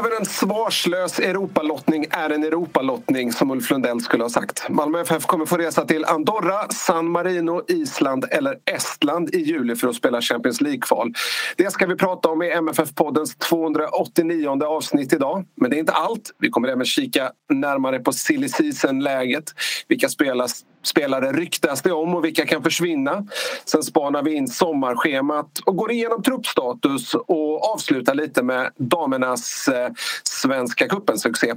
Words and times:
Även 0.00 0.09
en 0.20 0.26
svarslös 0.26 1.18
Europalottning 1.18 2.06
är 2.10 2.30
en 2.30 2.44
Europalottning 2.44 3.32
som 3.32 3.50
Ulf 3.50 3.70
Lundell 3.70 4.00
skulle 4.00 4.24
ha 4.24 4.30
sagt. 4.30 4.68
Malmö 4.68 5.00
FF 5.00 5.26
kommer 5.26 5.46
få 5.46 5.56
resa 5.56 5.84
till 5.84 6.04
Andorra, 6.04 6.68
San 6.68 7.10
Marino, 7.10 7.62
Island 7.68 8.24
eller 8.30 8.56
Estland 8.74 9.34
i 9.34 9.38
juli 9.38 9.76
för 9.76 9.88
att 9.88 9.94
spela 9.94 10.20
Champions 10.20 10.60
League-kval. 10.60 11.12
Det 11.56 11.70
ska 11.70 11.86
vi 11.86 11.96
prata 11.96 12.28
om 12.28 12.42
i 12.42 12.50
MFF-poddens 12.50 13.38
289 13.38 14.64
avsnitt 14.64 15.12
idag. 15.12 15.44
Men 15.56 15.70
det 15.70 15.76
är 15.76 15.80
inte 15.80 15.92
allt. 15.92 16.30
Vi 16.38 16.50
kommer 16.50 16.68
även 16.68 16.86
kika 16.86 17.30
närmare 17.52 17.98
på 17.98 18.12
silly 18.12 18.48
season-läget. 18.48 19.44
Vilka 19.88 20.08
spelas 20.08 20.64
spelare 20.82 21.32
ryktas 21.32 21.82
det 21.82 21.92
om 21.92 22.14
och 22.14 22.24
vilka 22.24 22.46
kan 22.46 22.62
försvinna. 22.62 23.26
Sen 23.64 23.82
spanar 23.82 24.22
vi 24.22 24.34
in 24.34 24.48
sommarschemat 24.48 25.58
och 25.64 25.76
går 25.76 25.92
igenom 25.92 26.22
truppstatus 26.22 27.14
och 27.14 27.74
avslutar 27.74 28.14
lite 28.14 28.42
med 28.42 28.70
damernas 28.76 29.68
eh, 29.68 29.88
Svenska 30.22 30.88
cupen-succé. 30.88 31.54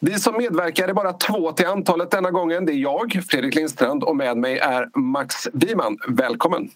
Vi 0.00 0.18
som 0.18 0.36
medverkar 0.36 0.88
är 0.88 0.92
bara 0.92 1.12
två 1.12 1.52
till 1.52 1.66
antalet 1.66 2.10
denna 2.10 2.30
gången. 2.30 2.66
Det 2.66 2.72
är 2.72 2.76
jag, 2.76 3.22
Fredrik 3.28 3.54
Lindstrand 3.54 4.02
och 4.02 4.16
med 4.16 4.36
mig 4.36 4.58
är 4.58 4.98
Max 4.98 5.48
Wiman. 5.52 5.98
Välkommen! 6.08 6.70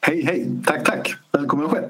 Hej, 0.00 0.22
hej! 0.22 0.46
Tack, 0.66 0.84
tack! 0.84 1.14
Välkommen 1.32 1.68
själv! 1.68 1.88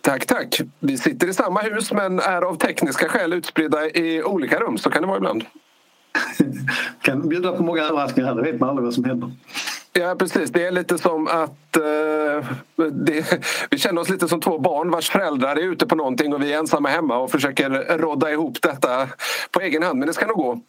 Tack, 0.00 0.26
tack! 0.26 0.60
Vi 0.80 0.98
sitter 0.98 1.28
i 1.28 1.34
samma 1.34 1.60
hus 1.60 1.92
men 1.92 2.20
är 2.20 2.42
av 2.42 2.56
tekniska 2.56 3.08
skäl 3.08 3.32
utspridda 3.32 3.90
i 3.90 4.22
olika 4.22 4.60
rum. 4.60 4.78
Så 4.78 4.90
kan 4.90 5.02
det 5.02 5.08
vara 5.08 5.16
ibland. 5.16 5.44
Kan 7.02 7.28
bjuda 7.28 7.52
på 7.52 7.62
många 7.62 7.82
överraskningar 7.82 8.28
här, 8.28 8.36
det 8.36 8.52
vet 8.52 8.60
man 8.60 8.68
aldrig 8.68 8.84
vad 8.84 8.94
som 8.94 9.04
händer. 9.04 9.30
Ja 9.92 10.14
precis, 10.18 10.50
det 10.50 10.66
är 10.66 10.70
lite 10.70 10.98
som 10.98 11.28
att 11.28 11.76
uh, 11.78 12.44
det, 12.92 13.42
vi 13.70 13.78
känner 13.78 14.00
oss 14.00 14.08
lite 14.08 14.28
som 14.28 14.40
två 14.40 14.58
barn 14.58 14.90
vars 14.90 15.10
föräldrar 15.10 15.56
är 15.56 15.72
ute 15.72 15.86
på 15.86 15.94
någonting 15.94 16.34
och 16.34 16.42
vi 16.42 16.52
är 16.52 16.58
ensamma 16.58 16.88
hemma 16.88 17.18
och 17.18 17.30
försöker 17.30 17.98
rodda 17.98 18.32
ihop 18.32 18.62
detta 18.62 19.08
på 19.50 19.60
egen 19.60 19.82
hand 19.82 19.98
men 19.98 20.08
det 20.08 20.14
ska 20.14 20.26
nog 20.26 20.36
gå. 20.36 20.60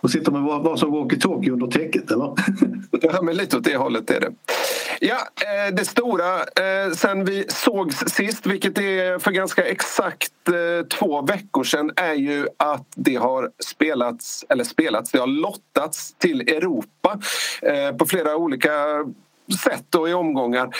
Och 0.00 0.10
sitter 0.10 0.32
med 0.32 0.42
var 0.42 0.76
som 0.76 0.94
walkie-talkie 0.94 1.50
under 1.50 1.66
täcket 1.66 2.10
eller? 2.10 2.32
ja 3.02 3.22
men 3.22 3.36
lite 3.36 3.56
åt 3.56 3.64
det 3.64 3.76
hållet 3.76 4.10
är 4.10 4.20
det. 4.20 4.32
Ja, 5.00 5.16
eh, 5.16 5.74
det 5.74 5.84
stora 5.84 6.38
eh, 6.38 6.92
sen 6.96 7.24
vi 7.24 7.44
sågs 7.48 7.96
sist, 7.96 8.46
vilket 8.46 8.78
är 8.78 9.18
för 9.18 9.30
ganska 9.30 9.64
exakt 9.64 10.48
eh, 10.48 10.86
två 10.86 11.22
veckor 11.22 11.64
sedan 11.64 11.92
är 11.96 12.14
ju 12.14 12.48
att 12.56 12.86
det 12.96 13.16
har 13.16 13.50
spelats, 13.64 14.44
eller 14.48 14.64
spelats, 14.64 15.10
det 15.10 15.18
har 15.18 15.26
lottats 15.26 16.14
till 16.18 16.40
Europa 16.40 17.20
på 17.98 18.06
flera 18.06 18.36
olika 18.36 18.72
sätt 19.64 19.94
och 19.94 20.08
i 20.08 20.12
omgångar. 20.12 20.70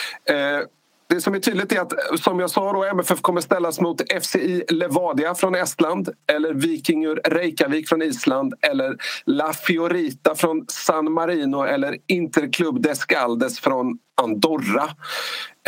Det 1.06 1.20
som 1.20 1.34
är 1.34 1.38
tydligt 1.38 1.72
är 1.72 1.80
att 1.80 2.20
som 2.20 2.40
jag 2.40 2.50
sa 2.50 2.72
då, 2.72 2.84
MFF 2.84 3.20
kommer 3.20 3.40
ställas 3.40 3.80
mot 3.80 4.00
FCI 4.22 4.64
Levadia 4.68 5.34
från 5.34 5.54
Estland 5.54 6.08
eller 6.32 6.54
Vikingur 6.54 7.20
Reykjavik 7.24 7.88
från 7.88 8.02
Island 8.02 8.54
eller 8.60 8.96
La 9.24 9.52
Fiorita 9.52 10.34
från 10.34 10.64
San 10.68 11.12
Marino 11.12 11.62
eller 11.62 11.96
Interclub 12.06 12.82
Descaldes 12.82 13.60
från 13.60 13.98
Andorra. 14.22 14.84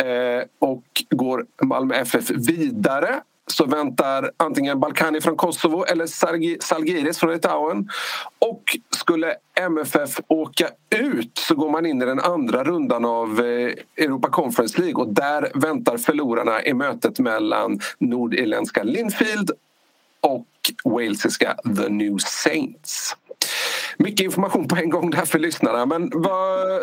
Eh, 0.01 0.43
och 0.59 0.83
går 1.09 1.45
Malmö 1.63 1.95
FF 1.95 2.29
vidare 2.29 3.21
så 3.47 3.65
väntar 3.65 4.31
antingen 4.37 4.79
Balkani 4.79 5.21
från 5.21 5.37
Kosovo 5.37 5.85
eller 5.85 6.07
Salgiris 6.61 7.17
från 7.17 7.33
Litauen. 7.33 7.89
Och 8.39 8.63
skulle 8.89 9.35
MFF 9.59 10.19
åka 10.27 10.69
ut 10.89 11.37
så 11.37 11.55
går 11.55 11.69
man 11.69 11.85
in 11.85 12.01
i 12.01 12.05
den 12.05 12.19
andra 12.19 12.63
rundan 12.63 13.05
av 13.05 13.39
eh, 13.39 14.03
Europa 14.05 14.29
Conference 14.29 14.81
League 14.81 15.03
och 15.03 15.13
där 15.13 15.51
väntar 15.53 15.97
förlorarna 15.97 16.63
i 16.63 16.73
mötet 16.73 17.19
mellan 17.19 17.79
nordirländska 17.99 18.83
Linfield 18.83 19.51
och 20.21 20.47
walesiska 20.83 21.55
The 21.77 21.89
New 21.89 22.17
Saints. 22.17 23.15
Mycket 23.97 24.23
information 24.23 24.67
på 24.67 24.75
en 24.75 24.89
gång 24.89 25.09
där 25.09 25.25
för 25.25 25.39
lyssnarna 25.39 25.85
men 25.85 26.11
vad, 26.13 26.81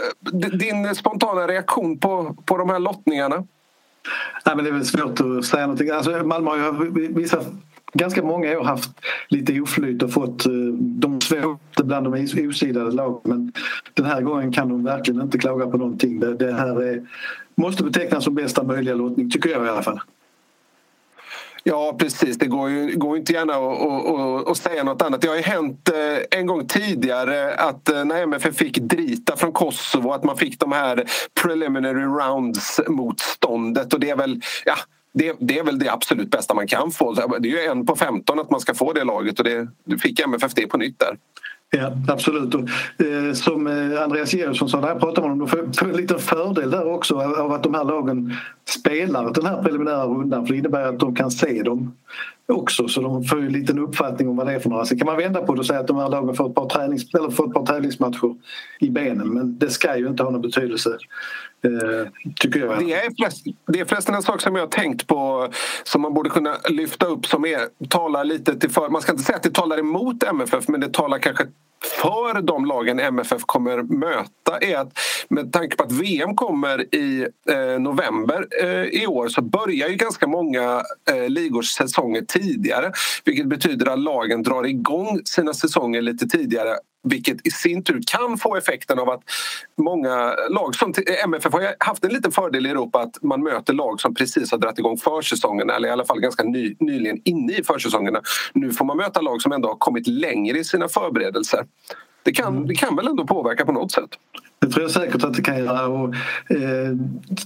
din 0.58 0.94
spontana 0.94 1.46
reaktion 1.46 1.98
på, 1.98 2.36
på 2.44 2.56
de 2.56 2.70
här 2.70 2.78
lottningarna? 2.78 3.44
Nej, 4.46 4.56
men 4.56 4.64
det 4.64 4.70
är 4.70 4.74
väl 4.74 4.84
svårt 4.84 5.20
att 5.20 5.44
säga 5.44 5.62
någonting. 5.62 5.90
Alltså, 5.90 6.24
Malmö 6.24 6.50
har 6.50 6.84
ju 6.84 7.12
vissa, 7.12 7.40
ganska 7.92 8.22
många 8.22 8.58
år 8.58 8.64
haft 8.64 8.90
lite 9.28 9.60
oflyt 9.60 10.02
och 10.02 10.12
fått 10.12 10.46
eh, 10.46 10.52
de 10.78 11.20
svåraste 11.20 11.84
bland 11.84 12.06
de 12.06 12.46
osidade 12.48 12.90
lagen. 12.90 13.20
Men 13.24 13.52
den 13.94 14.06
här 14.06 14.20
gången 14.20 14.52
kan 14.52 14.68
de 14.68 14.84
verkligen 14.84 15.20
inte 15.20 15.38
klaga 15.38 15.66
på 15.66 15.76
någonting. 15.76 16.20
Det, 16.20 16.34
det 16.34 16.52
här 16.52 16.82
är, 16.82 17.06
måste 17.54 17.84
betecknas 17.84 18.24
som 18.24 18.34
bästa 18.34 18.62
möjliga 18.62 18.94
lottning, 18.94 19.30
tycker 19.30 19.50
jag 19.50 19.66
i 19.66 19.68
alla 19.68 19.82
fall. 19.82 20.00
Ja 21.66 21.96
precis, 21.98 22.38
det 22.38 22.46
går 22.46 22.70
ju 22.70 22.96
går 22.96 23.16
inte 23.16 23.32
gärna 23.32 23.52
att, 23.52 23.80
att, 23.80 24.50
att, 24.50 24.56
säga 24.56 24.84
något 24.84 25.02
annat. 25.02 25.20
Det 25.20 25.28
har 25.28 25.36
ju 25.36 25.42
hänt 25.42 25.88
eh, 25.88 26.38
en 26.38 26.46
gång 26.46 26.66
tidigare 26.66 27.54
att 27.54 27.88
eh, 27.88 28.04
när 28.04 28.22
MFF 28.22 28.56
fick 28.56 28.78
Drita 28.78 29.36
från 29.36 29.52
Kosovo 29.52 30.10
att 30.10 30.24
man 30.24 30.36
fick 30.36 30.60
de 30.60 30.72
här 30.72 31.04
preliminary 31.42 32.04
rounds 32.04 32.80
motståndet 32.88 33.94
och 33.94 34.00
det 34.00 34.10
är 34.10 34.16
väl 34.16 34.40
ja, 34.64 34.76
det, 35.14 35.36
det, 35.38 35.58
är 35.58 35.64
väl 35.64 35.78
det 35.78 35.88
absolut 35.88 36.30
bästa 36.30 36.54
man 36.54 36.66
kan 36.66 36.90
få. 36.90 37.12
Det 37.12 37.48
är 37.48 37.52
ju 37.52 37.60
en 37.60 37.86
på 37.86 37.96
15 37.96 38.40
att 38.40 38.50
man 38.50 38.60
ska 38.60 38.74
få 38.74 38.92
det 38.92 39.04
laget 39.04 39.38
och 39.38 39.44
det, 39.44 39.68
fick 40.02 40.20
MFF 40.20 40.54
det 40.54 40.66
på 40.66 40.76
nytt 40.76 40.98
där. 40.98 41.16
Ja, 41.76 41.92
absolut. 42.08 42.54
Och, 42.54 42.60
eh, 43.06 43.32
som 43.32 43.66
eh, 43.66 44.02
Andreas 44.02 44.34
Georgsson 44.34 44.68
sa, 44.68 44.80
där 44.80 44.94
pratar 44.94 45.22
man 45.22 45.30
om, 45.30 45.38
de 45.38 45.48
får 45.48 45.88
en 45.88 45.96
liten 45.96 46.18
fördel 46.18 46.70
där 46.70 46.92
också 46.92 47.14
av 47.20 47.52
att 47.52 47.62
de 47.62 47.74
här 47.74 47.84
lagen 47.84 48.32
spelar 48.68 49.32
den 49.32 49.46
här 49.46 49.62
preliminära 49.62 50.04
rundan 50.04 50.46
för 50.46 50.52
det 50.52 50.58
innebär 50.58 50.88
att 50.88 50.98
de 50.98 51.14
kan 51.14 51.30
se 51.30 51.62
dem 51.62 51.96
också 52.48 52.88
så 52.88 53.00
de 53.00 53.24
får 53.24 53.38
en 53.38 53.52
liten 53.52 53.78
uppfattning 53.78 54.28
om 54.28 54.36
vad 54.36 54.46
det 54.46 54.52
är 54.52 54.60
för 54.60 54.70
några. 54.70 54.84
Sen 54.84 54.98
kan 54.98 55.06
man 55.06 55.16
vända 55.16 55.42
på 55.42 55.54
det 55.54 55.60
och 55.60 55.66
säga 55.66 55.80
att 55.80 55.86
de 55.86 55.96
här 55.96 56.08
lagen 56.08 56.34
får 56.34 56.48
ett 56.48 56.54
par, 56.54 56.68
tränings, 56.68 57.14
eller 57.14 57.30
får 57.30 57.46
ett 57.46 57.54
par 57.54 57.66
tävlingsmatcher 57.66 58.34
i 58.80 58.90
benen 58.90 59.28
men 59.28 59.58
det 59.58 59.70
ska 59.70 59.96
ju 59.96 60.08
inte 60.08 60.22
ha 60.22 60.30
någon 60.30 60.40
betydelse 60.40 60.98
Eh, 61.64 62.08
tycker 62.40 62.60
jag. 62.60 62.78
Det 62.78 62.92
är, 62.92 63.10
förresten, 63.18 63.52
det 63.66 63.80
är 63.80 63.84
förresten 63.84 64.14
en 64.14 64.22
sak 64.22 64.40
som 64.40 64.56
jag 64.56 64.62
har 64.62 64.68
tänkt 64.68 65.06
på 65.06 65.48
som 65.84 66.02
man 66.02 66.14
borde 66.14 66.30
kunna 66.30 66.56
lyfta 66.68 67.06
upp 67.06 67.26
som 67.26 67.44
är, 67.44 67.88
talar 67.88 68.24
lite 68.24 68.60
till 68.60 68.70
för, 68.70 68.88
man 68.88 69.02
ska 69.02 69.12
inte 69.12 69.24
säga 69.24 69.36
att 69.36 69.42
det 69.42 69.54
talar 69.54 69.78
emot 69.78 70.22
MFF 70.22 70.68
men 70.68 70.80
det 70.80 70.92
talar 70.92 71.18
kanske 71.18 71.44
för 71.84 72.42
de 72.42 72.66
lagen 72.66 73.00
MFF 73.00 73.42
kommer 73.46 73.82
möta 73.82 74.58
är 74.60 74.76
att 74.76 74.98
med 75.28 75.52
tanke 75.52 75.76
på 75.76 75.84
att 75.84 75.92
VM 75.92 76.36
kommer 76.36 76.94
i 76.94 77.26
eh, 77.50 77.80
november 77.80 78.46
eh, 78.62 78.84
i 78.84 79.06
år 79.06 79.28
så 79.28 79.42
börjar 79.42 79.88
ju 79.88 79.94
ganska 79.94 80.26
många 80.26 80.82
eh, 81.10 81.28
ligors 81.28 81.66
säsonger 81.66 82.22
tidigare 82.22 82.92
vilket 83.24 83.46
betyder 83.46 83.86
att 83.86 83.98
lagen 83.98 84.42
drar 84.42 84.66
igång 84.66 85.20
sina 85.24 85.54
säsonger 85.54 86.02
lite 86.02 86.26
tidigare 86.26 86.74
vilket 87.04 87.46
i 87.46 87.50
sin 87.50 87.84
tur 87.84 88.00
kan 88.06 88.38
få 88.38 88.56
effekten 88.56 88.98
av 88.98 89.10
att 89.10 89.22
många 89.78 90.34
lag 90.50 90.74
som 90.74 90.94
MFF 91.24 91.52
har 91.52 91.74
haft 91.84 92.04
en 92.04 92.12
liten 92.12 92.32
fördel 92.32 92.66
i 92.66 92.70
Europa 92.70 93.00
att 93.00 93.22
man 93.22 93.42
möter 93.42 93.72
lag 93.72 94.00
som 94.00 94.14
precis 94.14 94.50
har 94.50 94.58
dragit 94.58 94.78
igång 94.78 94.96
försäsongerna 94.96 95.76
eller 95.76 95.88
i 95.88 95.90
alla 95.90 96.04
fall 96.04 96.20
ganska 96.20 96.42
ny, 96.42 96.76
nyligen 96.80 97.20
inne 97.24 97.52
i 97.52 97.64
försäsongerna. 97.64 98.20
Nu 98.52 98.72
får 98.72 98.84
man 98.84 98.96
möta 98.96 99.20
lag 99.20 99.42
som 99.42 99.52
ändå 99.52 99.68
har 99.68 99.76
kommit 99.76 100.06
längre 100.06 100.58
i 100.58 100.64
sina 100.64 100.88
förberedelser. 100.88 101.66
Det 102.22 102.32
kan, 102.32 102.56
mm. 102.56 102.66
det 102.66 102.74
kan 102.74 102.96
väl 102.96 103.08
ändå 103.08 103.26
påverka 103.26 103.66
på 103.66 103.72
något 103.72 103.92
sätt? 103.92 104.10
Det 104.64 104.70
tror 104.70 104.82
jag 104.82 104.90
säkert 104.90 105.24
att 105.24 105.34
det 105.34 105.42
kan 105.42 105.58
göra. 105.58 105.86
Och, 105.86 106.14
eh, 106.50 106.96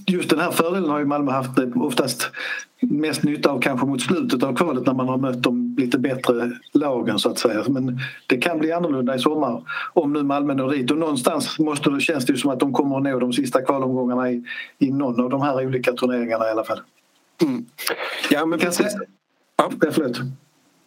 just 0.07 0.29
den 0.29 0.39
här 0.39 0.51
fördelen 0.51 0.89
har 0.89 0.99
ju 0.99 1.05
Malmö 1.05 1.31
haft 1.31 1.59
oftast 1.75 2.31
mest 2.79 3.23
nytta 3.23 3.49
av 3.49 3.61
kanske 3.61 3.85
mot 3.85 4.01
slutet 4.01 4.43
av 4.43 4.55
kvalet 4.55 4.85
när 4.85 4.93
man 4.93 5.07
har 5.07 5.17
mött 5.17 5.43
de 5.43 5.75
lite 5.77 5.97
bättre 5.97 6.51
lagen 6.73 7.19
så 7.19 7.29
att 7.29 7.39
säga. 7.39 7.63
Men 7.67 7.99
det 8.27 8.37
kan 8.37 8.59
bli 8.59 8.71
annorlunda 8.71 9.15
i 9.15 9.19
sommar 9.19 9.63
om 9.93 10.13
nu 10.13 10.23
Malmö 10.23 10.53
når 10.53 10.69
dit 10.69 10.91
och 10.91 10.97
någonstans 10.97 11.59
måste 11.59 11.89
det, 11.89 11.99
känns 11.99 12.25
det 12.25 12.33
ju 12.33 12.37
som 12.37 12.51
att 12.51 12.59
de 12.59 12.73
kommer 12.73 12.97
att 12.97 13.03
nå 13.03 13.19
de 13.19 13.33
sista 13.33 13.61
kvalomgångarna 13.61 14.31
i, 14.31 14.43
i 14.77 14.91
någon 14.91 15.23
av 15.23 15.29
de 15.29 15.41
här 15.41 15.65
olika 15.65 15.93
turneringarna 15.93 16.47
i 16.47 16.51
alla 16.51 16.63
fall. 16.63 16.81
Mm. 17.41 17.65
Ja 18.29 18.45
men 18.45 18.59
precis. 18.59 18.95
Ja, 19.57 19.71
förlåt. 19.91 20.19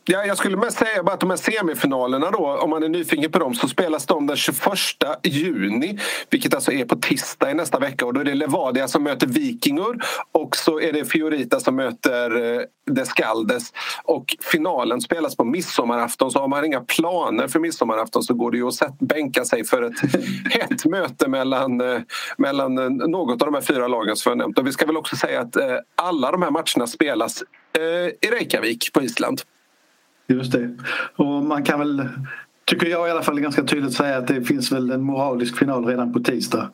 Ja, 0.04 0.24
jag 0.24 0.38
skulle 0.38 0.56
mest 0.56 0.78
säga 0.78 1.02
bara 1.02 1.12
att 1.12 1.20
de 1.20 1.30
här 1.30 1.36
semifinalerna 1.36 2.30
då, 2.30 2.58
om 2.62 2.70
man 2.70 2.82
är 2.82 2.88
nyfiken 2.88 3.30
på 3.30 3.38
dem, 3.38 3.54
så 3.54 3.68
spelas 3.68 4.06
de 4.06 4.26
den 4.26 4.36
21 4.36 4.58
juni. 5.22 5.98
Vilket 6.30 6.54
alltså 6.54 6.72
är 6.72 6.84
på 6.84 6.96
tisdag 6.96 7.50
i 7.50 7.54
nästa 7.54 7.78
vecka 7.78 8.06
och 8.06 8.14
då 8.14 8.20
är 8.20 8.24
det 8.24 8.34
Levadia 8.34 8.88
som 8.88 9.02
möter 9.02 9.26
Vikingur 9.26 10.02
och 10.32 10.56
så 10.56 10.80
är 10.80 10.92
det 10.92 11.04
Fiorita 11.04 11.60
som 11.60 11.76
möter 11.76 12.54
eh, 12.56 12.62
Descaldes. 12.90 13.72
Och 14.04 14.36
finalen 14.40 15.00
spelas 15.00 15.36
på 15.36 15.44
midsommarafton 15.44 16.30
så 16.30 16.38
har 16.38 16.48
man 16.48 16.64
inga 16.64 16.80
planer 16.80 17.48
för 17.48 17.58
midsommarafton 17.58 18.22
så 18.22 18.34
går 18.34 18.50
det 18.50 18.56
ju 18.56 18.68
att 18.68 18.74
sätt, 18.74 18.98
bänka 18.98 19.44
sig 19.44 19.64
för 19.64 19.82
ett 19.82 20.00
hett 20.50 20.84
möte 20.84 21.28
mellan, 21.28 21.80
eh, 21.80 22.00
mellan 22.36 22.78
eh, 22.78 22.90
något 22.90 23.42
av 23.42 23.46
de 23.46 23.54
här 23.54 23.62
fyra 23.62 23.88
lagen 23.88 24.16
som 24.16 24.30
jag 24.30 24.38
nämnt. 24.38 24.58
Och 24.58 24.66
vi 24.66 24.72
ska 24.72 24.86
väl 24.86 24.96
också 24.96 25.16
säga 25.16 25.40
att 25.40 25.56
eh, 25.56 25.76
alla 25.94 26.32
de 26.32 26.42
här 26.42 26.50
matcherna 26.50 26.86
spelas 26.86 27.42
eh, 27.78 28.28
i 28.28 28.30
Reykjavik 28.30 28.92
på 28.92 29.02
Island. 29.02 29.42
Just 30.26 30.52
det. 30.52 30.70
Och 31.16 31.26
man 31.26 31.62
kan 31.62 31.78
väl, 31.78 32.08
tycker 32.64 32.86
jag 32.86 33.08
i 33.08 33.10
alla 33.10 33.22
fall, 33.22 33.40
ganska 33.40 33.64
tydligt 33.64 33.94
säga 33.94 34.18
att 34.18 34.26
det 34.26 34.44
finns 34.44 34.72
väl 34.72 34.90
en 34.90 35.02
moralisk 35.02 35.58
final 35.58 35.86
redan 35.86 36.12
på 36.12 36.20
tisdag. 36.20 36.70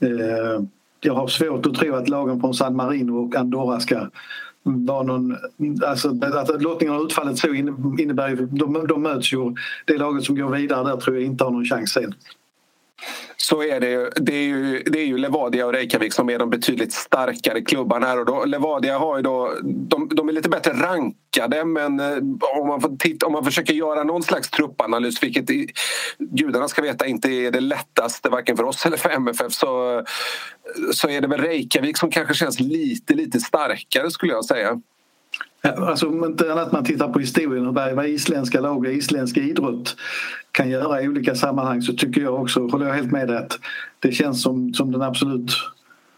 Eh, 0.00 0.64
jag 1.00 1.14
har 1.14 1.28
svårt 1.28 1.66
att 1.66 1.74
tro 1.74 1.94
att 1.94 2.08
lagen 2.08 2.40
från 2.40 2.54
San 2.54 2.76
Marino 2.76 3.12
och 3.12 3.36
Andorra 3.36 3.80
ska 3.80 4.08
vara 4.62 5.02
någon... 5.02 5.36
Alltså 5.86 6.18
att 6.22 6.62
lottningen 6.62 6.94
har 6.94 7.04
utfallit 7.04 7.38
så 7.38 7.54
innebär 7.98 8.28
ju... 8.28 8.36
De, 8.36 8.86
de 8.86 9.02
möts 9.02 9.32
ju. 9.32 9.54
Det 9.84 9.98
laget 9.98 10.24
som 10.24 10.36
går 10.36 10.50
vidare 10.50 10.90
där 10.90 10.96
tror 10.96 11.16
jag 11.16 11.24
inte 11.24 11.44
har 11.44 11.50
någon 11.50 11.64
chans 11.64 11.92
sen 11.92 12.14
så 13.36 13.62
är 13.62 13.80
det 13.80 13.90
ju, 13.90 14.10
det 14.16 14.34
är 14.34 14.42
ju, 14.42 14.82
det 14.82 14.98
är 14.98 15.04
ju 15.04 15.18
Levadia 15.18 15.66
och 15.66 15.72
Reykjavik 15.72 16.12
som 16.12 16.30
är 16.30 16.38
de 16.38 16.50
betydligt 16.50 16.92
starkare 16.92 17.60
klubbarna 17.60 18.06
här. 18.06 18.18
Och 18.18 18.26
då, 18.26 18.44
Levadia 18.44 18.98
har 18.98 19.16
ju 19.16 19.22
då, 19.22 19.54
de, 19.62 20.08
de 20.08 20.28
är 20.28 20.32
lite 20.32 20.48
bättre 20.48 20.72
rankade 20.72 21.64
men 21.64 22.00
eh, 22.00 22.16
om 22.60 22.68
man, 22.68 22.80
får 22.80 22.96
titta, 22.96 23.26
om 23.26 23.32
man 23.32 23.44
försöker 23.44 23.74
göra 23.74 24.04
någon 24.04 24.22
slags 24.22 24.50
truppanalys 24.50 25.22
vilket 25.22 25.50
i, 25.50 25.68
gudarna 26.18 26.68
ska 26.68 26.82
veta 26.82 27.06
inte 27.06 27.28
är 27.28 27.50
det 27.50 27.60
lättaste 27.60 28.28
varken 28.28 28.56
för 28.56 28.64
oss 28.64 28.86
eller 28.86 28.96
för 28.96 29.10
MFF 29.10 29.52
så, 29.52 30.02
så 30.92 31.08
är 31.08 31.20
det 31.20 31.28
väl 31.28 31.40
Reykjavik 31.40 31.98
som 31.98 32.10
kanske 32.10 32.34
känns 32.34 32.60
lite, 32.60 33.14
lite 33.14 33.40
starkare 33.40 34.10
skulle 34.10 34.32
jag 34.32 34.44
säga. 34.44 34.80
Eh, 35.62 35.82
alltså 35.82 36.08
om 36.08 36.24
inte 36.24 36.52
annat 36.52 36.72
man 36.72 36.84
tittar 36.84 37.08
på 37.08 37.18
historien 37.18 37.66
och 37.66 37.74
vad 37.74 38.06
isländska 38.06 38.60
lag 38.60 38.78
och 38.78 38.92
isländsk 38.92 39.36
idrott 39.36 39.96
kan 40.52 40.70
göra 40.70 41.02
i 41.02 41.08
olika 41.08 41.34
sammanhang 41.34 41.82
så 41.82 41.92
tycker 41.92 42.20
jag 42.20 42.40
också, 42.40 42.60
håller 42.66 42.86
jag 42.86 42.94
helt 42.94 43.12
med 43.12 43.28
dig, 43.28 43.36
att 43.36 43.58
det 43.98 44.12
känns 44.12 44.42
som, 44.42 44.74
som 44.74 44.92
den 44.92 45.02
absolut 45.02 45.52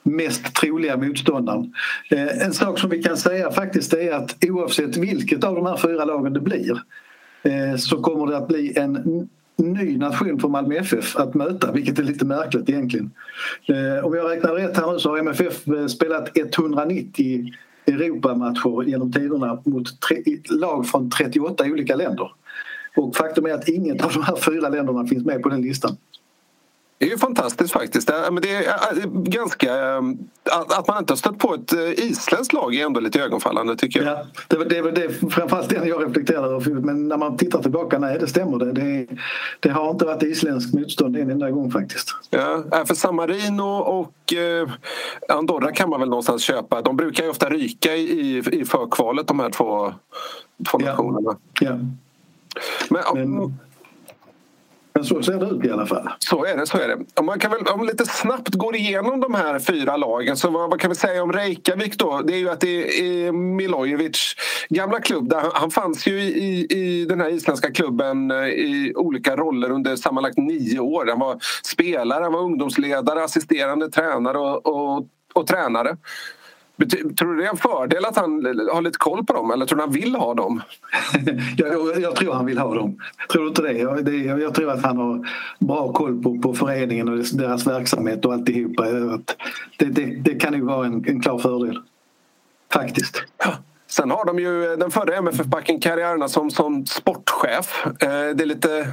mest 0.02 0.54
troliga 0.54 0.96
motståndaren. 0.96 1.72
Eh, 2.10 2.46
en 2.46 2.52
sak 2.52 2.78
som 2.78 2.90
vi 2.90 3.02
kan 3.02 3.16
säga 3.16 3.50
faktiskt 3.50 3.92
är 3.94 4.12
att 4.12 4.36
oavsett 4.44 4.96
vilket 4.96 5.44
av 5.44 5.54
de 5.54 5.66
här 5.66 5.76
fyra 5.76 6.04
lagen 6.04 6.32
det 6.32 6.40
blir 6.40 6.82
eh, 7.42 7.76
så 7.76 8.02
kommer 8.02 8.26
det 8.26 8.36
att 8.36 8.48
bli 8.48 8.78
en 8.78 9.28
ny 9.56 9.98
nation 9.98 10.40
för 10.40 10.48
Malmö 10.48 10.76
FF 10.76 11.16
att 11.16 11.34
möta, 11.34 11.72
vilket 11.72 11.98
är 11.98 12.02
lite 12.02 12.24
märkligt 12.24 12.68
egentligen. 12.68 13.10
Eh, 13.66 14.04
om 14.04 14.14
jag 14.14 14.30
räknar 14.30 14.54
rätt 14.54 14.76
här 14.76 14.92
nu 14.92 14.98
så 14.98 15.10
har 15.10 15.18
MFF 15.18 15.68
eh, 15.68 15.86
spelat 15.86 16.38
190 16.38 17.52
Europamatcher 17.86 18.88
genom 18.88 19.12
tiderna 19.12 19.62
mot 19.64 20.00
tre, 20.00 20.22
lag 20.50 20.86
från 20.86 21.10
38 21.10 21.64
olika 21.64 21.96
länder. 21.96 22.32
Och 22.96 23.16
faktum 23.16 23.46
är 23.46 23.54
att 23.54 23.68
inget 23.68 24.04
av 24.04 24.12
de 24.12 24.22
här 24.22 24.36
fyra 24.36 24.68
länderna 24.68 25.06
finns 25.06 25.24
med 25.24 25.42
på 25.42 25.48
den 25.48 25.62
listan. 25.62 25.96
Det 26.98 27.06
är 27.06 27.10
ju 27.10 27.18
fantastiskt 27.18 27.72
faktiskt. 27.72 28.06
Det 28.06 28.14
är 28.14 29.06
ganska... 29.30 29.72
Att 30.50 30.88
man 30.88 30.98
inte 30.98 31.12
har 31.12 31.16
stött 31.16 31.38
på 31.38 31.54
ett 31.54 31.72
eh, 31.72 32.04
isländskt 32.04 32.52
lag 32.52 32.74
är 32.74 32.86
ändå 32.86 33.00
lite 33.00 33.20
ögonfallande 33.20 33.76
tycker 33.76 34.02
jag. 34.02 34.18
Ja, 34.18 34.26
det, 34.48 34.64
det 34.64 34.78
är 34.78 34.92
det, 34.92 35.30
framförallt 35.32 35.68
det 35.68 35.86
jag 35.86 36.08
reflekterar 36.08 36.54
över. 36.54 36.70
Men 36.70 37.08
när 37.08 37.16
man 37.16 37.36
tittar 37.36 37.62
tillbaka, 37.62 37.98
nej 37.98 38.18
det 38.18 38.26
stämmer. 38.26 38.58
Det, 38.58 38.72
det, 38.72 39.06
det 39.60 39.68
har 39.68 39.90
inte 39.90 40.04
varit 40.04 40.22
isländskt 40.22 40.74
motstånd 40.74 41.16
en 41.16 41.30
enda 41.30 41.50
gång 41.50 41.70
faktiskt. 41.70 42.14
Ja, 42.30 42.62
för 42.86 42.94
San 42.94 43.14
Marino 43.14 43.62
och 43.78 44.34
eh, 44.34 44.68
Andorra 45.28 45.72
kan 45.72 45.90
man 45.90 46.00
väl 46.00 46.08
någonstans 46.08 46.42
köpa. 46.42 46.82
De 46.82 46.96
brukar 46.96 47.24
ju 47.24 47.30
ofta 47.30 47.48
ryka 47.50 47.96
i, 47.96 48.42
i 48.52 48.64
förkvalet 48.64 49.26
de 49.26 49.40
här 49.40 49.50
två, 49.50 49.94
två 50.70 50.78
nationerna. 50.78 51.36
Ja. 51.60 51.70
Men, 52.90 53.02
men, 53.14 53.30
men 53.30 53.58
så 55.04 55.22
ser 55.22 55.38
det 55.38 55.46
ut 55.46 55.64
i 55.64 55.70
alla 55.70 55.86
fall. 55.86 56.08
Så 56.18 56.44
är 56.44 56.56
det. 56.56 56.66
så 56.66 56.78
är 56.78 56.88
det. 56.88 56.98
Om 57.14 57.26
man 57.26 57.38
kan 57.38 57.50
väl, 57.50 57.60
om 57.66 57.86
lite 57.86 58.06
snabbt 58.06 58.54
går 58.54 58.76
igenom 58.76 59.20
de 59.20 59.34
här 59.34 59.58
fyra 59.58 59.96
lagen 59.96 60.36
så 60.36 60.50
vad, 60.50 60.70
vad 60.70 60.80
kan 60.80 60.90
vi 60.90 60.94
säga 60.96 61.22
om 61.22 61.32
Reykjavik 61.32 61.98
då? 61.98 62.22
Det 62.24 62.32
är 62.34 62.38
ju 62.38 62.50
att 62.50 62.60
det 62.60 63.00
är 63.00 63.32
Milojevic 63.32 64.34
gamla 64.68 65.00
klubb. 65.00 65.28
Där 65.28 65.50
han, 65.54 65.70
fanns 65.70 66.06
ju 66.06 66.20
i, 66.20 66.66
i 66.70 67.04
den 67.04 67.20
här 67.20 67.28
isländska 67.28 67.70
klubben 67.70 68.30
eh, 68.30 68.36
i 68.46 68.92
olika 68.96 69.36
roller 69.36 69.70
under 69.70 69.96
sammanlagt 69.96 70.38
nio 70.38 70.78
år. 70.78 71.06
Han 71.08 71.18
var 71.18 71.38
spelare, 71.62 72.22
han 72.22 72.32
var 72.32 72.40
ungdomsledare, 72.40 73.24
assisterande 73.24 73.90
tränare 73.90 74.38
och, 74.38 74.66
och, 74.66 75.06
och 75.34 75.46
tränare. 75.46 75.96
Tror 77.18 77.34
du 77.34 77.36
det 77.36 77.46
är 77.46 77.50
en 77.50 77.56
fördel 77.56 78.04
att 78.04 78.16
han 78.16 78.44
har 78.72 78.82
lite 78.82 78.98
koll 78.98 79.24
på 79.24 79.32
dem 79.32 79.50
eller 79.50 79.66
tror 79.66 79.76
du 79.76 79.82
han 79.82 79.92
vill 79.92 80.14
ha 80.14 80.34
dem? 80.34 80.62
jag, 81.56 82.00
jag, 82.00 82.16
tror 82.16 82.32
han 82.32 82.46
vill 82.46 82.58
ha 82.58 82.74
dem. 82.74 82.98
Tror 83.32 83.42
du 83.42 83.48
inte 83.48 83.62
det? 83.62 83.72
Jag, 83.72 84.04
det, 84.04 84.16
jag 84.16 84.54
tror 84.54 84.70
att 84.70 84.82
han 84.82 84.96
har 84.96 85.28
bra 85.58 85.92
koll 85.92 86.22
på, 86.22 86.38
på 86.38 86.54
föreningen 86.54 87.08
och 87.08 87.18
deras 87.18 87.66
verksamhet 87.66 88.24
och 88.24 88.32
alltihopa. 88.32 88.84
Det, 89.78 89.84
det, 89.86 90.04
det 90.04 90.34
kan 90.34 90.54
ju 90.54 90.60
vara 90.60 90.86
en, 90.86 91.04
en 91.08 91.20
klar 91.20 91.38
fördel. 91.38 91.80
Faktiskt. 92.72 93.24
Ja. 93.38 93.52
Sen 93.86 94.10
har 94.10 94.24
de 94.24 94.38
ju 94.38 94.76
den 94.76 94.90
förra 94.90 95.16
MFF-backen 95.16 95.80
Karriärerna 95.80 96.28
som, 96.28 96.50
som 96.50 96.86
sportchef. 96.86 97.86
Eh, 97.86 98.08
det 98.08 98.44
är 98.44 98.46
lite 98.46 98.92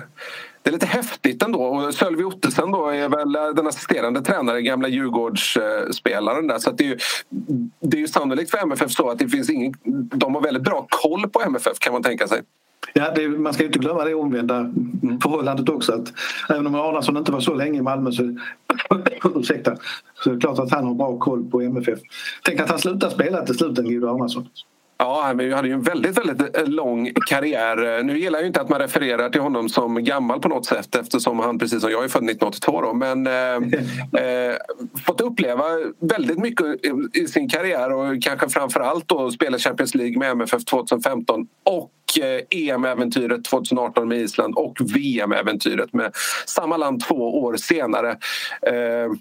det 0.63 0.69
är 0.69 0.71
lite 0.71 0.85
häftigt 0.85 1.43
ändå. 1.43 1.63
Och 1.63 1.93
Sölvi 1.93 2.23
Ottesen 2.23 2.71
då 2.71 2.87
är 2.87 3.09
väl 3.09 3.55
den 3.55 3.67
assisterande 3.67 4.21
tränaren, 4.21 4.63
gamla 4.63 4.87
Djurgårdsspelaren 4.87 6.47
där. 6.47 6.59
Så 6.59 6.71
det 6.71 6.83
är, 6.83 6.87
ju, 6.87 6.97
det 7.79 7.97
är 7.97 8.01
ju 8.01 8.07
sannolikt 8.07 8.51
för 8.51 8.57
MFF 8.57 8.91
så 8.91 9.09
att 9.09 9.19
det 9.19 9.29
finns 9.29 9.49
ingen, 9.49 9.73
de 10.13 10.35
har 10.35 10.41
väldigt 10.41 10.63
bra 10.63 10.85
koll 10.89 11.29
på 11.29 11.41
MFF 11.41 11.79
kan 11.79 11.93
man 11.93 12.03
tänka 12.03 12.27
sig. 12.27 12.41
Ja, 12.93 13.11
det, 13.15 13.27
man 13.27 13.53
ska 13.53 13.63
ju 13.63 13.67
inte 13.67 13.79
glömma 13.79 14.03
det 14.03 14.13
omvända 14.13 14.57
mm. 14.57 15.19
förhållandet 15.21 15.69
också. 15.69 15.93
Att 15.93 16.13
även 16.49 16.67
om 16.67 16.75
Arnason 16.75 17.17
inte 17.17 17.31
var 17.31 17.39
så 17.39 17.53
länge 17.53 17.79
i 17.79 17.81
Malmö 17.81 18.11
så, 18.11 18.23
ursäkta, 19.35 19.77
så 20.23 20.29
är 20.29 20.33
det 20.33 20.39
klart 20.39 20.59
att 20.59 20.71
han 20.71 20.85
har 20.85 20.93
bra 20.93 21.19
koll 21.19 21.49
på 21.51 21.61
MFF. 21.61 21.99
Tänk 22.43 22.59
att 22.59 22.69
han 22.69 22.79
slutar 22.79 23.09
spela 23.09 23.45
till 23.45 23.57
slut, 23.57 23.77
Guido 23.77 24.07
Arnason. 24.07 24.47
Ja, 25.01 25.21
han 25.23 25.51
hade 25.53 25.67
ju 25.67 25.73
en 25.73 25.81
väldigt, 25.81 26.17
väldigt 26.17 26.57
eh, 26.57 26.65
lång 26.65 27.11
karriär. 27.27 28.03
Nu 28.03 28.19
gillar 28.19 28.39
jag 28.39 28.47
inte 28.47 28.61
att 28.61 28.69
man 28.69 28.79
refererar 28.79 29.29
till 29.29 29.41
honom 29.41 29.69
som 29.69 30.03
gammal 30.03 30.39
på 30.39 30.47
något 30.47 30.65
sätt 30.65 30.95
eftersom 30.95 31.39
han 31.39 31.59
precis 31.59 31.81
som 31.81 31.91
jag 31.91 32.03
är 32.03 32.07
född 32.07 32.29
1982 32.29 32.81
då, 32.81 32.93
men 32.93 33.27
eh, 33.27 33.33
eh, 34.23 34.55
fått 35.05 35.21
uppleva 35.21 35.63
väldigt 35.99 36.37
mycket 36.39 36.65
i 37.13 37.27
sin 37.27 37.49
karriär 37.49 37.91
och 37.93 38.23
kanske 38.23 38.49
framförallt 38.49 39.07
då 39.07 39.31
spela 39.31 39.57
Champions 39.57 39.95
League 39.95 40.19
med 40.19 40.31
MFF 40.31 40.65
2015 40.65 41.47
och 41.63 41.91
eh, 42.23 42.59
EM-äventyret 42.59 43.45
2018 43.45 44.07
med 44.07 44.17
Island 44.17 44.55
och 44.55 44.77
VM-äventyret 44.95 45.93
med 45.93 46.11
samma 46.45 46.77
land 46.77 47.03
två 47.03 47.43
år 47.43 47.55
senare. 47.55 48.09
Eh, 48.61 49.11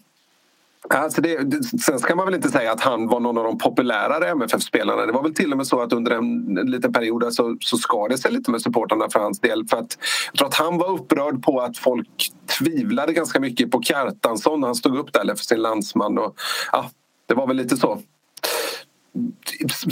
Alltså 0.88 1.22
det, 1.22 1.64
sen 1.82 1.98
ska 1.98 2.14
man 2.14 2.26
väl 2.26 2.34
inte 2.34 2.48
säga 2.48 2.72
att 2.72 2.80
han 2.80 3.06
var 3.06 3.20
någon 3.20 3.38
av 3.38 3.44
de 3.44 3.58
populärare 3.58 4.28
MFF-spelarna. 4.28 5.06
Det 5.06 5.12
var 5.12 5.22
väl 5.22 5.34
till 5.34 5.52
och 5.52 5.56
med 5.56 5.66
så 5.66 5.80
att 5.80 5.92
under 5.92 6.10
en, 6.10 6.58
en 6.58 6.70
liten 6.70 6.92
period 6.92 7.34
så, 7.34 7.56
så 7.60 7.76
skar 7.76 8.08
det 8.08 8.18
sig 8.18 8.32
lite 8.32 8.50
med 8.50 8.62
supportrarna 8.62 9.10
för 9.12 9.20
hans 9.20 9.40
del. 9.40 9.66
För 9.68 9.76
att, 9.76 9.98
jag 10.26 10.38
tror 10.38 10.48
att 10.48 10.54
han 10.54 10.78
var 10.78 10.92
upprörd 10.92 11.42
på 11.42 11.60
att 11.60 11.78
folk 11.78 12.32
tvivlade 12.58 13.12
ganska 13.12 13.40
mycket 13.40 13.70
på 13.70 13.82
Kjartansson. 13.82 14.62
Han 14.62 14.74
stod 14.74 14.98
upp 14.98 15.12
där 15.12 15.34
för 15.34 15.44
sin 15.44 15.62
landsman. 15.62 16.18
Och, 16.18 16.34
ja, 16.72 16.90
det 17.26 17.34
var 17.34 17.46
väl 17.46 17.56
lite 17.56 17.76
så 17.76 18.00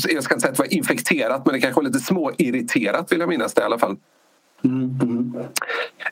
jag 0.09 0.25
ska 0.25 0.35
inte 0.35 0.41
säga 0.41 0.51
att 0.51 0.57
det 0.57 0.63
var 0.63 0.75
infekterat 0.75 1.47
men 1.47 1.55
det 1.55 1.61
kanske 1.61 1.81
var 1.81 1.87
lite 1.87 1.99
småirriterat 1.99 3.13
vill 3.13 3.21
jag 3.21 3.29
minnas 3.29 3.55
det 3.55 3.61
i 3.61 3.65
alla 3.65 3.79
fall. 3.79 3.97
Mm, 4.65 4.99
mm. 5.03 5.35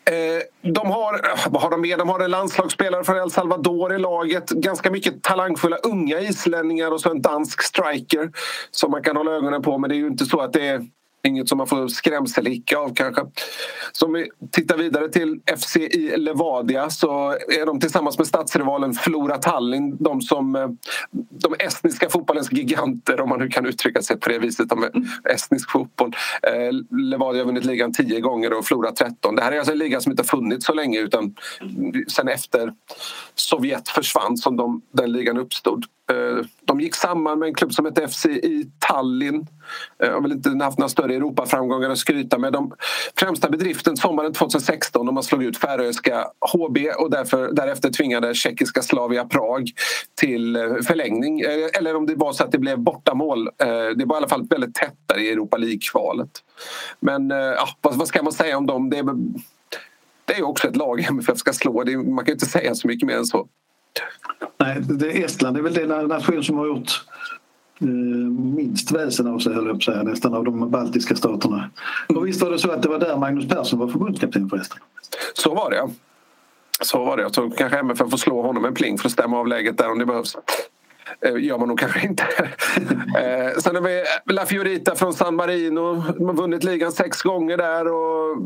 Eh, 0.04 0.72
de 0.72 0.90
har, 0.90 1.20
vad 1.50 1.62
har 1.62 1.70
de 1.70 1.80
med? 1.80 1.98
De 1.98 2.08
har 2.08 2.20
en 2.20 2.30
landslagsspelare 2.30 3.04
från 3.04 3.16
El 3.16 3.30
Salvador 3.30 3.94
i 3.94 3.98
laget. 3.98 4.50
Ganska 4.50 4.90
mycket 4.90 5.22
talangfulla 5.22 5.76
unga 5.76 6.20
islänningar 6.20 6.90
och 6.90 7.00
så 7.00 7.10
en 7.10 7.22
dansk 7.22 7.62
striker 7.62 8.30
som 8.70 8.90
man 8.90 9.02
kan 9.02 9.16
hålla 9.16 9.30
ögonen 9.30 9.62
på. 9.62 9.78
Men 9.78 9.90
det 9.90 9.96
är 9.96 9.98
ju 9.98 10.06
inte 10.06 10.24
så 10.24 10.40
att 10.40 10.52
det 10.52 10.66
är 10.66 10.86
Inget 11.26 11.48
som 11.48 11.58
man 11.58 11.66
får 11.66 11.88
skrämselhicka 11.88 12.78
av 12.78 12.94
kanske. 12.94 13.22
Så 13.92 14.06
om 14.06 14.12
vi 14.12 14.28
tittar 14.50 14.76
vidare 14.76 15.08
till 15.08 15.40
FC 15.58 15.76
i 15.76 16.16
Levadia 16.16 16.90
så 16.90 17.30
är 17.30 17.66
de 17.66 17.80
tillsammans 17.80 18.18
med 18.18 18.26
stadsrivalen 18.26 18.94
Flora 18.94 19.36
Tallinn 19.36 19.96
de 20.00 20.20
som 20.20 20.56
eh, 20.56 20.68
de 21.30 21.54
estniska 21.58 22.08
fotbollens 22.10 22.52
giganter 22.52 23.20
om 23.20 23.28
man 23.28 23.38
nu 23.38 23.48
kan 23.48 23.66
uttrycka 23.66 24.02
sig 24.02 24.20
på 24.20 24.28
det 24.28 24.38
viset. 24.38 24.72
om 24.72 24.90
estnisk 25.30 25.70
fotboll. 25.70 26.16
Eh, 26.42 26.98
Levadia 26.98 27.42
har 27.42 27.46
vunnit 27.46 27.64
ligan 27.64 27.92
tio 27.92 28.20
gånger 28.20 28.52
och 28.52 28.64
Flora 28.64 28.92
13. 28.92 29.36
Det 29.36 29.42
här 29.42 29.52
är 29.52 29.58
alltså 29.58 29.72
en 29.72 29.78
liga 29.78 30.00
som 30.00 30.12
inte 30.12 30.22
har 30.22 30.26
funnits 30.26 30.66
så 30.66 30.74
länge 30.74 31.00
utan 31.00 31.34
sen 32.08 32.28
efter 32.28 32.72
Sovjet 33.34 33.88
försvann 33.88 34.36
som 34.36 34.56
de, 34.56 34.82
den 34.92 35.12
ligan 35.12 35.38
uppstod. 35.38 35.84
Eh, 36.10 36.46
de 36.64 36.80
gick 36.80 36.94
samman 36.94 37.38
med 37.38 37.46
en 37.46 37.54
klubb 37.54 37.72
som 37.72 37.84
hette 37.84 38.08
FC 38.08 38.26
i 38.26 38.70
Tallinn. 38.78 39.46
Eh, 40.02 40.08
jag 40.08 40.12
har 40.14 40.20
väl 40.20 40.32
inte 40.32 40.64
haft 40.64 40.78
några 40.78 40.88
större 40.88 41.14
Europaframgångar 41.14 41.90
att 41.90 41.98
skryta 41.98 42.38
med. 42.38 42.52
De 42.52 42.72
främsta 43.16 43.48
bedriften 43.48 43.96
sommaren 43.96 44.32
2016 44.32 45.06
de 45.06 45.22
slog 45.22 45.44
ut 45.44 45.58
färöiska 45.58 46.26
HB 46.52 46.78
och 46.98 47.10
därför, 47.10 47.52
därefter 47.52 47.90
tvingade 47.90 48.34
tjeckiska 48.34 48.82
Slavia 48.82 49.24
Prag 49.24 49.70
till 50.14 50.56
eh, 50.56 50.62
förlängning. 50.86 51.40
Eller 51.78 51.96
om 51.96 52.06
det 52.06 52.14
var 52.14 52.32
så 52.32 52.44
att 52.44 52.52
det 52.52 52.58
blev 52.58 52.78
bortamål. 52.78 53.48
Det 53.96 54.04
var 54.04 54.16
i 54.16 54.18
alla 54.18 54.28
fall 54.28 54.46
väldigt 54.50 54.74
tätt 54.74 54.96
där 55.06 55.18
i 55.18 55.30
Europa 55.30 55.56
League-kvalet. 55.56 56.30
Men 57.00 57.30
ja, 57.30 57.68
vad 57.80 58.08
ska 58.08 58.22
man 58.22 58.32
säga 58.32 58.58
om 58.58 58.66
dem? 58.66 58.90
Det 58.90 58.98
är, 58.98 59.04
det 60.24 60.34
är 60.34 60.42
också 60.42 60.68
ett 60.68 60.76
lag 60.76 61.00
MFF 61.00 61.38
ska 61.38 61.52
slå. 61.52 61.84
man 62.04 62.24
kan 62.24 62.32
inte 62.32 62.46
säga 62.46 62.74
så 62.74 62.88
mycket 62.88 63.06
mer 63.06 63.16
än 63.16 63.26
så. 63.26 63.48
Nej, 64.58 64.80
det 64.80 65.22
Estland 65.24 65.56
är 65.56 65.62
väl 65.62 65.74
den 65.74 66.08
nation 66.08 66.44
som 66.44 66.58
har 66.58 66.66
gjort 66.66 67.04
eh, 67.80 67.86
minst 68.56 68.92
väsen 68.92 69.26
av 69.26 69.38
sig, 69.38 69.54
höll 69.54 69.66
jag 69.66 69.82
säga, 69.82 70.02
nästan 70.02 70.34
av 70.34 70.44
de 70.44 70.70
baltiska 70.70 71.16
staterna. 71.16 71.70
Och 72.08 72.26
visst 72.26 72.42
var 72.42 72.50
det 72.50 72.58
så 72.58 72.70
att 72.70 72.82
det 72.82 72.88
var 72.88 72.98
där 72.98 73.16
Magnus 73.16 73.48
Persson 73.48 73.78
var 73.78 73.88
förbundskapten 73.88 74.48
förresten? 74.48 74.78
Så 75.34 75.54
var 75.54 75.70
det, 75.70 75.76
ja. 75.76 75.90
Så 76.80 77.04
var 77.04 77.16
det. 77.16 77.22
Jag 77.22 77.32
tror 77.32 77.50
kanske 77.50 77.78
MFF 77.78 78.10
får 78.10 78.16
slå 78.16 78.42
honom 78.42 78.64
en 78.64 78.74
pling 78.74 78.98
för 78.98 79.08
att 79.08 79.12
stämma 79.12 79.38
av 79.38 79.48
läget 79.48 79.78
där 79.78 79.90
om 79.90 79.98
det 79.98 80.06
behövs. 80.06 80.36
Eh, 81.20 81.36
gör 81.36 81.58
man 81.58 81.68
nog 81.68 81.78
kanske 81.78 82.06
inte. 82.06 82.24
Eh, 83.16 83.58
sen 83.58 83.74
har 83.74 83.82
vi 83.82 84.04
La 84.34 84.46
Fiorita 84.46 84.94
från 84.94 85.14
San 85.14 85.36
Marino. 85.36 86.02
De 86.18 86.26
har 86.26 86.34
vunnit 86.34 86.64
ligan 86.64 86.92
sex 86.92 87.22
gånger 87.22 87.56
där. 87.56 87.92
Och 87.92 88.36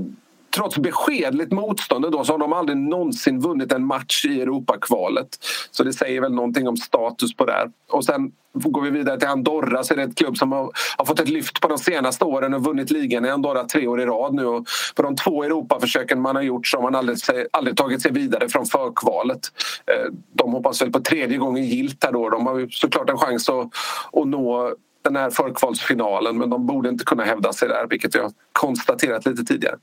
trots 0.56 0.78
beskedligt 0.78 1.52
motstånd 1.52 2.12
då, 2.12 2.24
så 2.24 2.32
har 2.32 2.38
de 2.38 2.52
aldrig 2.52 2.78
någonsin 2.78 3.40
vunnit 3.40 3.72
en 3.72 3.86
match 3.86 4.24
i 4.24 4.40
Europakvalet. 4.40 5.28
Så 5.70 5.84
det 5.84 5.92
säger 5.92 6.20
väl 6.20 6.32
någonting 6.32 6.68
om 6.68 6.76
status 6.76 7.34
på 7.34 7.44
det 7.44 7.52
här. 7.52 7.70
Och 7.90 8.04
sen 8.04 8.32
går 8.54 8.82
vi 8.82 8.90
vidare 8.90 9.18
till 9.18 9.28
Andorra 9.28 9.84
så 9.84 9.94
är 9.94 9.98
det 9.98 10.02
ett 10.02 10.18
klubb 10.18 10.36
som 10.36 10.52
har, 10.52 10.72
har, 10.96 11.04
fått 11.04 11.20
ett 11.20 11.28
lyft 11.28 11.60
på 11.60 11.68
de 11.68 11.78
senaste 11.78 12.24
åren 12.24 12.54
och 12.54 12.64
vunnit 12.64 12.90
ligan 12.90 13.24
i 13.24 13.28
Andorra 13.28 13.64
tre 13.64 13.86
år 13.86 14.00
i 14.00 14.06
rad 14.06 14.34
nu. 14.34 14.46
Och 14.46 14.66
på 14.96 15.02
de 15.02 15.16
två 15.16 15.44
Europaförsöken 15.44 16.20
man 16.20 16.36
har 16.36 16.42
gjort 16.42 16.66
så 16.66 16.76
har 16.76 16.82
man 16.82 16.94
aldrig, 16.94 17.18
aldrig 17.50 17.76
tagit 17.76 18.02
sig 18.02 18.12
vidare 18.12 18.48
från 18.48 18.66
förkvalet. 18.66 19.40
Eh, 19.86 20.12
de 20.32 20.52
hoppas 20.52 20.82
väl 20.82 20.92
på 20.92 21.00
tredje 21.00 21.38
gången 21.38 21.64
gilt 21.64 22.04
här 22.04 22.12
då. 22.12 22.30
De 22.30 22.46
har 22.46 22.66
såklart 22.70 23.10
en 23.10 23.18
chans 23.18 23.48
att, 23.48 23.68
att 24.12 24.26
nå 24.26 24.74
den 25.02 25.16
här 25.16 25.30
förkvalsfinalen 25.30 26.38
men 26.38 26.50
de 26.50 26.66
borde 26.66 26.88
inte 26.88 27.04
kunna 27.04 27.24
hävda 27.24 27.52
sig 27.52 27.68
där 27.68 27.86
vilket 27.90 28.14
jag 28.14 28.32
konstaterat 28.52 29.26
lite 29.26 29.44
tidigare. 29.44 29.76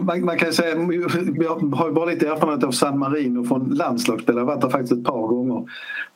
Man, 0.00 0.24
man, 0.24 0.38
kan 0.38 0.52
säga, 0.52 0.76
jag 1.40 1.76
har 1.76 1.86
ju 1.88 1.92
bara 1.92 2.04
lite 2.04 2.28
erfarenhet 2.28 2.64
av 2.64 2.70
San 2.70 2.98
Marino 2.98 3.44
från 3.44 3.74
landslagsspel. 3.74 4.36
Jag 4.36 4.42
har 4.42 4.46
varit 4.46 4.60
där 4.60 4.70
faktiskt 4.70 4.92
ett 4.92 5.04
par 5.04 5.26
gånger. 5.26 5.64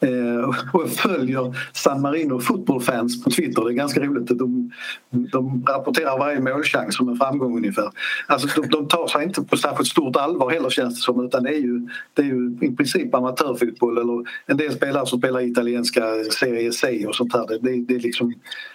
Eh, 0.00 0.48
och 0.72 0.82
jag 0.82 0.90
följer 0.90 1.56
San 1.72 2.00
Marino 2.00 2.40
fotbollfans 2.40 3.24
på 3.24 3.30
Twitter. 3.30 3.64
Det 3.64 3.70
är 3.70 3.74
ganska 3.74 4.00
roligt. 4.00 4.26
De, 4.26 4.72
de 5.10 5.64
rapporterar 5.68 6.18
varje 6.18 6.40
målchans 6.40 6.96
som 6.96 7.08
en 7.08 7.16
framgång 7.16 7.56
ungefär. 7.56 7.90
Alltså, 8.26 8.60
de, 8.60 8.68
de 8.68 8.88
tar 8.88 9.06
sig 9.06 9.24
inte 9.24 9.42
på 9.42 9.56
särskilt 9.56 9.88
stort 9.88 10.16
allvar 10.16 10.50
heller 10.50 10.70
känns 10.70 10.94
det 10.94 11.00
som. 11.00 11.24
Utan 11.24 11.42
det 11.42 11.50
är 11.50 11.60
ju, 11.60 11.88
det 12.14 12.22
är 12.22 12.26
ju 12.26 12.58
i 12.60 12.76
princip 12.76 13.14
amatörfotboll. 13.14 13.98
Eller 13.98 14.24
en 14.46 14.56
del 14.56 14.72
spelare 14.72 15.06
som 15.06 15.18
spelar 15.18 15.40
italienska 15.40 16.02
Serie 16.40 16.72
C 16.72 17.06
och 17.06 17.14
sånt 17.14 17.32
här. 17.32 17.46
Det, 17.48 17.58
det, 17.58 17.84
det, 17.88 17.94
är, 17.94 18.00
liksom, 18.00 18.34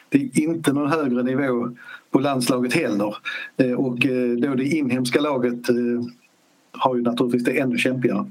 det 0.10 0.18
är 0.18 0.40
inte 0.40 0.74
någon 0.74 0.92
högre 0.92 1.24
nivå 1.24 1.70
på 2.14 2.20
landslaget 2.20 2.74
heller. 2.74 3.16
Eh, 3.58 3.72
och 3.72 4.06
eh, 4.06 4.30
då 4.38 4.56
det 4.56 4.64
inhemska 4.64 5.22
laget 5.22 5.70
eh, 5.70 5.76
har 6.72 6.96
ju 6.96 7.02
naturligtvis 7.02 7.44
det 7.44 7.60
ännu 7.60 7.78
kämpigare. 7.78 8.26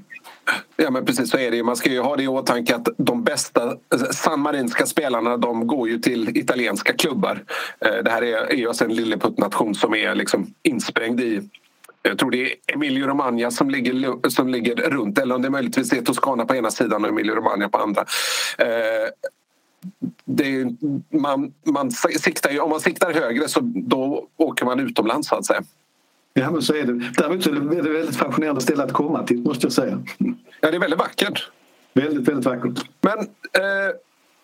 Ja 0.75 0.91
men 0.91 1.05
precis 1.05 1.29
så 1.29 1.37
är 1.37 1.51
det 1.51 1.63
Man 1.63 1.75
ska 1.75 1.89
ju 1.89 1.99
ha 1.99 2.15
det 2.15 2.23
i 2.23 2.27
åtanke 2.27 2.75
att 2.75 2.87
de 2.97 3.23
bästa 3.23 3.75
sanmarinska 4.11 4.85
spelarna 4.85 5.37
de 5.37 5.67
går 5.67 5.89
ju 5.89 5.99
till 5.99 6.37
italienska 6.37 6.93
klubbar. 6.93 7.43
Det 7.79 8.09
här 8.09 8.21
är 8.21 8.55
ju 8.55 8.67
alltså 8.67 8.85
en 8.85 8.95
lilleputtnation 8.95 9.75
som 9.75 9.95
är 9.95 10.15
liksom 10.15 10.53
insprängd 10.63 11.21
i 11.21 11.41
jag 12.01 12.19
tror 12.19 12.31
det 12.31 12.43
är 12.43 12.55
Emilio 12.73 13.07
Romagna 13.07 13.51
som 13.51 13.69
ligger, 13.69 14.29
som 14.29 14.49
ligger 14.49 14.75
runt 14.75 15.17
eller 15.17 15.35
om 15.35 15.41
det 15.41 15.49
möjligtvis 15.49 15.93
är 15.93 16.01
Toscana 16.01 16.45
på 16.45 16.55
ena 16.55 16.71
sidan 16.71 17.03
och 17.03 17.09
Emilio 17.09 17.35
Romagna 17.35 17.69
på 17.69 17.77
andra 17.77 18.05
är, 20.43 20.75
man, 21.17 21.53
man 21.63 21.91
siktar 21.91 22.59
om 22.59 22.69
man 22.69 22.79
siktar 22.79 23.13
högre 23.13 23.47
så 23.47 23.59
då 23.63 24.27
åker 24.37 24.65
man 24.65 24.79
utomlands 24.79 25.27
så 25.27 25.35
att 25.35 25.45
säga. 25.45 25.63
Ja 26.33 26.51
men 26.51 26.61
så 26.61 26.73
är 26.73 26.83
det. 26.83 27.11
Däremot 27.17 27.45
är 27.47 27.81
det 27.83 27.89
väldigt 27.89 28.15
fascinerande 28.15 28.61
ställe 28.61 28.83
att 28.83 28.93
komma 28.93 29.23
till 29.23 29.41
måste 29.43 29.65
jag 29.65 29.73
säga. 29.73 30.03
Ja 30.61 30.71
det 30.71 30.77
är 30.77 30.79
väldigt 30.79 30.99
vackert. 30.99 31.49
Väldigt, 31.93 32.27
väldigt 32.27 32.45
vackert. 32.45 32.85
Men 33.01 33.19
eh, 33.19 33.95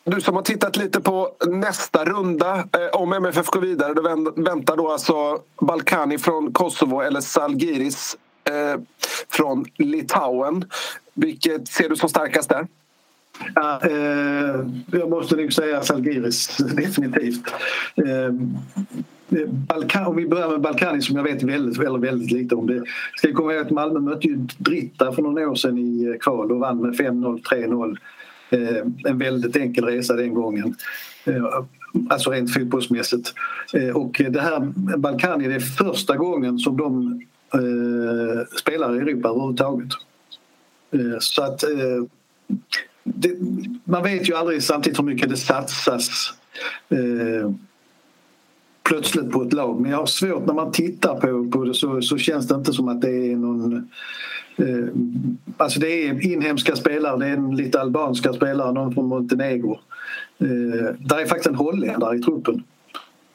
du 0.03 0.21
som 0.21 0.35
har 0.35 0.41
tittat 0.41 0.77
lite 0.77 1.01
på 1.01 1.35
nästa 1.47 2.05
runda. 2.05 2.55
Eh, 2.55 3.01
om 3.01 3.13
MFF 3.13 3.47
går 3.47 3.61
vidare 3.61 3.93
då 3.93 4.01
väntar 4.35 4.77
då 4.77 4.91
alltså 4.91 5.39
Balkani 5.61 6.17
från 6.17 6.53
Kosovo 6.53 7.01
eller 7.01 7.21
Salgiris 7.21 8.17
eh, 8.43 8.81
från 9.29 9.65
Litauen. 9.77 10.65
Vilket 11.13 11.67
ser 11.67 11.89
du 11.89 11.95
som 11.95 12.09
starkast 12.09 12.49
där? 12.49 12.67
Ja, 13.55 13.79
eh, 13.83 14.65
jag 14.91 15.09
måste 15.09 15.35
nog 15.35 15.53
säga 15.53 15.81
Salgiris, 15.81 16.57
definitivt. 16.75 17.47
Eh, 17.95 18.33
Balkan, 19.67 20.05
om 20.05 20.15
vi 20.15 20.27
börjar 20.27 20.49
med 20.49 20.61
Balkani 20.61 21.01
som 21.01 21.15
jag 21.15 21.23
vet 21.23 21.43
väldigt, 21.43 21.77
väldigt, 21.77 22.03
väldigt 22.03 22.31
lite 22.31 22.55
om. 22.55 22.67
Det 22.67 22.83
ska 23.17 23.33
komma 23.33 23.53
ihåg 23.53 23.65
att 23.65 23.71
Malmö 23.71 23.99
mötte 23.99 24.27
ju 24.27 24.35
Dritta 24.57 25.11
för 25.11 25.21
några 25.21 25.49
år 25.49 25.55
sedan 25.55 25.77
i 25.77 26.05
eh, 26.05 26.19
kval 26.19 26.51
och 26.51 26.59
vann 26.59 26.81
med 26.81 26.95
5-0, 26.95 27.41
3-0. 27.41 27.97
Eh, 28.49 29.11
en 29.11 29.17
väldigt 29.17 29.55
enkel 29.55 29.85
resa 29.85 30.13
den 30.13 30.33
gången. 30.33 30.75
Eh, 31.25 31.45
alltså 32.09 32.31
rent 32.31 32.53
fotbollsmässigt. 32.53 33.33
Eh, 33.73 33.89
och 33.89 34.21
det 34.29 34.41
här 34.41 34.59
Balkani 34.97 35.47
det 35.47 35.55
är 35.55 35.59
första 35.59 36.15
gången 36.15 36.59
som 36.59 36.77
de 36.77 37.21
eh, 37.53 38.45
spelar 38.59 38.95
i 38.95 38.97
Europa 38.97 39.29
överhuvudtaget. 39.29 39.89
Eh, 40.91 41.19
så 41.19 41.43
att 41.43 41.63
eh, 41.63 42.03
det, 43.15 43.35
man 43.83 44.03
vet 44.03 44.29
ju 44.29 44.35
aldrig 44.35 44.63
samtidigt 44.63 44.99
hur 44.99 45.03
mycket 45.03 45.29
det 45.29 45.37
satsas 45.37 46.33
eh, 46.89 47.51
plötsligt 48.83 49.31
på 49.31 49.43
ett 49.43 49.53
lag. 49.53 49.81
Men 49.81 49.91
jag 49.91 49.97
har 49.97 50.05
svårt 50.05 50.45
när 50.45 50.53
man 50.53 50.71
tittar 50.71 51.15
på, 51.15 51.51
på 51.51 51.65
det 51.65 51.73
så, 51.73 52.01
så 52.01 52.17
känns 52.17 52.47
det 52.47 52.55
inte 52.55 52.73
som 52.73 52.87
att 52.87 53.01
det 53.01 53.31
är 53.31 53.35
någon 53.35 53.89
eh, 54.57 54.87
Alltså 55.57 55.79
det 55.79 56.07
är 56.07 56.31
inhemska 56.31 56.75
spelare, 56.75 57.17
det 57.17 57.25
är 57.27 57.55
lite 57.55 57.81
albanska 57.81 58.33
spelare, 58.33 58.71
någon 58.71 58.93
från 58.93 59.05
Montenegro. 59.05 59.79
Eh, 60.39 60.95
där 60.99 61.17
är 61.19 61.25
faktiskt 61.25 61.47
en 61.47 61.55
holländare 61.55 62.17
i 62.17 62.21
truppen 62.21 62.63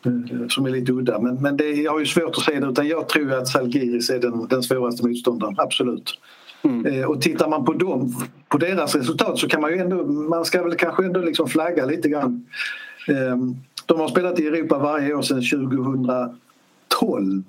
eh, 0.05 0.49
som 0.49 0.67
är 0.67 0.71
lite 0.71 0.93
udda. 0.93 1.21
Men, 1.21 1.35
men 1.35 1.57
det, 1.57 1.71
jag 1.71 1.93
har 1.93 2.01
ju 2.01 2.07
svårt 2.07 2.37
att 2.37 2.45
se 2.45 2.61
det 2.61 2.67
utan 2.67 2.89
jag 2.89 3.09
tror 3.09 3.33
att 3.33 3.49
Salgiris 3.49 4.11
är 4.11 4.19
den, 4.19 4.49
den 4.49 4.63
svåraste 4.63 5.07
motståndaren, 5.07 5.55
absolut. 5.59 6.19
Mm. 6.65 6.87
Eh, 6.87 7.05
och 7.05 7.21
tittar 7.21 7.49
man 7.49 7.65
på 7.65 7.73
dem, 7.73 8.15
på 8.49 8.59
deras 8.59 8.95
resultat 8.95 9.39
så 9.39 9.49
kan 9.49 9.61
man 9.61 9.73
ju 9.73 9.79
ändå, 9.79 10.07
man 10.07 10.45
ska 10.45 10.63
väl 10.63 10.75
kanske 10.75 11.05
ändå 11.05 11.21
liksom 11.21 11.49
flagga 11.49 11.87
lite 11.87 12.09
grann. 12.09 12.47
Ehm, 13.09 13.57
de 13.87 14.01
har 14.01 14.09
spelat 14.09 14.41
i 14.41 14.47
Europa 14.47 14.79
varje 14.79 15.15
år 15.15 15.23
sedan 15.23 15.43
2012. 15.43 17.43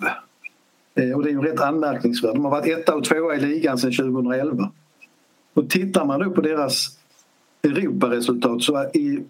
Eh, 0.95 1.12
och 1.12 1.24
det 1.24 1.29
är 1.29 1.31
ju 1.31 1.41
rätt 1.41 1.62
anmärkningsvärt. 1.62 2.34
De 2.34 2.43
har 2.43 2.51
varit 2.51 2.77
etta 2.77 2.95
och 2.95 3.03
tvåa 3.03 3.36
i 3.36 3.39
ligan 3.39 3.77
sedan 3.77 3.91
2011. 3.91 4.72
Och 5.53 5.69
tittar 5.69 6.05
man 6.05 6.19
då 6.19 6.31
på 6.31 6.41
deras 6.41 7.00
Europaresultat 7.63 8.62
så 8.62 8.84
i 8.84 9.24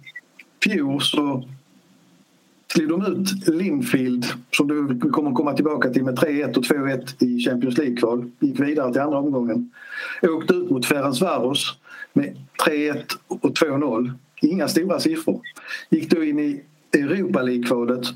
fjol 0.63 1.01
så 1.01 1.44
slog 2.75 2.89
de 2.89 3.05
ut 3.05 3.48
Linfield 3.48 4.25
som 4.51 4.67
du 4.67 5.00
kommer 5.10 5.32
komma 5.32 5.53
tillbaka 5.53 5.89
till 5.89 6.03
med 6.03 6.20
3-1 6.20 6.58
och 6.58 6.63
2-1 6.63 7.24
i 7.24 7.39
Champions 7.39 7.77
League-kval. 7.77 8.32
Gick 8.39 8.60
vidare 8.60 8.91
till 8.91 9.01
andra 9.01 9.17
omgången. 9.17 9.72
Åkte 10.22 10.53
ut 10.53 10.70
mot 10.70 10.86
Ferencvaros 10.86 11.77
med 12.13 12.38
3-1 12.67 13.03
och 13.27 13.51
2-0. 13.51 14.12
Inga 14.41 14.67
stora 14.67 15.00
siffror. 15.00 15.41
Gick 15.89 16.10
då 16.10 16.24
in 16.24 16.39
i 16.39 16.62
Europa 16.94 17.41
League-kvalet 17.41 18.08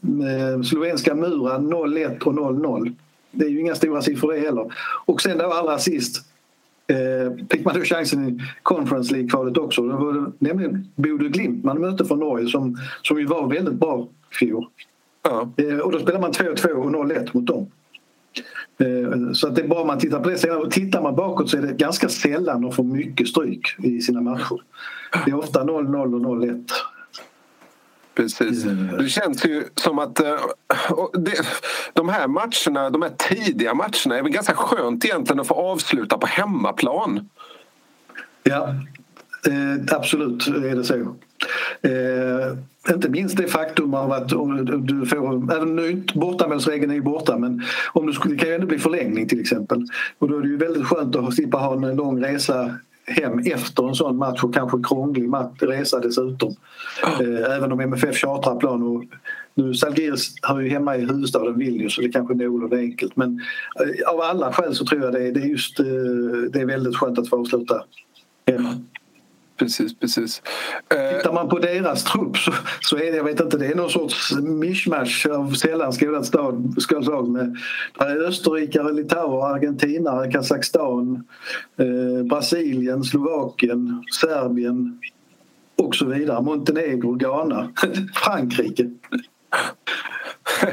med 0.00 0.66
slovenska 0.66 1.14
Mura 1.14 1.58
0-1 1.58 2.22
och 2.22 2.34
0-0. 2.34 2.94
Det 3.30 3.44
är 3.44 3.50
ju 3.50 3.60
inga 3.60 3.74
stora 3.74 4.02
siffror 4.02 4.32
det 4.32 4.40
heller. 4.40 4.72
Och 5.06 5.22
sen 5.22 5.38
då 5.38 5.44
allra 5.44 5.78
sist 5.78 6.24
eh, 6.86 7.46
fick 7.50 7.64
man 7.64 7.74
då 7.74 7.80
chansen 7.80 8.28
i 8.28 8.42
Conference 8.62 9.12
League-kvalet 9.12 9.58
också. 9.58 9.82
Det 9.82 9.96
var 9.96 10.32
nämligen 10.38 10.86
Bodø 10.96 11.28
Glimt 11.28 11.64
man 11.64 11.80
mötte 11.80 12.04
från 12.04 12.18
Norge 12.18 12.48
som, 12.48 12.76
som 13.02 13.18
ju 13.18 13.26
var 13.26 13.48
väldigt 13.48 13.74
bra 13.74 14.08
i 14.30 14.34
fjol. 14.34 14.66
Ja. 15.22 15.52
Eh, 15.56 15.78
och 15.78 15.92
då 15.92 15.98
spelar 15.98 16.20
man 16.20 16.32
2-2 16.32 16.68
och 16.68 16.90
0-1 16.90 17.28
mot 17.32 17.46
dem. 17.46 17.66
Eh, 18.78 19.32
så 19.32 19.48
att 19.48 19.56
det 19.56 19.62
är 19.62 19.68
bara 19.68 19.84
man 19.84 19.98
tittar 19.98 20.20
på 20.20 20.28
det. 20.28 20.70
Tittar 20.70 21.02
man 21.02 21.14
bakåt 21.14 21.50
så 21.50 21.56
är 21.56 21.62
det 21.62 21.72
ganska 21.72 22.08
sällan 22.08 22.62
de 22.62 22.72
får 22.72 22.84
mycket 22.84 23.28
stryk 23.28 23.76
i 23.78 24.00
sina 24.00 24.20
matcher. 24.20 24.62
Det 25.24 25.30
är 25.30 25.38
ofta 25.38 25.64
0-0 25.64 26.14
och 26.14 26.40
0-1. 26.40 26.64
Precis. 28.14 28.62
Det 28.98 29.08
känns 29.08 29.44
ju 29.44 29.64
som 29.74 29.98
att 29.98 30.20
eh, 30.20 30.36
det, 31.12 31.46
de 31.92 32.08
här 32.08 32.28
matcherna, 32.28 32.90
de 32.90 33.02
här 33.02 33.12
tidiga 33.18 33.74
matcherna 33.74 34.18
är 34.18 34.22
väl 34.22 34.32
ganska 34.32 34.54
skönt 34.54 35.04
egentligen 35.04 35.40
att 35.40 35.46
få 35.46 35.54
avsluta 35.54 36.18
på 36.18 36.26
hemmaplan. 36.26 37.28
Ja, 38.42 38.74
eh, 39.46 39.96
absolut 39.96 40.46
är 40.46 40.76
det 40.76 40.84
så. 40.84 40.94
Eh, 41.82 42.58
inte 42.94 43.08
minst 43.08 43.36
det 43.36 43.46
faktum 43.46 43.94
av 43.94 44.12
att 44.12 44.28
du 44.78 45.06
får, 45.06 45.52
även 45.54 45.76
nu 45.76 46.02
bortamålsregeln 46.14 46.90
är 46.90 46.94
ju 46.94 47.02
borta 47.02 47.38
men 47.38 47.62
om 47.92 48.06
du 48.06 48.12
skulle, 48.12 48.34
det 48.34 48.38
kan 48.38 48.48
ju 48.48 48.54
ändå 48.54 48.66
bli 48.66 48.78
förlängning 48.78 49.28
till 49.28 49.40
exempel. 49.40 49.86
Och 50.18 50.28
då 50.28 50.36
är 50.36 50.42
det 50.42 50.48
ju 50.48 50.56
väldigt 50.56 50.86
skönt 50.86 51.16
att 51.16 51.34
slippa 51.34 51.58
ha 51.58 51.72
en 51.72 51.96
lång 51.96 52.24
resa 52.24 52.74
hem 53.06 53.38
efter 53.38 53.88
en 53.88 53.94
sån 53.94 54.16
match 54.16 54.44
och 54.44 54.54
kanske 54.54 54.78
krånglig 54.82 55.28
resa 55.60 56.00
dessutom. 56.00 56.54
Oh. 57.02 57.56
Även 57.56 57.72
om 57.72 57.80
MFF 57.80 58.16
chartrar 58.16 58.56
plan 58.56 58.82
och 58.82 59.04
nu 59.54 59.74
Salgiris 59.74 60.34
hör 60.42 60.60
ju 60.60 60.68
hemma 60.68 60.96
i 60.96 61.00
huvudstaden 61.00 61.58
Vilnius 61.58 61.94
så 61.94 62.00
det 62.00 62.08
kanske 62.08 62.34
är 62.34 62.36
någorlunda 62.36 62.76
enkelt 62.76 63.16
men 63.16 63.40
eh, 63.80 64.14
av 64.14 64.20
alla 64.20 64.52
skäl 64.52 64.74
så 64.74 64.84
tror 64.84 65.02
jag 65.02 65.12
det 65.12 65.28
är, 65.28 65.32
det 65.32 65.40
är 65.40 65.46
just 65.46 65.80
eh, 65.80 65.86
det 66.52 66.60
är 66.60 66.66
väldigt 66.66 66.96
skönt 66.96 67.18
att 67.18 67.28
få 67.28 67.40
avsluta 67.40 67.84
hemma 68.46 68.74
precis, 69.56 69.98
precis. 69.98 70.42
Tittar 70.88 71.32
man 71.32 71.48
på 71.48 71.58
deras 71.58 72.04
trupp 72.04 72.36
så, 72.36 72.52
så 72.80 72.96
är 72.96 73.10
det, 73.10 73.16
jag 73.16 73.24
vet 73.24 73.40
inte, 73.40 73.58
det 73.58 73.66
är 73.66 73.74
någon 73.74 73.90
sorts 73.90 74.32
mischmasch 74.32 75.26
av 75.30 75.52
sällan 75.52 75.92
skolat 75.92 76.26
slag 76.26 77.28
med 77.28 77.56
österrikare, 78.26 78.92
litauer, 78.92 79.54
argentinare, 79.54 80.32
Kazakstan, 80.32 81.24
eh, 81.76 82.24
Brasilien, 82.24 83.04
Slovakien, 83.04 84.04
Serbien 84.20 85.00
och 85.76 85.94
så 85.94 86.06
vidare. 86.06 86.42
Montenegro, 86.42 87.12
Ghana, 87.12 87.68
Frankrike. 88.14 88.90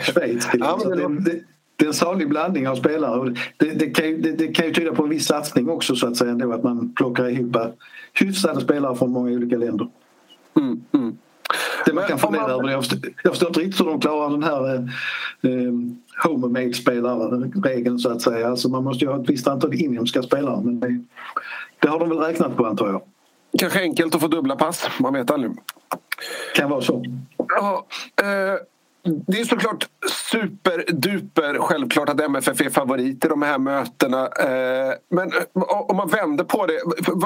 Schweiz 0.02 0.52
till 0.52 0.60
det 0.60 1.42
är 1.86 1.88
en 1.88 1.94
salig 1.94 2.30
blandning 2.30 2.68
av 2.68 2.76
spelare. 2.76 3.36
Det, 3.58 3.66
det, 3.66 3.90
kan 3.90 4.06
ju, 4.06 4.18
det, 4.18 4.32
det, 4.32 4.48
kan 4.48 4.66
ju 4.66 4.74
tyda 4.74 4.92
på 4.92 5.04
en 5.04 5.10
viss 5.10 5.26
satsning 5.26 5.70
också 5.70 5.96
så 5.96 6.08
att 6.08 6.18
säga 6.18 6.32
ändå, 6.32 6.54
att 6.54 6.64
man 6.64 6.94
plockar 6.94 7.30
ihop 7.30 7.58
hyfsade 8.14 8.62
spelare 8.62 8.96
från 8.96 9.12
många 9.12 9.32
olika 9.32 9.58
länder. 9.58 9.88
Mm, 10.58 10.84
mm. 10.94 11.18
Det 11.86 11.94
man 11.94 12.08
kan 12.08 12.20
fundera 12.20 12.52
över, 12.52 12.70
jag 12.70 12.86
förstår, 12.86 13.00
jag 13.24 13.34
förstår 13.34 13.50
inte 13.50 13.60
riktigt 13.60 13.82
hur 13.82 13.86
de 13.86 14.02
klarar 14.02 14.30
den 14.30 14.44
här 14.44 14.76
eh, 14.76 14.82
eh 15.52 15.72
home-made 16.24 16.74
spelare-regeln 16.74 18.00
så 18.00 18.10
att 18.10 18.22
säga. 18.22 18.48
Alltså 18.48 18.70
man 18.70 18.84
måste 18.84 19.06
ju 19.06 19.12
ha 19.12 19.22
ett 19.22 19.30
visst 19.30 19.48
antal 19.48 19.74
inhemska 19.74 20.24
spelare 20.24 20.62
men 20.64 20.80
det, 20.80 21.04
det 21.80 21.88
har 21.88 22.00
de 22.00 22.10
väl 22.10 22.18
räknat 22.18 22.58
på 22.58 22.66
antar 22.66 22.88
jag. 22.88 23.02
Kanske 23.60 23.82
enkelt 23.82 24.16
att 24.16 24.22
få 24.22 24.28
dubbla 24.28 24.56
pass, 24.56 24.88
man 25.00 25.14
vet 25.14 25.32
aldrig. 25.32 25.52
Kan 26.56 26.70
vara 26.70 26.82
så. 26.82 27.06
Ja, 27.38 27.86
eh, 28.22 28.60
det 29.04 29.40
är 29.40 29.46
såklart 29.46 29.88
superduper 30.32 31.60
självklart 31.60 32.10
att 32.10 32.22
MFF 32.22 32.62
är 32.62 32.70
favorit 32.70 33.26
i 33.26 33.28
de 33.28 33.42
här 33.42 33.58
mötena. 33.58 34.28
Eh, 34.28 34.94
men 35.10 35.28
eh, 35.28 35.62
om 35.64 35.96
man 35.96 36.08
vänder 36.10 36.44
på 36.44 36.66
det, 36.66 36.82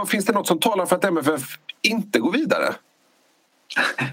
finns 0.08 0.26
det 0.26 0.34
något 0.34 0.48
som 0.48 0.60
talar 0.60 0.86
för 0.86 0.96
att 0.96 1.06
MFF 1.06 1.42
inte 1.82 2.20
går 2.20 2.32
vidare? 2.32 2.74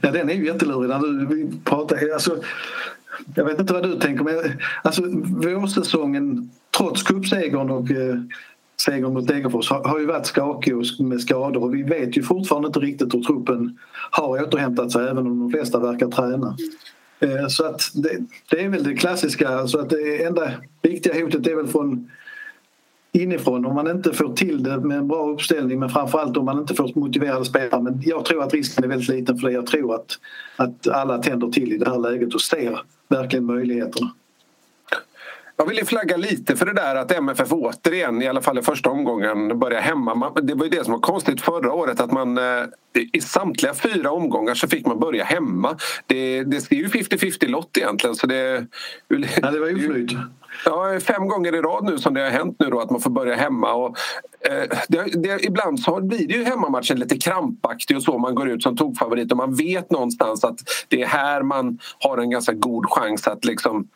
Ja, 0.00 0.10
den 0.10 0.30
är 0.30 0.34
ju 0.34 0.46
jättelurig 0.46 0.88
när 0.88 0.98
du 0.98 1.50
pratar. 1.64 2.12
Alltså, 2.14 2.36
jag 3.34 3.44
vet 3.44 3.60
inte 3.60 3.72
vad 3.72 3.82
du 3.82 4.00
tänker 4.00 4.24
men 4.24 4.58
alltså, 4.82 5.02
vårsäsongen 5.24 6.50
trots 6.78 7.02
cupsegern 7.02 7.70
och 7.70 7.90
eh, 7.90 8.16
segern 8.84 9.12
mot 9.12 9.26
Degerfors 9.26 9.70
har, 9.70 9.84
har 9.84 9.98
ju 9.98 10.06
varit 10.06 10.26
skakig 10.26 10.74
med 11.00 11.20
skador 11.20 11.62
och 11.62 11.74
vi 11.74 11.82
vet 11.82 12.16
ju 12.16 12.22
fortfarande 12.22 12.66
inte 12.66 12.80
riktigt 12.80 13.14
hur 13.14 13.22
truppen 13.22 13.78
har 14.10 14.42
återhämtat 14.42 14.92
sig 14.92 15.08
även 15.08 15.26
om 15.26 15.38
de 15.38 15.50
flesta 15.50 15.78
verkar 15.78 16.08
träna. 16.08 16.56
Eh, 17.22 17.46
så 17.48 17.64
att 17.64 17.90
det, 17.94 18.18
det, 18.50 18.60
är 18.60 18.68
väl 18.68 18.84
det 18.84 18.94
klassiska, 18.94 19.66
så 19.66 19.78
att 19.78 19.90
det 19.90 20.24
enda 20.24 20.52
viktiga 20.82 21.24
hotet 21.24 21.46
är 21.46 21.54
väl 21.54 21.66
från 21.66 22.10
inifrån 23.12 23.66
om 23.66 23.74
man 23.74 23.90
inte 23.90 24.12
får 24.12 24.32
till 24.32 24.62
det 24.62 24.80
med 24.80 24.98
en 24.98 25.08
bra 25.08 25.30
uppställning 25.30 25.78
men 25.78 25.88
framförallt 25.88 26.36
om 26.36 26.44
man 26.44 26.58
inte 26.58 26.74
får 26.74 26.98
motiverade 26.98 27.44
spelare. 27.44 27.82
Men 27.82 28.02
jag 28.04 28.24
tror 28.24 28.42
att 28.42 28.54
risken 28.54 28.84
är 28.84 28.88
väldigt 28.88 29.08
liten 29.08 29.38
för 29.38 29.48
det. 29.48 29.54
Jag 29.54 29.66
tror 29.66 29.94
att, 29.94 30.18
att 30.56 30.88
alla 30.88 31.18
tänder 31.18 31.48
till 31.48 31.72
i 31.72 31.78
det 31.78 31.90
här 31.90 31.98
läget 31.98 32.34
och 32.34 32.40
ser 32.40 32.80
verkligen 33.08 33.44
möjligheterna. 33.44 34.10
Jag 35.56 35.66
vill 35.66 35.86
flagga 35.86 36.16
lite 36.16 36.56
för 36.56 36.66
det 36.66 36.72
där 36.72 36.94
att 36.96 37.12
MFF 37.12 37.52
återigen, 37.52 38.22
i 38.22 38.28
alla 38.28 38.40
fall 38.40 38.58
i 38.58 38.62
första 38.62 38.90
omgången, 38.90 39.58
börjar 39.58 39.80
hemma. 39.80 40.32
Det 40.42 40.54
var 40.54 40.64
ju 40.64 40.70
det 40.70 40.84
som 40.84 40.92
var 40.92 41.00
konstigt 41.00 41.40
förra 41.40 41.72
året 41.72 42.00
att 42.00 42.12
man 42.12 42.38
eh, 42.38 42.64
i 43.12 43.20
samtliga 43.20 43.74
fyra 43.74 44.10
omgångar 44.10 44.54
så 44.54 44.68
fick 44.68 44.86
man 44.86 45.00
börja 45.00 45.24
hemma. 45.24 45.76
Det, 46.06 46.44
det 46.44 46.72
är 46.72 46.74
ju 46.74 46.86
50-50 46.86 47.48
lott 47.48 47.76
egentligen. 47.76 48.16
Så 48.16 48.26
det, 48.26 48.66
ja, 49.42 49.50
det 49.50 49.60
var 49.60 49.68
ju 49.68 49.92
flyt. 49.92 50.12
Ja, 50.64 51.00
fem 51.00 51.28
gånger 51.28 51.54
i 51.54 51.60
rad 51.60 51.84
nu 51.84 51.98
som 51.98 52.14
det 52.14 52.20
har 52.20 52.30
hänt 52.30 52.56
nu 52.58 52.70
då 52.70 52.80
att 52.80 52.90
man 52.90 53.00
får 53.00 53.10
börja 53.10 53.34
hemma. 53.34 53.72
Och, 53.72 53.96
eh, 54.50 54.78
det, 54.88 55.22
det, 55.22 55.44
ibland 55.44 55.80
så 55.80 56.00
blir 56.00 56.28
det 56.28 56.34
ju 56.34 56.44
hemmamatchen 56.44 56.98
lite 56.98 57.18
krampaktig 57.18 57.96
och 57.96 58.02
så. 58.02 58.18
Man 58.18 58.34
går 58.34 58.48
ut 58.48 58.62
som 58.62 58.76
tokfavorit 58.76 59.30
och 59.30 59.36
man 59.36 59.54
vet 59.54 59.90
någonstans 59.90 60.44
att 60.44 60.58
det 60.88 61.02
är 61.02 61.06
här 61.06 61.42
man 61.42 61.78
har 61.98 62.18
en 62.18 62.30
ganska 62.30 62.52
god 62.52 62.86
chans 62.90 63.26
att 63.28 63.44
liksom 63.44 63.88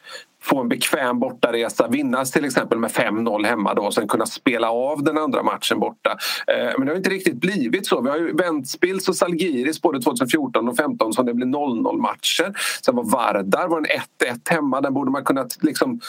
få 0.46 0.60
en 0.60 0.68
bekväm 0.68 1.18
bortaresa, 1.18 1.88
vinnas 1.88 2.30
till 2.30 2.44
exempel 2.44 2.78
med 2.78 2.90
5-0 2.90 3.46
hemma 3.46 3.74
då 3.74 3.82
och 3.82 3.94
sen 3.94 4.08
kunna 4.08 4.26
spela 4.26 4.70
av 4.70 5.02
den 5.02 5.18
andra 5.18 5.42
matchen 5.42 5.80
borta. 5.80 6.18
Eh, 6.46 6.72
men 6.78 6.86
det 6.86 6.92
har 6.92 6.96
inte 6.96 7.10
riktigt 7.10 7.34
blivit 7.34 7.86
så. 7.86 8.00
Vi 8.00 8.10
har 8.10 8.16
ju 8.16 8.32
Ventspils 8.32 9.08
och 9.08 9.16
Salgiris 9.16 9.82
både 9.82 10.00
2014 10.00 10.68
och 10.68 10.76
2015 10.76 11.12
som 11.12 11.26
det 11.26 11.34
blev 11.34 11.48
0-0 11.48 12.00
matcher. 12.00 12.52
Sen 12.84 12.96
var 12.96 13.04
Vardar 13.04 13.68
var 13.68 13.78
en 13.78 13.86
1-1 13.86 14.50
hemma. 14.50 14.80
Den 14.80 14.94
borde 14.94 15.10
man 15.10 15.24
kunnat 15.24 15.58
liksom 15.62 16.00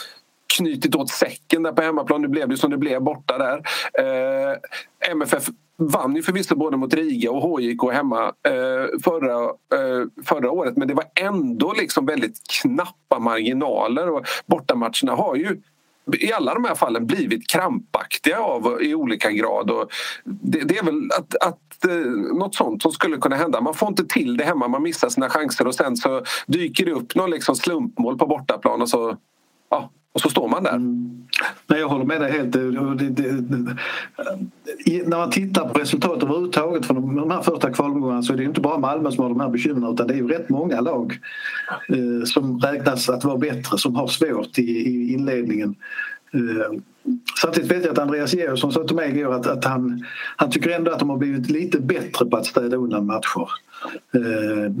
knutit 0.56 0.94
åt 0.94 1.10
säcken 1.10 1.62
där 1.62 1.72
på 1.72 1.82
hemmaplan. 1.82 2.22
Nu 2.22 2.28
blev 2.28 2.48
det 2.48 2.56
som 2.56 2.70
det 2.70 2.78
blev 2.78 3.02
borta 3.02 3.38
där. 3.38 3.62
Eh, 3.92 4.56
MFF 5.10 5.48
vann 5.78 6.16
ju 6.16 6.22
förvisso 6.22 6.56
både 6.56 6.76
mot 6.76 6.94
Riga 6.94 7.30
och 7.30 7.42
HJK 7.42 7.92
hemma 7.92 8.24
eh, 8.26 9.00
förra, 9.04 9.44
eh, 9.44 10.24
förra 10.24 10.50
året 10.50 10.76
men 10.76 10.88
det 10.88 10.94
var 10.94 11.04
ändå 11.14 11.72
liksom 11.72 12.06
väldigt 12.06 12.40
knappa 12.62 13.18
marginaler 13.18 14.10
och 14.10 14.24
bortamatcherna 14.46 15.14
har 15.14 15.36
ju 15.36 15.60
i 16.12 16.32
alla 16.32 16.54
de 16.54 16.64
här 16.64 16.74
fallen 16.74 17.06
blivit 17.06 17.50
krampaktiga 17.50 18.40
av, 18.40 18.82
i 18.82 18.94
olika 18.94 19.30
grad. 19.30 19.70
Och 19.70 19.90
det, 20.24 20.60
det 20.60 20.78
är 20.78 20.84
väl 20.84 21.10
att, 21.18 21.34
att 21.34 21.84
eh, 21.84 22.36
något 22.38 22.54
sånt 22.54 22.82
som 22.82 22.92
skulle 22.92 23.16
kunna 23.16 23.36
hända. 23.36 23.60
Man 23.60 23.74
får 23.74 23.88
inte 23.88 24.04
till 24.04 24.36
det 24.36 24.44
hemma, 24.44 24.68
man 24.68 24.82
missar 24.82 25.08
sina 25.08 25.28
chanser 25.28 25.66
och 25.66 25.74
sen 25.74 25.96
så 25.96 26.22
dyker 26.46 26.84
det 26.84 26.92
upp 26.92 27.14
någon 27.14 27.30
liksom 27.30 27.56
slumpmål 27.56 28.18
på 28.18 28.26
bortaplan 28.26 28.82
och 28.82 28.88
så 28.88 29.16
ja, 29.70 29.90
och 30.12 30.20
så 30.20 30.28
står 30.28 30.48
man 30.48 30.62
där. 30.62 30.74
Mm. 30.74 31.18
Nej, 31.66 31.80
jag 31.80 31.88
håller 31.88 32.04
med 32.04 32.20
dig 32.20 32.32
helt. 32.32 32.52
Det, 32.52 32.70
det, 32.70 33.30
det, 34.84 35.08
när 35.08 35.16
man 35.16 35.30
tittar 35.30 35.68
på 35.68 35.78
resultat 35.78 36.22
överhuvudtaget 36.22 36.86
från 36.86 37.16
de 37.16 37.30
här 37.30 37.42
första 37.42 37.70
kvalomgångarna 37.70 38.22
så 38.22 38.32
är 38.32 38.36
det 38.36 38.44
inte 38.44 38.60
bara 38.60 38.78
Malmö 38.78 39.10
som 39.10 39.22
har 39.22 39.28
de 39.28 39.40
här 39.40 39.48
bekymren 39.48 39.92
utan 39.92 40.06
det 40.06 40.14
är 40.14 40.18
ju 40.18 40.28
rätt 40.28 40.48
många 40.48 40.80
lag 40.80 41.18
eh, 41.88 42.24
som 42.24 42.60
räknas 42.60 43.08
att 43.08 43.24
vara 43.24 43.36
bättre 43.36 43.78
som 43.78 43.96
har 43.96 44.06
svårt 44.06 44.58
i, 44.58 44.62
i 44.62 45.12
inledningen. 45.12 45.74
Eh, 46.34 46.78
samtidigt 47.42 47.70
vet 47.70 47.84
jag 47.84 47.92
att 47.92 47.98
Andreas 47.98 48.34
Georgsson 48.34 48.72
sa 48.72 48.84
till 48.84 48.96
mig 48.96 49.18
igår 49.18 49.34
att, 49.34 49.46
att 49.46 49.64
han, 49.64 50.04
han 50.36 50.50
tycker 50.50 50.70
ändå 50.70 50.90
att 50.90 50.98
de 50.98 51.10
har 51.10 51.16
blivit 51.16 51.50
lite 51.50 51.80
bättre 51.80 52.26
på 52.26 52.36
att 52.36 52.46
städa 52.46 52.76
undan 52.76 53.06
matcher. 53.06 53.48
Eh, 54.14 54.72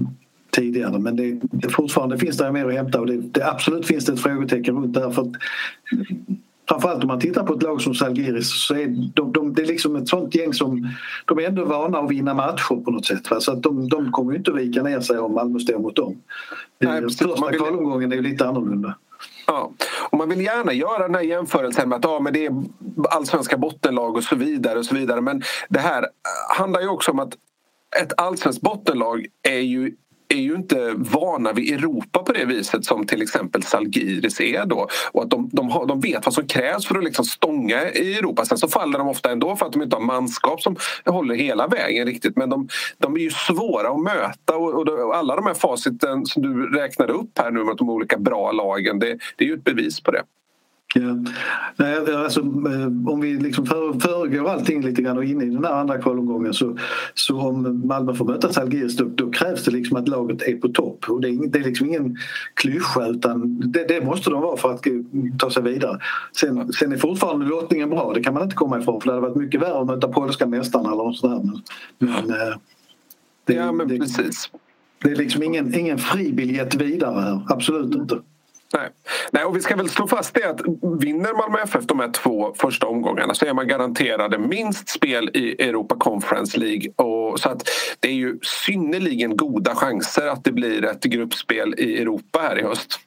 tidigare 0.58 0.98
men 0.98 1.16
det, 1.16 1.40
det 1.42 1.68
fortfarande 1.68 2.18
finns 2.18 2.36
det 2.36 2.52
mer 2.52 2.66
att 2.66 2.74
hämta 2.74 3.00
och 3.00 3.06
det, 3.06 3.16
det, 3.16 3.46
absolut 3.46 3.86
finns 3.86 4.04
det 4.04 4.12
ett 4.12 4.20
frågetecken 4.20 4.76
runt 4.76 4.94
det 4.94 5.00
här 5.00 5.10
för 5.10 5.22
att 5.22 5.32
Framförallt 6.68 7.02
om 7.02 7.08
man 7.08 7.20
tittar 7.20 7.42
på 7.42 7.54
ett 7.54 7.62
lag 7.62 7.80
som 7.80 7.94
Salgiris 7.94 8.66
så 8.66 8.74
är 8.74 8.86
de, 9.14 9.32
de, 9.32 9.54
det 9.54 9.62
är 9.62 9.66
liksom 9.66 9.96
ett 9.96 10.08
sånt 10.08 10.34
gäng 10.34 10.52
som 10.52 10.88
de 11.24 11.38
är 11.38 11.42
ändå 11.42 11.64
vana 11.64 11.98
att 11.98 12.10
vinna 12.10 12.34
matcher 12.34 12.84
på 12.84 12.90
något 12.90 13.06
sätt. 13.06 13.30
Va? 13.30 13.40
Så 13.40 13.52
att 13.52 13.62
de, 13.62 13.88
de 13.88 14.12
kommer 14.12 14.36
inte 14.36 14.50
att 14.50 14.56
vika 14.56 14.82
ner 14.82 15.00
sig 15.00 15.18
om 15.18 15.34
Malmö 15.34 15.58
står 15.58 15.78
mot 15.78 15.96
dem. 15.96 16.16
Nej, 16.78 17.02
Första 17.02 17.26
vill... 17.26 17.58
kvalomgången 17.58 18.12
är 18.12 18.16
ju 18.16 18.22
lite 18.22 18.48
annorlunda. 18.48 18.94
Ja, 19.46 19.72
och 20.10 20.18
man 20.18 20.28
vill 20.28 20.40
gärna 20.40 20.72
göra 20.72 21.02
den 21.02 21.14
här 21.14 21.22
jämförelsen 21.22 21.88
med 21.88 21.96
att 21.96 22.04
ja, 22.04 22.20
men 22.20 22.32
det 22.32 22.46
är 22.46 22.62
allsvenska 23.10 23.56
bottenlag 23.56 24.16
och 24.16 24.24
så 24.24 24.36
vidare. 24.36 24.78
och 24.78 24.84
så 24.84 24.94
vidare. 24.94 25.20
Men 25.20 25.42
det 25.68 25.80
här 25.80 26.06
handlar 26.58 26.80
ju 26.80 26.88
också 26.88 27.10
om 27.10 27.18
att 27.18 27.34
ett 28.02 28.12
allsvenskt 28.16 28.62
bottenlag 28.62 29.26
är 29.42 29.60
ju 29.60 29.92
är 30.28 30.38
ju 30.38 30.54
inte 30.54 30.94
vana 30.96 31.52
vid 31.52 31.74
Europa 31.74 32.22
på 32.22 32.32
det 32.32 32.44
viset 32.44 32.84
som 32.84 33.06
till 33.06 33.22
exempel 33.22 33.62
Salgiris 33.62 34.40
är 34.40 34.66
då. 34.66 34.88
Och 35.12 35.22
att 35.22 35.30
de, 35.30 35.50
de, 35.52 35.70
har, 35.70 35.86
de 35.86 36.00
vet 36.00 36.24
vad 36.24 36.34
som 36.34 36.46
krävs 36.46 36.86
för 36.86 36.98
att 36.98 37.04
liksom 37.04 37.24
stånga 37.24 37.90
i 37.90 38.14
Europa. 38.14 38.44
Sen 38.44 38.58
så 38.58 38.68
faller 38.68 38.98
de 38.98 39.08
ofta 39.08 39.30
ändå 39.30 39.56
för 39.56 39.66
att 39.66 39.72
de 39.72 39.82
inte 39.82 39.96
har 39.96 40.02
manskap 40.02 40.60
som 40.60 40.76
håller 41.06 41.34
hela 41.34 41.66
vägen 41.66 42.06
riktigt. 42.06 42.36
Men 42.36 42.50
de, 42.50 42.68
de 42.98 43.14
är 43.14 43.20
ju 43.20 43.30
svåra 43.30 43.88
att 43.88 44.00
möta 44.00 44.56
och, 44.56 44.74
och, 44.74 44.88
och 44.88 45.16
alla 45.16 45.36
de 45.36 45.46
här 45.46 45.54
faciten 45.54 46.26
som 46.26 46.42
du 46.42 46.78
räknade 46.78 47.12
upp 47.12 47.38
här 47.38 47.50
nu 47.50 47.64
med 47.64 47.76
de 47.76 47.90
olika 47.90 48.18
bra 48.18 48.52
lagen, 48.52 48.98
det, 48.98 49.18
det 49.36 49.44
är 49.44 49.48
ju 49.48 49.54
ett 49.54 49.64
bevis 49.64 50.00
på 50.00 50.10
det. 50.10 50.22
Ja. 50.94 51.16
Nej, 51.76 52.14
alltså, 52.14 52.40
eh, 52.40 53.12
om 53.12 53.20
vi 53.20 53.34
liksom 53.34 53.66
föregår 54.00 54.48
allting 54.48 54.82
lite 54.82 55.02
grann 55.02 55.18
och 55.18 55.24
in 55.24 55.42
i 55.42 55.50
den 55.50 55.64
här 55.64 55.72
andra 55.72 55.98
kvalomgången 55.98 56.54
så, 56.54 56.76
så 57.14 57.40
om 57.40 57.86
Malmö 57.86 58.14
får 58.14 58.24
möta 58.24 58.52
Zalgiris 58.52 58.96
då, 58.96 59.04
då, 59.04 59.30
krävs 59.30 59.64
det 59.64 59.70
liksom 59.70 59.96
att 59.96 60.08
laget 60.08 60.42
är 60.42 60.56
på 60.56 60.68
topp. 60.68 61.04
Och 61.08 61.20
det, 61.20 61.28
är, 61.28 61.48
det 61.48 61.58
är 61.58 61.64
liksom 61.64 61.86
ingen 61.86 62.16
klyscha 62.54 63.06
utan 63.06 63.60
det, 63.60 63.84
det, 63.88 64.04
måste 64.04 64.30
de 64.30 64.42
vara 64.42 64.56
för 64.56 64.74
att 64.74 64.84
ta 65.38 65.50
sig 65.50 65.62
vidare. 65.62 65.98
Sen, 66.36 66.72
sen 66.72 66.92
är 66.92 66.96
fortfarande 66.96 67.46
lottningen 67.46 67.90
bra, 67.90 68.12
det 68.14 68.22
kan 68.22 68.34
man 68.34 68.42
inte 68.42 68.56
komma 68.56 68.78
ifrån 68.78 69.00
för 69.00 69.08
det 69.08 69.14
hade 69.16 69.28
varit 69.28 69.36
mycket 69.36 69.62
värre 69.62 69.80
att 69.80 69.86
möta 69.86 70.08
polska 70.08 70.46
mästarna 70.46 70.92
eller 70.92 71.04
något 71.04 71.16
sådär. 71.16 71.40
Men, 71.42 71.62
men, 71.98 72.30
eh, 72.30 72.56
det, 73.44 73.54
ja, 73.54 73.72
men 73.72 73.88
precis. 73.88 74.50
Det 75.02 75.10
är 75.10 75.16
liksom 75.16 75.42
ingen, 75.42 75.74
ingen 75.74 75.98
fribiljett 75.98 76.74
vidare 76.74 77.20
här, 77.20 77.42
absolut 77.48 77.94
inte. 77.94 78.18
Nej. 78.74 78.88
Nej, 79.30 79.44
och 79.44 79.56
vi 79.56 79.60
ska 79.60 79.76
väl 79.76 79.88
slå 79.88 80.06
fast 80.06 80.34
det 80.34 80.50
att 80.50 80.60
vinner 81.00 81.36
Malmö 81.36 81.58
FF 81.64 81.86
de 81.86 82.00
här 82.00 82.10
två 82.10 82.54
första 82.58 82.86
omgångarna 82.86 83.34
så 83.34 83.46
är 83.46 83.54
man 83.54 83.68
garanterade 83.68 84.38
minst 84.38 84.88
spel 84.88 85.30
i 85.34 85.62
Europa 85.62 85.96
Conference 85.98 86.60
League. 86.60 86.90
Och, 86.96 87.40
så 87.40 87.48
att 87.48 87.68
det 88.00 88.08
är 88.08 88.12
ju 88.12 88.38
synnerligen 88.42 89.36
goda 89.36 89.74
chanser 89.74 90.26
att 90.26 90.44
det 90.44 90.52
blir 90.52 90.84
ett 90.84 91.04
gruppspel 91.04 91.74
i 91.78 92.02
Europa 92.02 92.38
här 92.38 92.58
i 92.58 92.62
höst. 92.62 93.00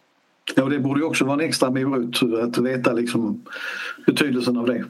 Ja, 0.55 0.65
det 0.65 0.79
borde 0.79 0.99
ju 0.99 1.05
också 1.05 1.25
vara 1.25 1.33
en 1.33 1.49
extra 1.49 1.69
morot 1.69 2.23
att 2.43 2.57
veta 2.57 2.93
liksom 2.93 3.45
betydelsen 4.05 4.57
av 4.57 4.65
det. 4.65 4.85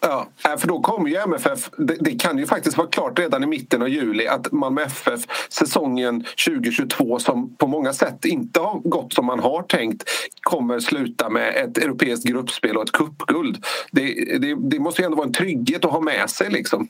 Ja, 0.00 0.28
äh, 0.44 0.56
för 0.56 0.68
då 0.68 0.80
kommer 0.80 1.08
ju 1.08 1.16
MFF, 1.16 1.70
det, 1.76 1.96
det, 2.00 2.10
kan 2.10 2.38
ju 2.38 2.46
faktiskt 2.46 2.76
vara 2.76 2.88
klart 2.88 3.18
redan 3.18 3.44
i 3.44 3.46
mitten 3.46 3.82
av 3.82 3.88
juli 3.88 4.26
att 4.26 4.52
Malmö 4.52 4.82
FF 4.82 5.20
säsongen 5.48 6.24
2022 6.46 7.18
som 7.18 7.56
på 7.56 7.66
många 7.66 7.92
sätt 7.92 8.24
inte 8.24 8.60
har 8.60 8.78
gått 8.78 9.12
som 9.12 9.26
man 9.26 9.40
har 9.40 9.62
tänkt 9.62 10.04
kommer 10.40 10.80
sluta 10.80 11.30
med 11.30 11.56
ett 11.56 11.78
europeiskt 11.78 12.26
gruppspel 12.26 12.76
och 12.76 12.82
ett 12.82 12.92
cupguld. 12.92 13.64
Det, 13.92 14.38
det, 14.38 14.56
det 14.70 14.78
måste 14.78 15.02
ju 15.02 15.06
ändå 15.06 15.16
vara 15.16 15.26
en 15.26 15.32
trygghet 15.32 15.84
att 15.84 15.90
ha 15.90 16.00
med 16.00 16.30
sig 16.30 16.50
liksom. 16.50 16.88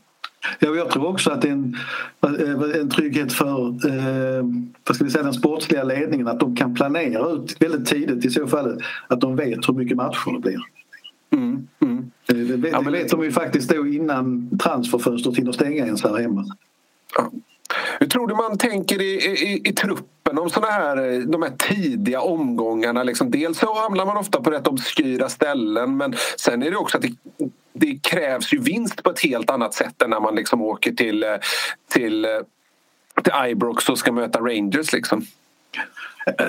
Ja, 0.58 0.74
jag 0.74 0.90
tror 0.90 1.06
också 1.06 1.30
att 1.30 1.42
det 1.42 1.48
är 1.48 1.52
en, 1.52 1.76
eh, 2.22 2.80
en 2.80 2.90
trygghet 2.90 3.32
för 3.32 3.68
eh, 3.68 4.44
vad 4.86 4.96
ska 4.96 5.04
vi 5.04 5.10
säga, 5.10 5.24
den 5.24 5.32
sportsliga 5.32 5.84
ledningen 5.84 6.28
att 6.28 6.40
de 6.40 6.56
kan 6.56 6.74
planera 6.74 7.30
ut 7.30 7.56
väldigt 7.60 7.86
tidigt 7.86 8.24
i 8.24 8.30
så 8.30 8.46
fall 8.46 8.82
att 9.08 9.20
de 9.20 9.36
vet 9.36 9.68
hur 9.68 9.74
mycket 9.74 9.96
matcher 9.96 10.32
det 10.32 10.40
blir. 10.40 10.60
Mm, 11.30 11.68
mm. 11.80 12.10
Det, 12.26 12.34
vet, 12.34 12.72
ja, 12.72 12.80
det 12.80 12.90
vet 12.90 13.08
de 13.08 13.24
ju 13.24 13.32
faktiskt 13.32 13.70
då 13.70 13.86
innan 13.86 14.58
transferfönstret 14.58 15.36
hinner 15.36 15.52
stänga 15.52 15.86
ens 15.86 16.04
här 16.04 16.18
hemma. 16.18 16.44
Ja. 17.16 17.30
Hur 18.00 18.06
tror 18.06 18.26
du 18.26 18.34
man 18.34 18.58
tänker 18.58 19.02
i, 19.02 19.14
i, 19.14 19.68
i 19.68 19.72
truppen 19.72 20.38
om 20.38 20.50
såna 20.50 20.66
här, 20.66 21.26
de 21.26 21.42
här 21.42 21.52
tidiga 21.58 22.20
omgångarna? 22.20 23.02
Liksom, 23.02 23.30
dels 23.30 23.58
så 23.58 23.74
hamnar 23.74 24.06
man 24.06 24.16
ofta 24.16 24.40
på 24.40 24.50
rätt 24.50 24.66
obskyra 24.66 25.28
ställen 25.28 25.96
men 25.96 26.14
sen 26.36 26.62
är 26.62 26.70
det 26.70 26.76
också 26.76 26.98
att 26.98 27.02
det, 27.02 27.14
det 27.72 27.98
krävs 28.02 28.52
ju 28.52 28.58
vinst 28.58 29.02
på 29.02 29.10
ett 29.10 29.20
helt 29.20 29.50
annat 29.50 29.74
sätt 29.74 30.02
än 30.02 30.10
när 30.10 30.20
man 30.20 30.34
liksom 30.34 30.62
åker 30.62 30.92
till, 30.92 31.24
till, 31.88 32.26
till 33.22 33.32
Ibrox 33.48 33.88
och 33.88 33.98
ska 33.98 34.12
möta 34.12 34.40
Rangers. 34.40 34.92
Liksom. 34.92 35.26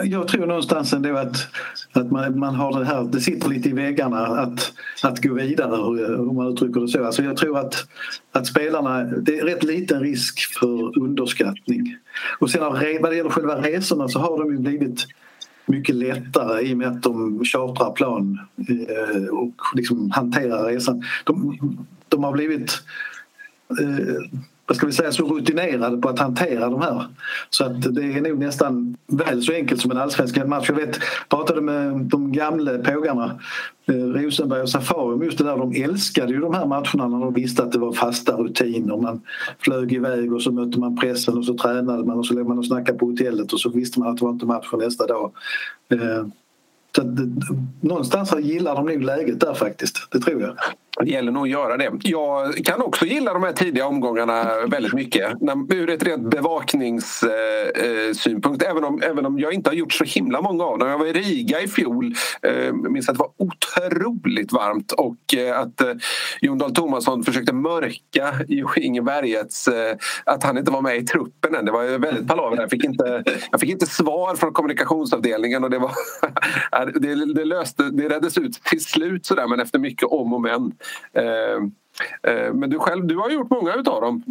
Jag 0.04 0.28
tror 0.28 0.46
någonstans 0.46 0.94
ändå 0.94 1.18
att, 1.18 1.48
att 1.92 2.12
man, 2.12 2.40
man 2.40 2.56
har 2.56 2.80
det 2.80 2.86
här, 2.86 3.04
det 3.04 3.22
sitter 3.22 3.50
lite 3.50 3.70
i 3.70 3.74
väggarna 3.74 4.18
att, 4.28 4.74
att 5.04 5.24
gå 5.24 5.34
vidare 5.34 6.16
om 6.16 6.36
man 6.36 6.48
uttrycker 6.48 6.82
det 6.82 6.88
så. 6.88 7.06
Alltså 7.06 7.24
jag 7.24 7.38
tror 7.38 7.58
att, 7.58 7.88
att 8.32 8.48
spelarna, 8.48 9.04
det 9.04 9.40
är 9.40 9.46
rätt 9.46 9.64
liten 9.64 10.00
risk 10.00 10.40
för 10.60 11.00
underskattning. 11.00 11.98
Och 12.40 12.50
sen 12.50 12.62
vad 12.62 13.12
det 13.12 13.16
gäller 13.16 13.30
själva 13.30 13.62
resorna 13.62 14.08
så 14.08 14.20
har 14.20 14.40
de 14.40 14.52
ju 14.54 14.60
blivit 14.60 15.08
mycket 15.66 15.96
lättare 15.96 16.62
i 16.62 16.74
och 16.74 16.78
med 16.78 16.88
att 16.88 17.04
de 17.04 17.46
chartrar 17.46 17.92
plan 17.92 18.40
eh, 18.70 19.26
och 19.26 19.56
liksom 19.76 20.12
hanterar 20.12 20.66
resan. 20.66 21.04
De, 21.24 21.58
de 22.08 22.24
har 22.24 22.32
blivit 22.32 22.82
eh, 23.82 24.40
vad 24.72 24.76
ska 24.76 24.86
vi 24.86 24.92
säga, 24.92 25.12
så 25.12 25.24
rutinerade 25.24 25.98
på 25.98 26.10
att 26.10 26.20
hantera 26.20 26.70
de 26.70 26.82
här. 26.82 27.06
Så 27.50 27.66
att 27.66 27.96
det 27.96 28.04
är 28.04 28.22
nog 28.22 28.40
nästan 28.40 28.98
väl 29.08 29.44
så 29.44 29.54
enkelt 29.54 29.82
som 29.82 29.92
en 29.92 29.98
allsvensk 29.98 30.46
match. 30.46 30.66
Jag 30.70 30.76
vet, 30.76 31.00
pratade 31.30 31.62
med 31.62 31.96
de 31.96 32.32
gamla 32.32 32.78
pågarna, 32.78 33.40
eh, 33.86 33.96
Rosenberg 33.96 34.62
och 34.62 34.70
Safari 34.70 35.26
just 35.26 35.38
det 35.38 35.44
där. 35.44 35.58
De 35.58 35.84
älskade 35.84 36.34
ju 36.34 36.40
de 36.40 36.54
här 36.54 36.66
matcherna 36.66 37.08
när 37.08 37.20
de 37.20 37.34
visste 37.34 37.64
att 37.64 37.72
det 37.72 37.80
var 37.80 37.94
fasta 37.94 38.36
rutiner. 38.36 38.98
Man 38.98 39.22
flög 39.60 39.94
iväg 39.94 40.34
och 40.34 40.42
så 40.42 40.52
mötte 40.52 40.80
man 40.80 40.98
pressen 40.98 41.38
och 41.38 41.46
så 41.46 41.58
tränade 41.58 42.04
man 42.06 42.18
och 42.18 42.26
så 42.26 42.34
låg 42.34 42.48
man 42.48 42.58
och 42.58 42.66
snackade 42.66 42.98
på 42.98 43.06
hotellet 43.06 43.54
och 43.54 43.60
så 43.60 43.70
visste 43.70 44.00
man 44.00 44.10
att 44.10 44.18
det 44.18 44.26
var 44.26 44.32
inte 44.32 44.46
match 44.46 44.68
nästa 44.74 45.08
dag. 45.08 45.32
Eh, 45.90 46.26
Eh, 46.98 47.06
någonstans 47.82 48.34
gillar 48.40 48.76
de 48.76 48.86
nog 48.86 49.04
läget 49.04 49.40
där 49.40 49.54
faktiskt, 49.54 50.08
det 50.12 50.20
tror 50.20 50.42
jag. 50.42 50.56
Det 51.00 51.12
gäller 51.12 51.32
nog 51.32 51.44
att 51.44 51.50
göra 51.50 51.78
det. 51.78 51.92
Jag 52.02 52.66
kan 52.66 52.82
också 52.82 53.06
gilla 53.06 53.34
de 53.34 53.44
här 53.44 53.54
tidiga 53.54 53.88
omgångarna 53.88 54.66
väldigt 54.68 54.94
mycket 54.94 55.32
ur 55.70 55.90
ett 55.90 56.04
rent 56.04 56.30
bevakningssynpunkt. 56.30 58.64
Eh, 58.64 58.68
eh, 58.68 58.72
även 58.72 58.84
om, 58.84 59.02
även 59.04 59.26
om 59.26 59.40
jag 59.40 59.54
inte 59.54 59.70
har 59.70 59.76
gjort 59.76 59.94
så 59.94 60.04
himla 60.04 60.42
många 60.42 60.64
av 60.64 60.80
dem. 60.80 60.90
Jag 60.90 60.98
var 60.98 61.06
i 61.06 61.14
Riga 61.14 61.62
i 61.62 61.68
fjol. 61.68 62.14
Jag 62.42 62.92
minns 62.92 63.10
att 63.10 63.16
det 63.16 63.20
var 63.20 63.32
otroligt 63.38 64.52
varmt 64.52 64.92
och 64.92 65.36
eh, 65.38 65.60
att 65.60 65.82
eh, 65.82 65.94
Jon 66.42 66.58
Dahl 66.58 66.74
Tomasson 66.74 67.24
försökte 67.24 67.54
mörka 67.54 68.34
Inge 68.76 69.02
Bergets 69.02 69.70
att 70.24 70.44
han 70.44 70.58
inte 70.58 70.72
var 70.72 70.82
med 70.82 70.98
i 70.98 71.06
truppen 71.06 71.56
än. 71.56 71.66
Det 71.66 71.72
var 71.72 71.98
väldigt 71.98 72.28
palaver. 72.28 72.58
Jag 72.58 72.70
fick 72.70 72.84
inte, 72.84 73.24
jag 73.52 73.60
fick 73.60 73.70
inte 73.70 73.86
svar 73.86 74.36
från 74.36 74.54
kommunikationsavdelningen 74.54 75.64
och 75.64 75.70
det, 75.70 75.80
var, 75.80 75.92
det, 76.86 77.34
det, 77.34 77.46
löste, 77.46 77.90
det 77.90 78.10
reddes 78.10 78.38
ut 78.38 78.54
till 78.64 78.84
slut 78.84 79.26
sådär 79.26 79.48
men 79.48 79.60
efter 79.60 79.80
mycket 79.80 80.08
om 80.08 80.34
och 80.34 80.42
men. 80.42 80.72
Eh, 81.14 81.56
eh, 82.32 82.54
men 82.54 82.70
du 82.70 82.80
själv, 82.80 83.08
du 83.08 83.18
har 83.18 83.30
gjort 83.30 83.50
många 83.50 83.74
utav 83.74 84.02
dem. 84.02 84.24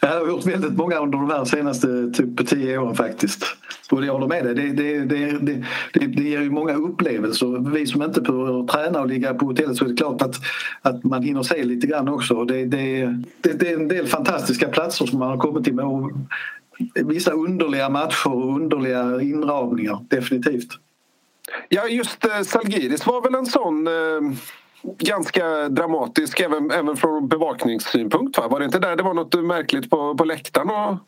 Jag 0.00 0.20
har 0.20 0.28
gjort 0.28 0.46
väldigt 0.46 0.76
många 0.76 0.98
under 0.98 1.18
de 1.18 1.30
här 1.30 1.44
senaste 1.44 2.10
typ 2.10 2.48
tio 2.48 2.78
åren 2.78 2.94
faktiskt. 2.94 3.44
Och 3.90 4.04
jag 4.04 4.12
håller 4.12 4.26
med 4.26 4.44
dig, 4.44 4.54
det, 4.54 4.72
det, 4.72 5.04
det, 5.04 5.38
det, 5.38 5.64
det, 5.92 6.06
det 6.06 6.22
ger 6.22 6.40
ju 6.40 6.50
många 6.50 6.74
upplevelser. 6.74 7.70
Vi 7.70 7.86
som 7.86 8.02
inte 8.02 8.20
behöver 8.20 8.66
träna 8.66 9.00
och 9.00 9.06
ligga 9.06 9.34
på 9.34 9.46
hotellet 9.46 9.76
så 9.76 9.84
är 9.84 9.88
det 9.88 9.96
klart 9.96 10.22
att, 10.22 10.36
att 10.82 11.04
man 11.04 11.22
hinner 11.22 11.42
se 11.42 11.64
lite 11.64 11.86
grann 11.86 12.08
också. 12.08 12.44
Det, 12.44 12.64
det, 12.64 13.06
det, 13.40 13.52
det 13.52 13.70
är 13.70 13.74
en 13.74 13.88
del 13.88 14.06
fantastiska 14.06 14.68
platser 14.68 15.06
som 15.06 15.18
man 15.18 15.28
har 15.28 15.38
kommit 15.38 15.64
till 15.64 15.74
med. 15.74 15.86
Vissa 16.94 17.30
underliga 17.30 17.88
matcher 17.88 18.32
och 18.32 18.56
underliga 18.56 19.20
inramningar, 19.20 20.04
definitivt. 20.08 20.78
Ja, 21.68 21.88
just 21.88 22.24
eh, 22.24 22.42
Salgiris 22.42 23.06
var 23.06 23.22
väl 23.22 23.34
en 23.34 23.46
sån 23.46 23.86
eh 23.86 24.38
ganska 24.98 25.68
dramatisk 25.68 26.40
även, 26.40 26.70
även 26.70 26.96
från 26.96 27.28
bevakningssynpunkt. 27.28 28.38
Va? 28.38 28.48
Var 28.48 28.58
det 28.58 28.64
inte 28.64 28.78
där 28.78 28.96
det 28.96 29.02
var 29.02 29.14
något 29.14 29.34
märkligt 29.44 29.90
på, 29.90 30.14
på 30.14 30.24
läktaren? 30.24 30.70
Och... 30.70 30.98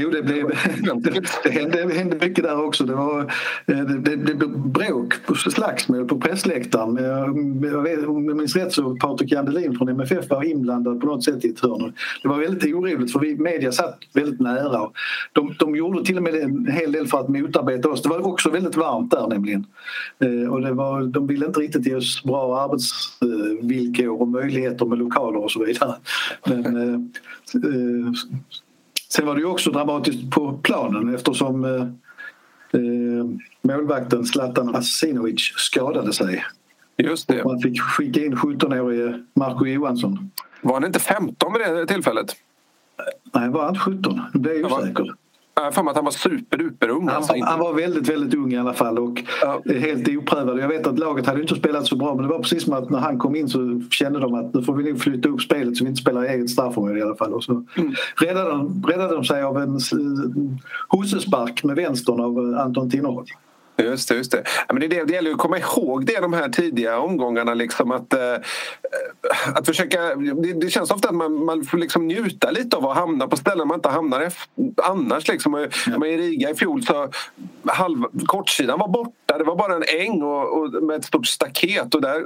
Jo, 0.00 0.10
det, 0.10 0.22
blev, 0.22 0.46
det, 1.42 1.50
hände, 1.50 1.84
det 1.84 1.94
hände 1.94 2.16
mycket 2.20 2.44
där 2.44 2.64
också. 2.64 2.84
Det, 2.84 2.94
var, 2.94 3.20
eh, 3.66 3.80
det, 3.80 4.16
det, 4.16 4.34
blev 4.34 4.58
bråk, 4.58 5.14
slagsmål 5.36 6.08
på 6.08 6.20
pressläktaren. 6.20 6.96
Jag 7.62 7.82
vet, 7.82 8.06
om 8.06 8.28
jag 8.28 8.36
minns 8.36 8.56
rätt 8.56 8.72
så 8.72 8.96
Patrik 8.96 9.32
Jandelin 9.32 9.78
från 9.78 9.88
MFF 9.88 10.30
var 10.30 10.44
inblandad 10.44 11.00
på 11.00 11.06
något 11.06 11.24
sätt 11.24 11.44
i 11.44 11.48
ett 11.48 11.60
hörn. 11.60 11.92
Det 12.22 12.28
var 12.28 12.38
väldigt 12.38 12.74
oroligt 12.74 13.12
för 13.12 13.20
vi 13.20 13.36
media 13.36 13.72
satt 13.72 13.98
väldigt 14.14 14.40
nära. 14.40 14.90
De, 15.32 15.54
de 15.58 15.76
gjorde 15.76 16.04
till 16.04 16.16
och 16.16 16.22
med 16.22 16.34
en 16.34 16.66
hel 16.66 16.92
del 16.92 17.06
för 17.06 17.20
att 17.20 17.28
motarbeta 17.28 17.88
oss. 17.88 18.02
Det 18.02 18.08
var 18.08 18.26
också 18.26 18.50
väldigt 18.50 18.76
varmt 18.76 19.10
där 19.10 19.26
nämligen. 19.26 19.66
Eh, 20.18 20.52
och 20.52 20.60
det 20.60 20.72
var, 20.72 21.02
de 21.02 21.26
ville 21.26 21.46
inte 21.46 21.60
riktigt 21.60 21.86
ge 21.86 21.94
oss 21.94 22.22
bra 22.22 22.60
arbetsvillkor 22.60 24.20
och 24.20 24.28
möjligheter 24.28 24.86
med 24.86 24.98
lokaler 24.98 25.44
och 25.44 25.50
så 25.50 25.64
vidare. 25.64 25.94
Men, 26.46 26.76
eh, 26.76 27.00
Sen 29.08 29.26
var 29.26 29.34
det 29.34 29.40
ju 29.40 29.46
också 29.46 29.70
dramatiskt 29.70 30.30
på 30.30 30.58
planen 30.62 31.14
eftersom 31.14 31.64
eh, 31.64 31.82
eh 32.80 33.24
målvakten 33.62 34.24
Zlatan 34.24 34.76
Asinovic 34.76 35.52
skadade 35.56 36.12
sig. 36.12 36.44
Just 36.96 37.28
det. 37.28 37.42
Och 37.42 37.50
man 37.50 37.60
fick 37.60 37.80
skicka 37.80 38.24
in 38.24 38.34
17-årige 38.34 39.24
Marco 39.34 39.66
Johansson. 39.66 40.30
Var 40.62 40.74
han 40.74 40.84
inte 40.84 41.00
15 41.00 41.52
vid 41.52 41.60
det 41.60 41.86
tillfället? 41.86 42.36
Nej, 43.34 43.44
han 43.44 43.52
var 43.52 43.68
inte 43.68 43.80
17. 43.80 44.20
Nu 44.34 44.40
blir 44.40 44.60
jag 44.60 44.72
osäker. 44.72 45.14
Jag 45.58 45.64
har 45.64 45.72
för 45.72 45.82
mig 45.82 45.90
att 45.90 45.96
han 45.96 46.04
var 46.04 46.12
superduper 46.12 46.88
ung. 46.88 47.08
Han, 47.08 47.16
alltså, 47.16 47.34
han, 47.42 47.58
var 47.58 47.74
väldigt, 47.74 48.08
väldigt 48.08 48.34
ung 48.34 48.52
i 48.52 48.58
alla 48.58 48.72
fall 48.72 48.98
och 48.98 49.22
ja. 49.42 49.62
helt 49.66 50.08
oprövad. 50.08 50.58
Jag 50.58 50.68
vet 50.68 50.86
att 50.86 50.98
laget 50.98 51.26
hade 51.26 51.40
inte 51.40 51.54
spelat 51.54 51.86
så 51.86 51.96
bra 51.96 52.14
men 52.14 52.22
det 52.22 52.28
var 52.28 52.38
precis 52.38 52.62
som 52.64 52.72
att 52.72 52.90
när 52.90 52.98
han 52.98 53.18
kom 53.18 53.36
in 53.36 53.48
så 53.48 53.82
kände 53.90 54.20
de 54.20 54.34
att 54.34 54.54
nu 54.54 54.62
får 54.62 54.74
vi 54.74 54.90
nog 54.90 55.00
flytta 55.00 55.28
upp 55.28 55.40
spelet 55.40 55.76
så 55.76 55.84
vi 55.84 55.90
inte 55.90 56.02
spelar 56.02 56.24
i 56.24 56.28
eget 56.28 56.50
straffområde 56.50 56.98
i 56.98 57.02
alla 57.02 57.16
fall. 57.16 57.34
Och 57.34 57.44
så 57.44 57.64
mm. 57.76 57.94
räddade, 58.16 58.50
de, 58.50 58.84
räddade 58.88 59.14
de 59.14 59.24
sig 59.24 59.42
av 59.42 59.58
en 59.58 59.78
hussespark 60.88 61.64
med 61.64 61.76
vänstern 61.76 62.20
av 62.20 62.58
Anton 62.58 62.90
Tinnerholm. 62.90 63.26
Just 63.82 64.08
det. 64.08 64.14
Just 64.14 64.32
det. 64.32 64.42
Ja, 64.68 64.74
men 64.74 64.80
det, 64.80 64.88
det, 64.88 65.04
det 65.04 65.12
gäller 65.12 65.30
att 65.30 65.38
komma 65.38 65.58
ihåg 65.58 66.06
det 66.06 66.20
de 66.20 66.32
här 66.32 66.48
tidiga 66.48 66.98
omgångarna. 66.98 67.54
Liksom 67.54 67.90
att, 67.90 68.12
eh, 68.12 68.34
att 69.54 69.66
försöka, 69.66 70.14
det, 70.14 70.52
det, 70.52 70.70
känns 70.70 70.90
ofta 70.90 71.08
att 71.08 71.14
man, 71.14 71.44
man 71.44 71.64
får 71.64 71.78
liksom 71.78 72.06
njuta 72.06 72.50
lite 72.50 72.76
av 72.76 72.86
att 72.86 72.96
hamna 72.96 73.28
på 73.28 73.36
ställen 73.36 73.68
man 73.68 73.74
inte 73.74 73.88
hamnar 73.88 74.20
efter, 74.20 74.48
annars. 74.82 75.28
Liksom. 75.28 75.68
Ja. 75.86 76.06
I 76.06 76.16
Riga 76.16 76.50
i 76.50 76.54
fjol 76.54 76.82
så 76.82 77.10
halv, 77.66 78.04
kortsidan 78.26 78.78
var 78.78 78.88
borta. 78.88 79.38
Det 79.38 79.44
var 79.44 79.56
bara 79.56 79.74
en 79.74 79.84
äng 80.00 80.22
och, 80.22 80.58
och 80.58 80.82
med 80.82 80.96
ett 80.96 81.04
stort 81.04 81.26
staket. 81.26 81.94
Och 81.94 82.00
där 82.00 82.24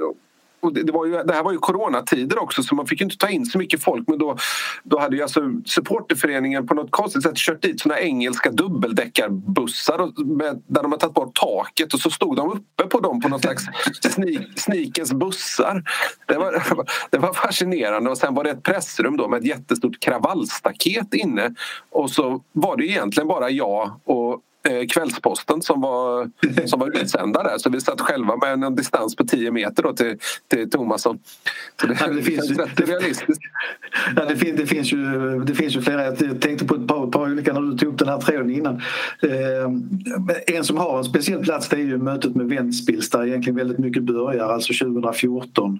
och 0.63 0.73
det, 0.73 0.91
var 0.91 1.05
ju, 1.05 1.23
det 1.23 1.33
här 1.33 1.43
var 1.43 1.51
ju 1.51 1.57
coronatider 1.57 2.43
också 2.43 2.63
så 2.63 2.75
man 2.75 2.87
fick 2.87 3.01
inte 3.01 3.17
ta 3.17 3.29
in 3.29 3.45
så 3.45 3.57
mycket 3.57 3.83
folk. 3.83 4.07
Men 4.07 4.19
då, 4.19 4.37
då 4.83 4.99
hade 4.99 5.15
ju 5.15 5.21
alltså 5.21 5.41
supporterföreningen 5.65 6.67
på 6.67 6.73
något 6.73 6.91
konstigt 6.91 7.23
sätt 7.23 7.37
kört 7.37 7.61
dit 7.61 7.79
såna 7.79 7.99
engelska 7.99 8.51
dubbeldäckarbussar 8.51 10.25
med, 10.25 10.61
där 10.67 10.83
de 10.83 10.91
har 10.91 10.99
tagit 10.99 11.13
bort 11.13 11.35
taket 11.35 11.93
och 11.93 11.99
så 11.99 12.09
stod 12.09 12.35
de 12.35 12.51
uppe 12.51 12.83
på 12.83 12.99
dem 12.99 13.21
på 13.21 13.29
något 13.29 13.41
slags 13.41 13.63
snikens 14.55 15.13
bussar. 15.13 15.83
Det 16.27 16.37
var, 16.37 16.63
det 17.09 17.17
var 17.17 17.33
fascinerande. 17.33 18.09
Och 18.09 18.17
sen 18.17 18.33
var 18.33 18.43
det 18.43 18.49
ett 18.49 18.63
pressrum 18.63 19.17
då 19.17 19.27
med 19.27 19.39
ett 19.39 19.45
jättestort 19.45 19.99
kravallstaket 19.99 21.13
inne. 21.13 21.55
Och 21.91 22.09
så 22.09 22.41
var 22.51 22.77
det 22.77 22.85
egentligen 22.85 23.27
bara 23.27 23.49
jag 23.49 23.99
och 24.05 24.41
Kvällsposten 24.93 25.61
som 25.61 25.81
var, 25.81 26.29
som 26.67 26.79
var 26.79 27.01
utsända 27.01 27.43
där. 27.43 27.57
Så 27.57 27.69
vi 27.69 27.81
satt 27.81 28.01
själva 28.01 28.37
med 28.37 28.63
en 28.63 28.75
distans 28.75 29.15
på 29.15 29.23
10 29.23 29.51
meter 29.51 29.83
då 29.83 29.93
till, 29.93 30.17
till 30.47 30.69
Tomasson. 30.69 31.19
Så 31.81 31.87
det, 31.87 31.97
ja, 31.99 32.07
det 32.07 32.21
finns 32.21 32.51
ju, 32.51 32.55
rätt 32.55 32.79
realistiskt. 32.79 33.41
Ja, 34.15 34.25
det, 34.25 34.35
finns, 34.35 34.57
det, 34.57 34.65
finns 34.65 34.93
ju, 34.93 35.39
det 35.39 35.55
finns 35.55 35.75
ju 35.75 35.81
flera. 35.81 36.05
Jag 36.05 36.41
tänkte 36.41 36.65
på 36.65 36.75
ett 36.75 36.87
par, 36.87 37.07
par 37.07 37.31
olika 37.31 37.53
när 37.53 37.61
du 37.61 37.77
tog 37.77 37.93
upp 37.93 37.99
den 37.99 38.07
här 38.07 38.17
tråden 38.17 38.51
innan. 38.51 38.75
Eh, 39.21 40.55
en 40.55 40.63
som 40.63 40.77
har 40.77 40.97
en 40.97 41.03
speciell 41.03 41.43
plats 41.43 41.69
det 41.69 41.75
är 41.75 41.79
ju 41.79 41.97
mötet 41.97 42.35
med 42.35 42.45
Ventspils 42.45 43.09
där 43.09 43.27
egentligen 43.27 43.57
väldigt 43.57 43.79
mycket 43.79 44.03
börjar, 44.03 44.49
alltså 44.49 44.85
2014. 44.85 45.79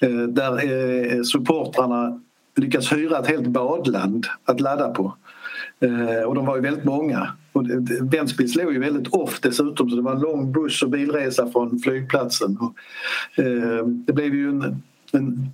Eh, 0.00 0.10
där 0.10 0.52
eh, 0.52 1.22
supportrarna 1.22 2.20
lyckas 2.56 2.92
hyra 2.92 3.18
ett 3.18 3.26
helt 3.26 3.46
badland 3.46 4.26
att 4.44 4.60
ladda 4.60 4.88
på. 4.88 5.14
Eh, 5.80 6.22
och 6.22 6.34
de 6.34 6.46
var 6.46 6.56
ju 6.56 6.62
väldigt 6.62 6.84
många. 6.84 7.28
Ventspils 8.02 8.56
låg 8.56 8.72
ju 8.72 8.78
väldigt 8.78 9.08
off 9.08 9.40
dessutom 9.40 9.90
så 9.90 9.96
det 9.96 10.02
var 10.02 10.12
en 10.12 10.20
lång 10.20 10.52
buss 10.52 10.82
och 10.82 10.90
bilresa 10.90 11.50
från 11.52 11.78
flygplatsen. 11.78 12.58
Och, 12.60 12.74
eh, 13.44 13.86
det 13.86 14.12
blev 14.12 14.34
ju 14.34 14.48
en, 14.48 14.82
en 15.12 15.50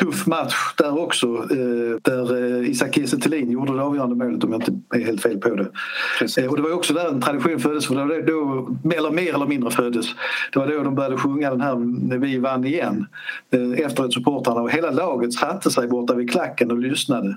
tuff 0.00 0.26
match 0.26 0.54
där 0.76 0.98
också 0.98 1.26
eh, 1.26 1.96
där 2.02 2.62
Isak 2.64 2.94
Kiese 2.94 3.36
gjorde 3.36 3.76
det 3.76 3.82
avgörande 3.82 4.24
målet 4.24 4.44
om 4.44 4.52
jag 4.52 4.60
inte 4.60 4.96
är 4.96 5.04
helt 5.04 5.22
fel 5.22 5.38
på 5.38 5.54
det. 5.54 5.68
Precis. 6.18 6.48
Och 6.48 6.56
det 6.56 6.62
var 6.62 6.72
också 6.72 6.94
där 6.94 7.08
en 7.08 7.20
tradition 7.20 7.58
föddes, 7.58 7.86
för 7.86 7.94
det 7.94 8.04
var 8.04 8.22
då, 8.26 8.68
eller 8.96 9.10
mer 9.10 9.34
eller 9.34 9.46
mindre 9.46 9.70
föddes. 9.70 10.06
Det 10.52 10.58
var 10.58 10.66
då 10.66 10.82
de 10.82 10.94
började 10.94 11.16
sjunga 11.16 11.50
den 11.50 11.60
här 11.60 11.76
när 12.08 12.18
vi 12.18 12.38
vann 12.38 12.64
igen. 12.64 13.06
Efter 13.76 14.10
supportrarna 14.10 14.60
och 14.60 14.70
hela 14.70 14.90
laget 14.90 15.32
satte 15.32 15.70
sig 15.70 15.88
borta 15.88 16.14
vid 16.14 16.30
klacken 16.30 16.70
och 16.70 16.78
lyssnade. 16.78 17.36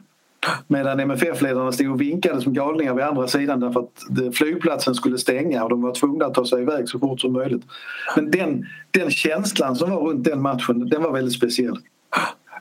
Medan 0.67 0.99
MFF-ledarna 0.99 1.71
stod 1.71 1.91
och 1.91 2.01
vinkade 2.01 2.41
som 2.41 2.53
galningar 2.53 2.93
vid 2.93 3.05
andra 3.05 3.27
sidan 3.27 3.59
därför 3.59 3.79
att 3.79 4.19
eh, 4.21 4.31
flygplatsen 4.31 4.95
skulle 4.95 5.17
stänga 5.17 5.63
och 5.63 5.69
de 5.69 5.81
var 5.81 5.93
tvungna 5.93 6.25
att 6.25 6.33
ta 6.33 6.45
sig 6.45 6.61
iväg 6.61 6.89
så 6.89 6.99
fort 6.99 7.21
som 7.21 7.33
möjligt. 7.33 7.63
Men 8.15 8.31
den, 8.31 8.65
den 8.91 9.11
känslan 9.11 9.75
som 9.75 9.89
var 9.89 10.01
runt 10.01 10.23
den 10.23 10.41
matchen, 10.41 10.89
den 10.89 11.01
var 11.01 11.11
väldigt 11.11 11.33
speciell. 11.33 11.77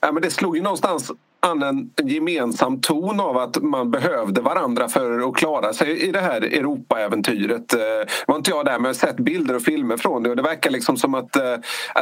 Ja, 0.01 0.13
men 0.13 0.23
det 0.23 0.31
slog 0.31 0.57
ju 0.57 0.63
någonstans 0.63 1.13
an 1.41 1.63
en 1.63 1.91
gemensam 2.05 2.81
ton 2.81 3.21
av 3.21 3.39
att 3.39 3.63
man 3.63 3.91
behövde 3.91 4.41
varandra 4.41 4.89
för 4.89 5.29
att 5.29 5.37
klara 5.37 5.73
sig 5.73 6.09
i 6.09 6.13
det 6.13 6.21
här 6.21 6.41
Europaäventyret. 6.43 7.75
Eh, 7.75 7.81
var 8.27 8.37
inte 8.37 8.51
jag 8.51 8.65
där 8.65 8.73
men 8.73 8.83
jag 8.83 8.89
har 8.89 8.95
sett 8.95 9.17
bilder 9.17 9.57
och 9.57 9.63
filmer 9.63 9.97
från 9.97 10.23
det 10.23 10.31
och 10.31 10.37
det 10.37 10.43
verkar 10.43 10.71
liksom 10.71 10.97
som 10.97 11.15
att 11.15 11.37
äh, 11.37 11.43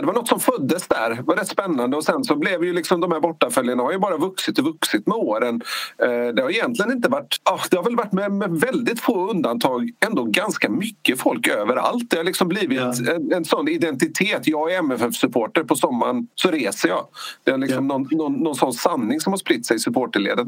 det 0.00 0.06
var 0.06 0.14
något 0.14 0.28
som 0.28 0.40
föddes 0.40 0.88
där. 0.88 1.10
Det 1.10 1.22
var 1.22 1.36
rätt 1.36 1.48
spännande 1.48 1.96
och 1.96 2.04
sen 2.04 2.24
så 2.24 2.36
blev 2.36 2.64
ju 2.64 2.72
liksom 2.72 3.00
de 3.00 3.12
här 3.12 3.20
bortaföljarna 3.20 3.82
har 3.82 3.92
ju 3.92 3.98
bara 3.98 4.16
vuxit 4.16 4.58
och 4.58 4.64
vuxit 4.64 5.06
med 5.06 5.16
åren. 5.16 5.62
Äh, 6.02 6.34
det 6.34 6.42
har 6.42 6.50
egentligen 6.50 6.92
inte 6.92 7.08
varit, 7.08 7.40
ah, 7.42 7.60
det 7.70 7.76
har 7.76 7.84
väl 7.84 7.96
varit 7.96 8.12
med, 8.12 8.32
med, 8.32 8.50
väldigt 8.50 9.00
få 9.00 9.30
undantag 9.30 9.90
ändå 10.06 10.24
ganska 10.24 10.70
mycket 10.70 11.20
folk 11.20 11.48
överallt. 11.48 12.10
Det 12.10 12.16
har 12.16 12.24
liksom 12.24 12.48
blivit 12.48 12.80
ja. 12.80 13.14
en, 13.14 13.32
en 13.32 13.44
sån 13.44 13.68
identitet. 13.68 14.42
Jag 14.44 14.72
är 14.72 14.78
MFF-supporter, 14.78 15.64
på 15.64 15.76
sommaren 15.76 16.28
så 16.34 16.50
reser 16.50 16.88
jag. 16.88 17.06
Det 17.44 17.50
är 17.50 17.58
liksom 17.58 17.90
ja. 17.90 17.98
någon, 17.98 18.08
någon, 18.10 18.32
någon 18.32 18.54
sån 18.54 18.72
sanning 18.72 19.20
som 19.28 19.32
har 19.32 19.38
spritt 19.38 19.66
sig 19.66 19.76
i 19.76 19.78
supporterledet. 19.78 20.46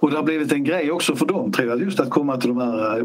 Och 0.00 0.10
det 0.10 0.16
har 0.16 0.24
blivit 0.24 0.52
en 0.52 0.64
grej 0.64 0.90
också 0.90 1.16
för 1.16 1.26
dem 1.26 1.52
tror 1.52 1.68
jag, 1.68 1.82
just 1.82 2.00
att 2.00 2.10
komma 2.10 2.36
till 2.36 2.48
de 2.48 2.58
här 2.58 2.98
eh, 2.98 3.04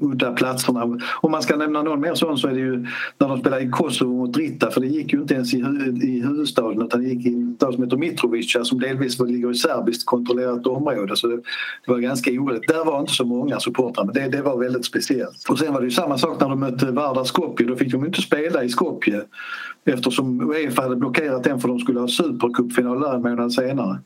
udda 0.00 0.32
platserna. 0.32 0.98
Om 1.20 1.30
man 1.30 1.42
ska 1.42 1.56
nämna 1.56 1.82
någon 1.82 2.00
mer 2.00 2.14
sån 2.14 2.38
så 2.38 2.48
är 2.48 2.52
det 2.52 2.60
ju 2.60 2.86
när 3.18 3.28
de 3.28 3.40
spelade 3.40 3.62
i 3.62 3.70
Kosovo 3.70 4.16
mot 4.16 4.36
Rita 4.36 4.70
för 4.70 4.80
det 4.80 4.86
gick 4.86 5.12
ju 5.12 5.20
inte 5.20 5.34
ens 5.34 5.54
i, 5.54 5.58
i 6.02 6.20
huvudstaden 6.20 6.82
utan 6.82 7.02
det 7.02 7.08
gick 7.08 7.26
i 7.26 7.28
en 7.28 7.54
stad 7.56 7.74
som 7.74 7.82
heter 7.82 7.96
Mitrovica 7.96 8.64
som 8.64 8.80
delvis 8.80 9.20
ligger 9.20 9.50
i 9.50 9.54
serbiskt 9.54 10.06
kontrollerat 10.06 10.66
område 10.66 11.16
så 11.16 11.26
det, 11.26 11.40
var 11.86 11.98
ganska 11.98 12.30
orätt. 12.30 12.68
Där 12.68 12.84
var 12.84 13.00
inte 13.00 13.12
så 13.12 13.24
många 13.24 13.60
supportrar 13.60 14.04
men 14.04 14.14
det, 14.14 14.28
det 14.28 14.42
var 14.42 14.58
väldigt 14.58 14.84
speciellt. 14.84 15.48
Och 15.48 15.58
sen 15.58 15.72
var 15.72 15.80
det 15.80 15.86
ju 15.86 15.90
samma 15.90 16.18
sak 16.18 16.40
när 16.40 16.48
de 16.48 16.60
mötte 16.60 16.90
Vardar 16.90 17.24
Skopje, 17.24 17.66
då 17.66 17.76
fick 17.76 17.92
de 17.92 18.04
inte 18.04 18.22
spela 18.22 18.64
i 18.64 18.68
Skopje 18.68 19.22
eftersom 19.84 20.50
Uefa 20.50 20.82
hade 20.82 20.96
blockerat 20.96 21.44
den 21.44 21.60
för 21.60 21.68
de 21.68 21.78
skulle 21.78 22.00
ha 22.00 22.08
supercupfinal 22.08 23.00
där 23.00 23.14
en 23.14 23.22
månad 23.22 23.52
senare. 23.52 23.98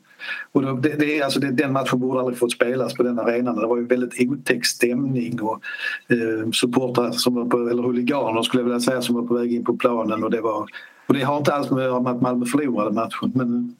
Och 0.51 0.61
då, 0.61 0.73
det, 0.73 0.89
det, 0.89 1.21
alltså 1.21 1.39
det, 1.39 1.51
den 1.51 1.73
matchen 1.73 1.99
borde 1.99 2.19
aldrig 2.19 2.37
fått 2.37 2.51
spelas 2.51 2.93
på 2.93 3.03
den 3.03 3.19
arenan. 3.19 3.55
Det 3.55 3.67
var 3.67 3.77
ju 3.77 3.85
väldigt 3.85 4.29
otäck 4.31 4.65
stämning 4.65 5.41
och 5.41 5.61
eh, 6.07 6.51
supportrar, 6.51 7.11
som 7.11 7.35
var 7.35 7.45
på, 7.45 7.69
eller 7.69 7.83
huliganer 7.83 8.41
skulle 8.41 8.61
jag 8.61 8.65
vilja 8.65 8.79
säga, 8.79 9.01
som 9.01 9.15
var 9.15 9.23
på 9.23 9.33
väg 9.33 9.53
in 9.53 9.63
på 9.63 9.77
planen. 9.77 10.23
Och 10.23 10.31
det, 10.31 10.41
var, 10.41 10.67
och 11.07 11.13
det 11.13 11.21
har 11.21 11.37
inte 11.37 11.53
alls 11.53 11.71
med 11.71 11.87
att 11.89 12.21
Malmö 12.21 12.45
förlorade 12.45 12.91
matchen. 12.91 13.31
Men, 13.35 13.75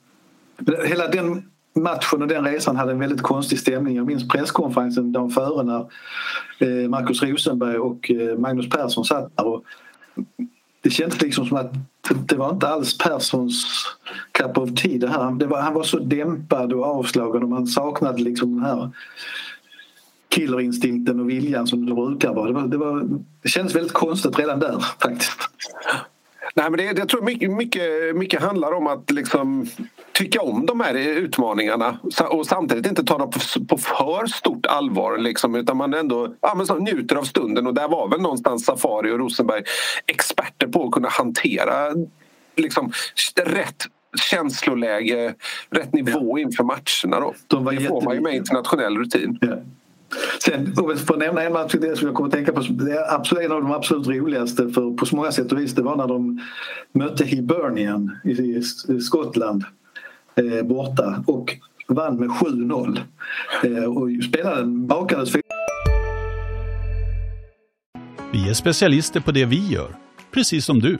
men 0.58 0.76
hela 0.86 1.08
den 1.08 1.44
matchen 1.76 2.22
och 2.22 2.28
den 2.28 2.46
resan 2.46 2.76
hade 2.76 2.92
en 2.92 3.00
väldigt 3.00 3.22
konstig 3.22 3.60
stämning. 3.60 3.96
Jag 3.96 4.06
minns 4.06 4.28
presskonferensen 4.28 5.12
dagen 5.12 5.30
före 5.30 5.64
när 5.64 5.86
eh, 6.60 6.90
Markus 6.90 7.24
Rosenberg 7.24 7.78
och 7.78 8.12
eh, 8.12 8.38
Magnus 8.38 8.70
Persson 8.70 9.06
satt 9.06 9.38
där. 9.38 9.48
Och 9.48 9.64
det 10.82 10.90
kändes 10.90 11.22
liksom 11.22 11.46
som 11.46 11.58
att 11.58 11.72
det 12.14 12.36
var 12.36 12.50
inte 12.50 12.68
alls 12.68 12.98
Perssons 12.98 13.66
cup 14.32 14.58
of 14.58 14.70
tea 14.76 15.00
det 15.00 15.08
här. 15.08 15.32
Det 15.32 15.48
var, 15.48 15.62
han 15.62 15.74
var 15.74 15.84
så 15.84 16.00
dämpad 16.00 16.74
och 16.74 16.86
avslagen 16.86 17.44
och 17.44 17.50
man 17.50 17.68
saknade 17.68 18.22
liksom 18.22 18.56
den 18.56 18.66
här 18.66 18.90
killerinstinkten 20.30 21.20
och 21.20 21.30
viljan 21.30 21.68
som 21.68 21.86
det 21.86 21.94
brukar 21.94 22.34
vara. 22.34 22.48
Det, 22.48 22.54
var, 22.54 22.68
det, 22.68 22.78
var, 22.78 23.08
det 23.42 23.50
kändes 23.50 23.76
väldigt 23.76 23.94
konstigt 23.94 24.40
redan 24.40 24.60
där 24.60 24.86
faktiskt. 25.00 25.40
Nej, 26.58 26.70
men 26.70 26.78
det, 26.78 26.84
jag 26.84 27.10
tror 27.10 27.22
mycket, 27.22 27.52
mycket, 27.52 28.16
mycket 28.16 28.42
handlar 28.42 28.72
om 28.72 28.88
att 28.88 29.12
liksom 29.12 29.68
tycka 30.12 30.42
om 30.42 30.66
de 30.66 30.80
här 30.80 30.94
utmaningarna 30.96 32.00
och 32.30 32.48
samtidigt 32.48 32.88
inte 32.88 33.04
ta 33.04 33.18
dem 33.18 33.32
på, 33.68 33.78
för 33.78 34.28
stort 34.28 34.66
allvar 34.66 35.18
liksom, 35.18 35.56
utan 35.56 35.78
man 35.78 35.94
ändå 35.94 36.36
ja, 36.42 36.56
men 36.56 36.66
så, 36.66 36.76
njuter 36.76 37.16
av 37.16 37.24
stunden 37.24 37.68
och 37.68 37.74
där 37.74 37.88
var 37.88 38.08
väl 38.08 38.22
någonstans 38.22 38.66
Safari 38.66 39.12
och 39.12 39.20
Rosenberg 39.20 39.64
experter 40.06 40.68
på 40.68 40.86
att 40.86 40.92
kunna 40.92 41.10
hantera 41.10 41.94
liksom, 42.56 42.92
rätt 43.36 43.86
känsloläge, 44.30 45.34
rätt 45.70 45.94
nivå 45.94 46.40
inför 46.40 46.64
matcherna. 46.64 47.20
Då. 47.20 47.34
De 47.48 47.66
det 47.66 47.82
får 47.82 48.02
man 48.02 48.16
ju 48.16 48.22
med 48.22 48.36
internationell 48.36 48.98
rutin. 48.98 49.38
Ja. 49.42 49.58
Sen, 50.46 50.76
för 50.76 51.14
att 51.14 51.20
nämna 51.20 51.44
en 51.44 51.54
match 51.54 51.72
till 51.72 51.98
som 51.98 52.08
jag 52.08 52.16
kommer 52.16 52.28
att 52.28 52.34
tänka 52.34 52.52
på, 52.54 52.62
det 52.62 52.92
är 52.92 53.16
absolut 53.16 53.46
en 53.46 53.52
av 53.52 53.62
de 53.62 53.72
absolut 53.72 54.08
roligaste 54.08 54.70
för 54.70 54.98
på 54.98 55.06
så 55.06 55.16
många 55.16 55.32
sätt 55.32 55.52
och 55.52 55.60
vis, 55.60 55.76
det 55.76 55.82
var 55.82 55.96
när 55.96 56.08
de 56.08 56.42
mötte 56.92 57.26
Hibernian 57.26 58.18
i, 58.24 58.62
Skottland 59.02 59.64
eh, 60.36 60.66
borta 60.66 61.24
och 61.28 61.56
vann 61.88 62.18
med 62.18 62.30
7-0 62.30 63.00
eh, 63.64 63.84
och 63.84 64.24
spelaren 64.24 64.88
bakades 64.88 65.32
för... 65.32 65.42
Vi 68.32 68.50
är 68.50 68.54
specialister 68.54 69.20
på 69.20 69.32
det 69.32 69.46
vi 69.46 69.68
gör, 69.68 69.96
precis 70.32 70.66
som 70.66 70.80
du. 70.80 70.98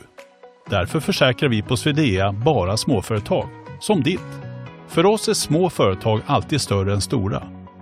Därför 0.70 1.00
försäkrar 1.00 1.50
vi 1.50 1.62
på 1.62 1.78
Swedea 1.78 2.32
bara 2.32 2.78
småföretag, 2.78 3.48
som 3.80 4.04
ditt. 4.04 4.20
För 4.88 5.06
oss 5.06 5.28
är 5.28 5.34
små 5.34 5.70
företag 5.70 6.22
alltid 6.26 6.62
större 6.62 6.94
än 6.94 7.02
stora 7.02 7.55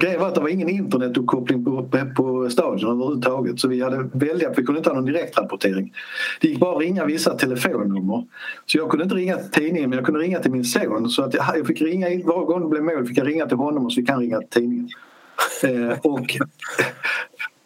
Grejen 0.00 0.20
var 0.20 0.28
att 0.28 0.34
det 0.34 0.40
var 0.40 0.48
ingen 0.48 0.68
internetuppkoppling 0.68 1.64
på, 1.64 1.88
på 2.16 2.50
stadion 2.50 2.90
överhuvudtaget 2.90 3.60
så 3.60 3.68
vi 3.68 3.82
hade 3.82 4.10
välja, 4.12 4.52
vi 4.56 4.64
kunde 4.64 4.78
inte 4.78 4.90
ha 4.90 4.94
någon 4.94 5.04
direktrapportering. 5.04 5.92
Det 6.40 6.48
gick 6.48 6.58
bara 6.58 6.76
att 6.76 6.82
ringa 6.82 7.04
vissa 7.04 7.34
telefonnummer. 7.34 8.24
Så 8.66 8.78
jag 8.78 8.90
kunde 8.90 9.04
inte 9.04 9.16
ringa 9.16 9.36
till 9.36 9.50
tidningen 9.50 9.90
men 9.90 9.96
jag 9.96 10.06
kunde 10.06 10.20
ringa 10.20 10.38
till 10.38 10.50
min 10.50 10.64
son 10.64 11.10
så 11.10 11.22
att 11.22 11.34
jag, 11.34 11.58
jag 11.58 11.66
fick 11.66 11.82
ringa 11.82 12.06
varje 12.06 12.46
gång 12.46 12.62
det 12.62 12.68
blev 12.68 12.82
mål 12.82 13.06
fick 13.06 13.18
jag 13.18 13.26
ringa 13.26 13.46
till 13.46 13.56
honom 13.56 13.84
och 13.84 13.92
så 13.92 14.00
fick 14.00 14.10
han 14.10 14.20
ringa 14.20 14.38
till 14.40 14.48
tidningen. 14.48 14.88
Eh, 15.62 15.98
och 16.02 16.36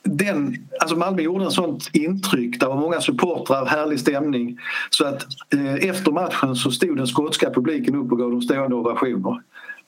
den, 0.02 0.56
alltså 0.80 0.96
Malmö 0.96 1.22
gjorde 1.22 1.44
en 1.44 1.50
sånt 1.50 1.90
intryck. 1.92 2.60
Det 2.60 2.66
var 2.66 2.76
många 2.76 3.00
supportrar, 3.00 3.66
härlig 3.66 4.00
stämning. 4.00 4.58
Så 4.90 5.04
att 5.04 5.26
eh, 5.54 5.74
efter 5.74 6.12
matchen 6.12 6.56
så 6.56 6.70
stod 6.70 6.96
den 6.96 7.06
skotska 7.06 7.50
publiken 7.50 7.94
upp 7.94 8.12
och 8.12 8.18
gav 8.18 8.30
de 8.30 8.42
stående 8.42 8.76
ovationer. 8.76 9.42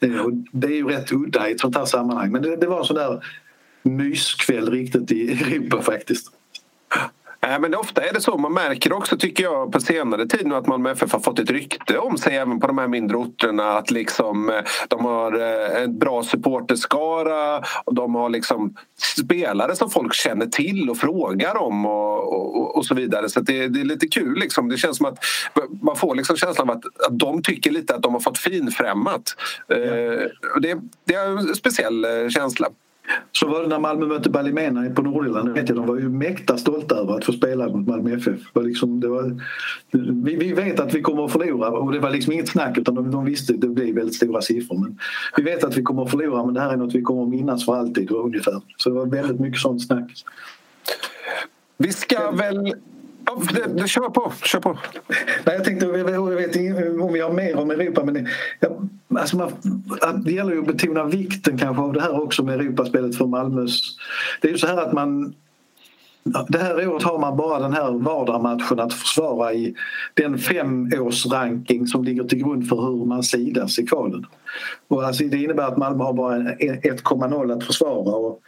Och 0.06 0.32
det 0.52 0.66
är 0.66 0.74
ju 0.74 0.88
rätt 0.88 1.12
udda 1.12 1.48
i 1.48 1.52
ett 1.52 1.60
sånt 1.60 1.76
här 1.76 1.84
sammanhang 1.84 2.32
men 2.32 2.42
det, 2.42 2.56
det 2.56 2.66
var 2.66 2.78
en 2.78 2.84
sån 2.84 2.96
där 2.96 3.24
myskväll 3.82 4.70
riktigt 4.70 5.12
i 5.12 5.32
Europa 5.32 5.82
faktiskt. 5.82 6.32
Nej, 7.46 7.60
men 7.60 7.74
ofta 7.74 8.02
är 8.02 8.12
det 8.12 8.20
så. 8.20 8.38
Man 8.38 8.52
märker 8.52 8.92
också, 8.92 9.16
tycker 9.16 9.44
jag, 9.44 9.72
på 9.72 9.80
senare 9.80 10.26
tid 10.26 10.46
nu 10.46 10.54
att 10.54 10.66
Malmö 10.66 10.90
FF 10.90 11.12
har 11.12 11.20
fått 11.20 11.38
ett 11.38 11.50
rykte 11.50 11.98
om 11.98 12.18
sig 12.18 12.36
även 12.36 12.60
på 12.60 12.66
de 12.66 12.78
här 12.78 12.88
mindre 12.88 13.16
orterna. 13.16 13.78
Att 13.78 13.90
liksom, 13.90 14.50
eh, 14.50 14.62
de 14.88 15.04
har 15.04 15.40
eh, 15.40 15.82
en 15.82 15.98
bra 15.98 16.22
supporterskara 16.22 17.62
och 17.84 17.94
de 17.94 18.14
har 18.14 18.28
liksom 18.28 18.76
spelare 19.16 19.76
som 19.76 19.90
folk 19.90 20.14
känner 20.14 20.46
till 20.46 20.90
och 20.90 20.96
frågar 20.96 21.56
om 21.56 21.86
och, 21.86 22.32
och, 22.32 22.76
och 22.76 22.86
så 22.86 22.94
vidare. 22.94 23.28
Så 23.28 23.40
det, 23.40 23.68
det, 23.68 23.80
är 23.80 23.84
lite 23.84 24.08
kul. 24.08 24.38
Liksom. 24.38 24.68
Det 24.68 24.76
känns 24.76 24.96
som 24.96 25.06
att 25.06 25.18
man 25.82 25.96
får 25.96 26.14
liksom 26.14 26.36
känslan 26.36 26.70
av 26.70 26.76
att, 26.76 26.84
att 27.06 27.18
de 27.18 27.42
tycker 27.42 27.70
lite 27.70 27.94
att 27.94 28.02
de 28.02 28.12
har 28.12 28.20
fått 28.20 28.38
finfrämmat. 28.38 29.36
Ja. 29.66 29.76
Eh, 29.76 30.28
det, 30.60 30.78
det 31.04 31.14
är 31.14 31.26
en 31.26 31.54
speciell 31.54 32.06
känsla. 32.30 32.68
Så 33.32 33.48
var 33.48 33.62
det 33.62 33.68
när 33.68 33.78
Malmö 33.78 34.06
mötte 34.06 34.30
Balimena 34.30 34.90
på 34.90 35.02
Nordirland. 35.02 35.48
Vet 35.48 35.68
jag, 35.68 35.78
de 35.78 35.86
var 35.86 35.96
ju 35.96 36.08
mäkta 36.08 36.56
stolta 36.56 36.94
över 36.94 37.14
att 37.14 37.24
få 37.24 37.32
spela 37.32 37.68
mot 37.68 37.86
Malmö 37.86 38.16
FF. 38.16 38.24
Det 38.24 38.50
var 38.52 38.62
liksom, 38.62 39.00
det 39.00 39.08
var, 39.08 39.40
vi, 40.24 40.36
vi, 40.36 40.52
vet 40.52 40.80
att 40.80 40.94
vi 40.94 41.02
kommer 41.02 41.24
att 41.24 41.32
förlora 41.32 41.70
och 41.70 41.92
det 41.92 41.98
var 41.98 42.10
liksom 42.10 42.32
inget 42.32 42.48
snack 42.48 42.78
utan 42.78 42.94
de, 42.94 43.10
de 43.10 43.24
visste 43.24 43.54
att 43.54 43.60
det 43.60 43.68
blir 43.68 43.94
väldigt 43.94 44.14
stora 44.14 44.40
siffror. 44.40 44.78
Men 44.78 44.98
vi 45.36 45.42
vet 45.42 45.64
att 45.64 45.76
vi 45.76 45.82
kommer 45.82 46.02
att 46.02 46.10
förlora 46.10 46.44
men 46.44 46.54
det 46.54 46.60
här 46.60 46.72
är 46.72 46.76
något 46.76 46.94
vi 46.94 47.02
kommer 47.02 47.22
att 47.22 47.28
minnas 47.28 47.64
för 47.64 47.74
alltid 47.74 48.10
ungefär. 48.10 48.60
Så 48.76 48.88
det 48.88 48.94
var 48.94 49.06
väldigt 49.06 49.40
mycket 49.40 49.60
sånt 49.60 49.86
snack. 49.86 50.24
Vi 51.76 51.92
ska 51.92 52.30
väl 52.30 52.74
Ja, 53.26 53.42
det, 53.54 53.82
det, 53.82 53.88
kör 53.88 54.08
på, 54.08 54.32
kör 54.44 54.60
på. 54.60 54.78
Nej, 55.44 55.54
jag 55.56 55.64
tänkte, 55.64 55.86
jag 55.86 56.04
vet 56.36 56.56
inte 56.56 56.98
om 57.00 57.12
vi 57.12 57.20
har 57.20 57.32
mer 57.32 57.56
om 57.56 57.70
Europa 57.70 58.04
men 58.04 58.28
jag, 58.60 58.88
alltså 59.18 59.36
man, 59.36 59.52
det 60.24 60.32
gäller 60.32 60.52
ju 60.52 60.58
att 60.58 60.66
betona 60.66 61.04
vikten 61.04 61.58
kanske 61.58 61.82
av 61.82 61.92
det 61.92 62.00
här 62.00 62.22
också 62.22 62.44
med 62.44 62.60
Europaspelet 62.60 63.16
för 63.16 63.26
Malmös. 63.26 63.80
Det 64.40 64.48
är 64.48 64.52
ju 64.52 64.58
så 64.58 64.66
här 64.66 64.76
att 64.76 64.92
man 64.92 65.34
det 66.48 66.58
här 66.58 66.88
året 66.88 67.02
har 67.02 67.18
man 67.18 67.36
bara 67.36 67.58
den 67.58 67.72
här 67.72 67.90
vardagsmatchen 67.90 68.80
att 68.80 68.92
försvara 68.92 69.52
i 69.52 69.74
den 70.14 70.38
femårsranking 70.38 71.86
som 71.86 72.04
ligger 72.04 72.24
till 72.24 72.38
grund 72.38 72.68
för 72.68 72.76
hur 72.76 73.04
man 73.04 73.22
sidas 73.22 73.78
i 73.78 73.86
kvalen. 73.86 74.26
Och 74.88 75.04
alltså 75.04 75.24
det 75.24 75.36
innebär 75.36 75.68
att 75.68 75.76
Malmö 75.76 76.04
har 76.04 76.12
bara 76.12 76.36
1,0 76.38 77.56
att 77.56 77.64
försvara. 77.64 78.14
Och 78.14 78.40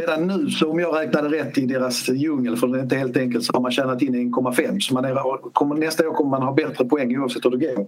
redan 0.00 0.26
nu, 0.26 0.50
så 0.50 0.70
om 0.70 0.78
jag 0.78 0.96
räknade 0.96 1.28
rätt 1.28 1.58
i 1.58 1.66
deras 1.66 2.08
djungel, 2.08 2.56
för 2.56 2.66
det 2.66 2.78
är 2.78 2.82
inte 2.82 2.96
helt 2.96 3.16
enkelt, 3.16 3.44
så 3.44 3.52
har 3.52 3.60
man 3.60 3.72
tjänat 3.72 4.02
in 4.02 4.34
1,5. 4.34 4.80
Så 4.80 4.94
man 4.94 5.04
är, 5.04 5.52
kommer, 5.52 5.74
nästa 5.74 6.08
år 6.08 6.14
kommer 6.14 6.30
man 6.30 6.42
ha 6.42 6.52
bättre 6.52 6.84
poäng 6.84 7.18
oavsett 7.18 7.44
hur 7.44 7.50
det 7.50 7.66
går. 7.66 7.86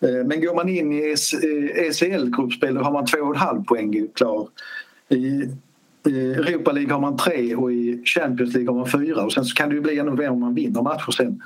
Eh, 0.00 0.26
men 0.26 0.40
går 0.40 0.54
man 0.54 0.68
in 0.68 0.92
i 0.92 1.14
ECL-gruppspel 1.74 2.68
eh, 2.68 2.74
då 2.74 2.84
har 2.84 2.92
man 2.92 3.06
2,5 3.06 3.64
poäng 3.64 4.08
klar. 4.14 4.48
I 5.08 5.48
Europa 6.04 6.72
League 6.72 6.92
har 6.92 7.00
man 7.00 7.16
3 7.16 7.54
och 7.54 7.72
i 7.72 8.02
Champions 8.04 8.54
League 8.54 8.70
har 8.70 8.78
man 8.78 8.90
4. 8.90 9.24
och 9.24 9.32
sen 9.32 9.44
så 9.44 9.54
kan 9.54 9.68
det 9.68 9.74
ju 9.74 9.80
bli 9.80 9.98
ännu 9.98 10.10
mer 10.10 10.30
om 10.30 10.40
man 10.40 10.54
vinner 10.54 10.82
matcher 10.82 11.10
sen. 11.10 11.42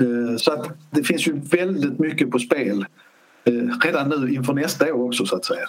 Eh, 0.00 0.36
så 0.36 0.52
att 0.52 0.68
det 0.90 1.02
finns 1.02 1.28
ju 1.28 1.40
väldigt 1.40 1.98
mycket 1.98 2.30
på 2.30 2.38
spel 2.38 2.86
redan 3.84 4.08
nu 4.08 4.34
inför 4.34 4.52
nästa 4.52 4.94
år 4.94 5.06
också 5.06 5.26
så 5.26 5.36
att 5.36 5.44
säga. 5.44 5.68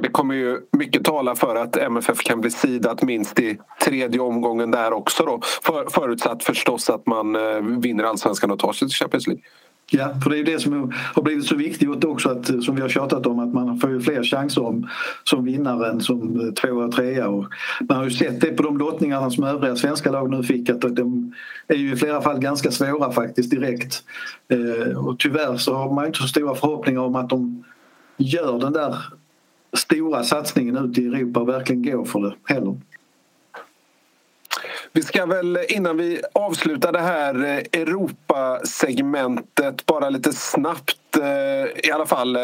Det 0.00 0.08
kommer 0.08 0.34
ju 0.34 0.60
mycket 0.72 1.04
tala 1.04 1.34
för 1.34 1.56
att 1.56 1.76
MFF 1.76 2.18
kan 2.18 2.40
bli 2.40 2.50
sidat 2.50 3.02
minst 3.02 3.40
i 3.40 3.58
tredje 3.84 4.20
omgången 4.20 4.70
där 4.70 4.92
också 4.92 5.24
då. 5.24 5.40
För, 5.62 5.90
förutsatt 5.90 6.44
förstås 6.44 6.90
att 6.90 7.06
man 7.06 7.36
eh, 7.36 7.60
vinner 7.60 8.04
allsvenskan 8.04 8.50
och 8.50 8.58
tar 8.58 8.72
sig 8.72 8.88
till 8.88 8.96
Champions 8.96 9.26
League. 9.26 9.42
Ja, 9.90 10.14
för 10.22 10.30
det 10.30 10.38
är 10.38 10.44
det 10.44 10.60
som 10.60 10.92
har 11.14 11.22
blivit 11.22 11.46
så 11.46 11.56
viktigt 11.56 12.04
också 12.04 12.30
att, 12.30 12.64
som 12.64 12.76
vi 12.76 12.82
har 12.82 12.88
tjatat 12.88 13.26
om 13.26 13.38
att 13.38 13.54
man 13.54 13.80
får 13.80 13.90
ju 13.90 14.00
fler 14.00 14.22
chanser 14.22 14.66
om, 14.66 14.88
som 15.24 15.44
vinnare 15.44 15.90
än 15.90 16.00
som 16.00 16.40
eh, 16.40 16.52
tvåa 16.52 16.84
och 16.84 16.92
trea. 16.92 17.28
Och 17.28 17.44
man 17.88 17.96
har 17.96 18.04
ju 18.04 18.10
sett 18.10 18.40
det 18.40 18.50
på 18.50 18.62
de 18.62 18.78
lottningarna 18.78 19.30
som 19.30 19.44
övriga 19.44 19.76
svenska 19.76 20.10
lag 20.10 20.30
nu 20.30 20.42
fick 20.42 20.70
att 20.70 20.80
de 20.80 21.34
är 21.68 21.76
ju 21.76 21.92
i 21.92 21.96
flera 21.96 22.22
fall 22.22 22.40
ganska 22.40 22.70
svåra 22.70 23.12
faktiskt 23.12 23.50
direkt. 23.50 24.02
Eh, 24.48 25.06
och 25.06 25.18
tyvärr 25.18 25.56
så 25.56 25.74
har 25.74 25.94
man 25.94 26.06
inte 26.06 26.18
så 26.18 26.28
stora 26.28 26.54
förhoppningar 26.54 27.00
om 27.00 27.16
att 27.16 27.28
de 27.30 27.64
gör 28.16 28.58
den 28.58 28.72
där 28.72 28.96
stora 29.72 30.24
satsningen 30.24 30.76
ut 30.76 30.98
i 30.98 31.06
Europa 31.06 31.40
och 31.40 31.48
verkligen 31.48 31.82
går 31.82 32.04
för 32.04 32.20
det 32.20 32.54
heller. 32.54 32.76
Vi 34.92 35.02
ska 35.02 35.26
väl 35.26 35.58
innan 35.68 35.96
vi 35.96 36.20
avslutar 36.34 36.92
det 36.92 37.00
här 37.00 37.44
eh, 37.44 37.80
Europasegmentet 37.80 39.86
bara 39.86 40.10
lite 40.10 40.32
snabbt 40.32 41.16
eh, 41.16 41.64
i 41.88 41.92
alla 41.92 42.06
fall 42.06 42.36
eh, 42.36 42.42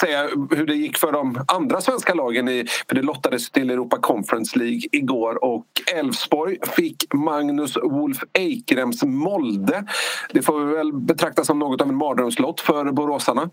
säga 0.00 0.28
hur 0.50 0.66
det 0.66 0.74
gick 0.74 0.98
för 0.98 1.12
de 1.12 1.44
andra 1.48 1.80
svenska 1.80 2.14
lagen. 2.14 2.48
I, 2.48 2.66
för 2.88 2.94
det 2.94 3.02
lottades 3.02 3.50
till 3.50 3.70
Europa 3.70 3.96
Conference 3.96 4.58
League 4.58 4.80
igår 4.92 5.44
och 5.44 5.66
Elfsborg 5.94 6.56
fick 6.76 7.14
Magnus 7.14 7.76
Wolf 7.82 8.18
Eikrems 8.32 9.02
Molde. 9.02 9.84
Det 10.32 10.42
får 10.42 10.64
vi 10.64 10.74
väl 10.74 10.92
betrakta 10.92 11.44
som 11.44 11.58
något 11.58 11.80
av 11.80 11.88
en 11.88 11.96
mardrömslott 11.96 12.60
för 12.60 12.92
boråsarna. 12.92 13.50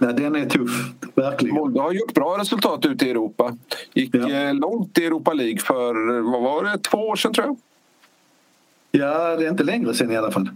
Nej, 0.00 0.14
den 0.14 0.36
är 0.36 0.46
tuff, 0.46 0.70
verkligen. 1.14 1.54
Molde 1.54 1.80
har 1.80 1.92
gjort 1.92 2.14
bra 2.14 2.38
resultat 2.38 2.86
ute 2.86 3.06
i 3.06 3.10
Europa. 3.10 3.56
Gick 3.92 4.14
ja. 4.14 4.30
Eh, 4.30 4.54
långt 4.54 4.98
i 4.98 5.06
Europa 5.06 5.32
League 5.32 5.58
för, 5.58 6.20
vad 6.32 6.42
var 6.42 6.64
det, 6.64 6.78
två 6.78 6.98
år 6.98 7.16
sedan 7.16 7.32
tror 7.32 7.46
jag? 7.46 7.56
Ja, 8.90 9.36
det 9.36 9.46
är 9.46 9.50
inte 9.50 9.64
längre 9.64 9.94
sen 9.94 10.10
i 10.10 10.16
alla 10.16 10.30
fall. 10.30 10.50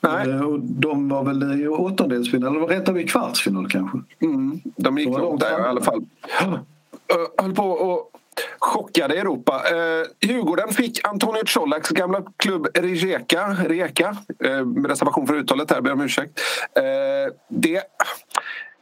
Nej. 0.00 0.30
Eh, 0.30 0.42
och 0.42 0.60
de 0.60 1.08
var 1.08 1.24
väl 1.24 1.60
i 1.60 1.68
åttondelsfinal, 1.68 2.56
eller 2.56 2.66
rätt 2.66 2.88
av 2.88 3.00
i 3.00 3.04
kvartsfinal 3.04 3.68
kanske? 3.70 3.98
Mm, 4.20 4.60
de 4.76 4.98
gick 4.98 5.08
långt 5.08 5.40
där 5.40 5.60
i 5.60 5.62
alla 5.62 5.80
fall. 5.80 6.04
Höll 7.38 7.54
på 7.54 7.64
och 7.64 8.12
chockade 8.58 9.14
Europa. 9.14 9.62
Eh, 9.70 10.28
Djurgården 10.28 10.68
fick 10.68 11.06
Antonio 11.08 11.42
Colaks 11.54 11.88
gamla 11.88 12.22
klubb 12.36 12.68
Rijeka, 12.74 13.56
Rijeka 13.68 14.16
eh, 14.44 14.64
med 14.64 14.86
reservation 14.86 15.26
för 15.26 15.34
uttalet 15.34 15.70
här, 15.70 15.80
ber 15.80 15.92
om 15.92 16.00
ursäkt. 16.00 16.40
Eh, 16.76 17.34
det 17.48 17.82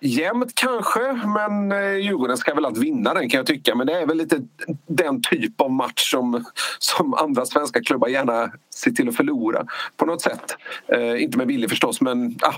Jämnt 0.00 0.54
kanske, 0.54 1.12
men 1.12 1.72
eh, 1.72 1.96
Djurgården 1.96 2.36
ska 2.36 2.54
väl 2.54 2.64
alltid 2.64 2.82
vinna 2.82 3.14
den 3.14 3.28
kan 3.28 3.38
jag 3.38 3.46
tycka. 3.46 3.74
Men 3.74 3.86
det 3.86 4.00
är 4.00 4.06
väl 4.06 4.16
lite 4.16 4.40
den 4.86 5.22
typ 5.22 5.60
av 5.60 5.70
match 5.70 6.10
som, 6.10 6.44
som 6.78 7.14
andra 7.14 7.46
svenska 7.46 7.80
klubbar 7.80 8.08
gärna 8.08 8.52
ser 8.74 8.90
till 8.90 9.08
att 9.08 9.16
förlora 9.16 9.66
på 9.96 10.06
något 10.06 10.22
sätt. 10.22 10.56
Eh, 10.86 11.22
inte 11.22 11.38
med 11.38 11.46
vilje 11.46 11.68
förstås, 11.68 12.00
men 12.00 12.38
ah, 12.42 12.54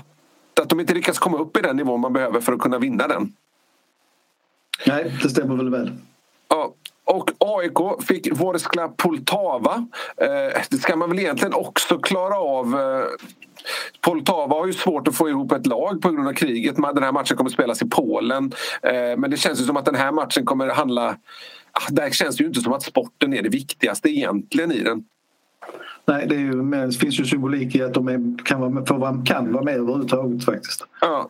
att 0.61 0.69
de 0.69 0.79
inte 0.79 0.93
lyckas 0.93 1.19
komma 1.19 1.37
upp 1.37 1.57
i 1.57 1.61
den 1.61 1.77
nivån 1.77 2.01
man 2.01 2.13
behöver 2.13 2.41
för 2.41 2.53
att 2.53 2.59
kunna 2.59 2.79
vinna 2.79 3.07
den. 3.07 3.33
Nej, 4.87 5.13
det 5.23 5.29
stämmer 5.29 5.55
väl 5.55 5.69
väl. 5.69 5.91
Ja, 6.47 6.73
och 7.05 7.31
AIK 7.39 8.03
fick 8.07 8.31
Vorskla 8.31 8.87
Poltava. 8.87 9.87
Eh, 10.17 10.61
det 10.69 10.77
ska 10.77 10.95
man 10.95 11.09
väl 11.09 11.19
egentligen 11.19 11.53
också 11.53 11.97
klara 11.97 12.35
av. 12.35 12.79
Eh, 12.79 13.05
Poltava 14.01 14.55
har 14.55 14.67
ju 14.67 14.73
svårt 14.73 15.07
att 15.07 15.15
få 15.15 15.29
ihop 15.29 15.51
ett 15.51 15.65
lag 15.67 16.01
på 16.01 16.09
grund 16.09 16.27
av 16.27 16.33
kriget. 16.33 16.75
Den 16.75 17.03
här 17.03 17.11
matchen 17.11 17.37
kommer 17.37 17.49
att 17.49 17.53
spelas 17.53 17.81
i 17.81 17.89
Polen. 17.89 18.51
Eh, 18.81 19.17
men 19.17 19.31
det 19.31 19.37
känns 19.37 19.61
ju 19.61 19.65
som 19.65 19.77
att 19.77 19.85
den 19.85 19.95
här 19.95 20.11
matchen 20.11 20.45
kommer 20.45 20.67
handla... 20.67 21.17
Ah, 21.71 21.89
Där 21.89 22.09
känns 22.09 22.37
det 22.37 22.43
ju 22.43 22.47
inte 22.47 22.61
som 22.61 22.73
att 22.73 22.83
sporten 22.83 23.33
är 23.33 23.41
det 23.41 23.49
viktigaste 23.49 24.09
egentligen 24.09 24.71
i 24.71 24.79
den. 24.79 25.03
Nej, 26.05 26.27
det, 26.27 26.35
ju, 26.35 26.61
det, 26.61 26.97
finns 26.97 27.19
ju 27.19 27.25
symbolik 27.25 27.75
i 27.75 27.81
att 27.81 27.93
de 27.93 28.07
är, 28.07 28.45
kan, 28.45 28.61
vara, 28.97 29.23
kan 29.25 29.53
vara 29.53 29.63
med 29.63 29.75
överhuvudtaget 29.75 30.45
faktiskt. 30.45 30.85
Ja. 31.01 31.29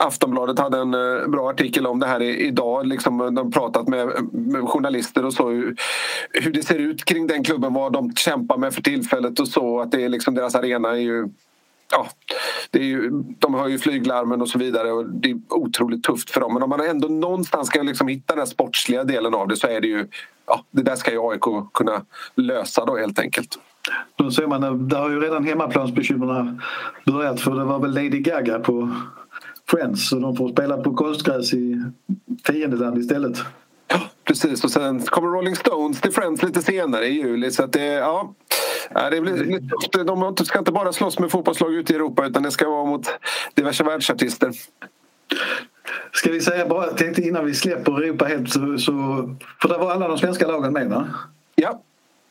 Aftonbladet 0.00 0.58
hade 0.58 0.78
en 0.78 0.94
eh, 0.94 1.28
bra 1.28 1.50
artikel 1.50 1.86
om 1.86 2.00
det 2.00 2.06
här 2.06 2.22
idag. 2.22 2.86
Liksom, 2.86 3.20
eh, 3.20 3.26
de 3.26 3.36
har 3.36 3.50
pratat 3.50 3.88
med, 3.88 4.08
med 4.32 4.68
journalister 4.68 5.24
och 5.24 5.32
så 5.32 5.48
hur, 5.50 5.76
hur, 6.30 6.52
det 6.52 6.62
ser 6.62 6.78
ut 6.78 7.04
kring 7.04 7.26
den 7.26 7.44
klubben, 7.44 7.74
vad 7.74 7.92
de 7.92 8.14
kämpar 8.14 8.56
med 8.56 8.74
för 8.74 8.82
tillfället 8.82 9.40
och 9.40 9.48
så. 9.48 9.80
Att 9.80 9.90
det 9.90 10.04
är 10.04 10.08
liksom, 10.08 10.34
deras 10.34 10.54
arena 10.54 10.90
är 10.90 11.00
ju 11.00 11.28
ja, 11.90 12.06
det 12.70 12.78
är 12.78 12.84
ju, 12.84 13.10
de 13.38 13.54
har 13.54 13.68
ju 13.68 13.78
flyglarmen 13.78 14.42
och 14.42 14.48
så 14.48 14.58
vidare 14.58 14.92
och 14.92 15.10
det 15.10 15.30
är 15.30 15.38
otroligt 15.48 16.02
tufft 16.02 16.30
för 16.30 16.40
dem. 16.40 16.54
Men 16.54 16.62
om 16.62 16.70
man 16.70 16.80
ändå 16.80 17.08
någonstans 17.08 17.68
ska 17.68 17.82
liksom 17.82 18.08
hitta 18.08 18.34
den 18.34 18.46
sportsliga 18.46 19.04
delen 19.04 19.34
av 19.34 19.48
det 19.48 19.56
så 19.56 19.66
är 19.66 19.80
det 19.80 19.88
ju 19.88 20.08
ja, 20.46 20.64
det 20.70 20.82
där 20.82 20.96
ska 20.96 21.10
ju 21.10 21.30
AIK 21.30 21.72
kunna 21.74 22.02
lösa 22.34 22.84
då 22.84 22.96
helt 22.96 23.18
enkelt. 23.18 23.58
Då 24.16 24.30
ser 24.30 24.46
man, 24.46 24.88
där 24.88 24.98
har 24.98 25.10
ju 25.10 25.20
redan 25.20 25.44
hemmaplansbekymren 25.44 26.62
börjat 27.06 27.40
för 27.40 27.50
det 27.50 27.64
var 27.64 27.78
väl 27.78 27.94
Lady 27.94 28.18
Gaga 28.18 28.58
på 28.58 28.94
Friends 29.70 30.08
så 30.08 30.18
de 30.18 30.36
får 30.36 30.48
spela 30.48 30.76
på 30.76 30.94
konstgräs 30.94 31.54
i 31.54 31.82
fiendeland 32.46 32.98
istället. 32.98 33.38
Ja, 33.88 34.00
precis. 34.24 34.64
Och 34.64 34.70
sen 34.70 35.00
kommer 35.00 35.28
Rolling 35.28 35.56
Stones 35.56 36.00
till 36.00 36.12
Friends 36.12 36.42
lite 36.42 36.62
senare 36.62 37.06
i 37.06 37.12
juli. 37.12 37.50
Så 37.50 37.64
att 37.64 37.72
det, 37.72 37.84
ja, 37.86 38.34
det 39.10 39.20
blir 39.20 39.36
lite 39.36 39.68
tufft. 39.68 40.06
De 40.06 40.36
ska 40.44 40.58
inte 40.58 40.72
bara 40.72 40.92
slåss 40.92 41.18
med 41.18 41.30
fotbollslag 41.30 41.74
ute 41.74 41.92
i 41.92 41.96
Europa 41.96 42.26
utan 42.26 42.42
det 42.42 42.50
ska 42.50 42.68
vara 42.68 42.84
mot 42.84 43.06
diverse 43.54 43.84
världsartister. 43.84 44.52
Ska 46.12 46.30
vi 46.30 46.40
säga 46.40 46.66
bara, 46.66 46.86
tänkte 46.86 47.22
innan 47.22 47.44
vi 47.44 47.54
släpper 47.54 47.92
Europa 47.92 48.24
helt 48.24 48.52
så, 48.52 48.78
så 48.78 48.92
för 49.62 49.68
där 49.68 49.78
var 49.78 49.92
alla 49.92 50.08
de 50.08 50.18
svenska 50.18 50.46
lagen 50.46 50.72
med 50.72 50.88
va? 50.88 51.08
Ja. 51.54 51.82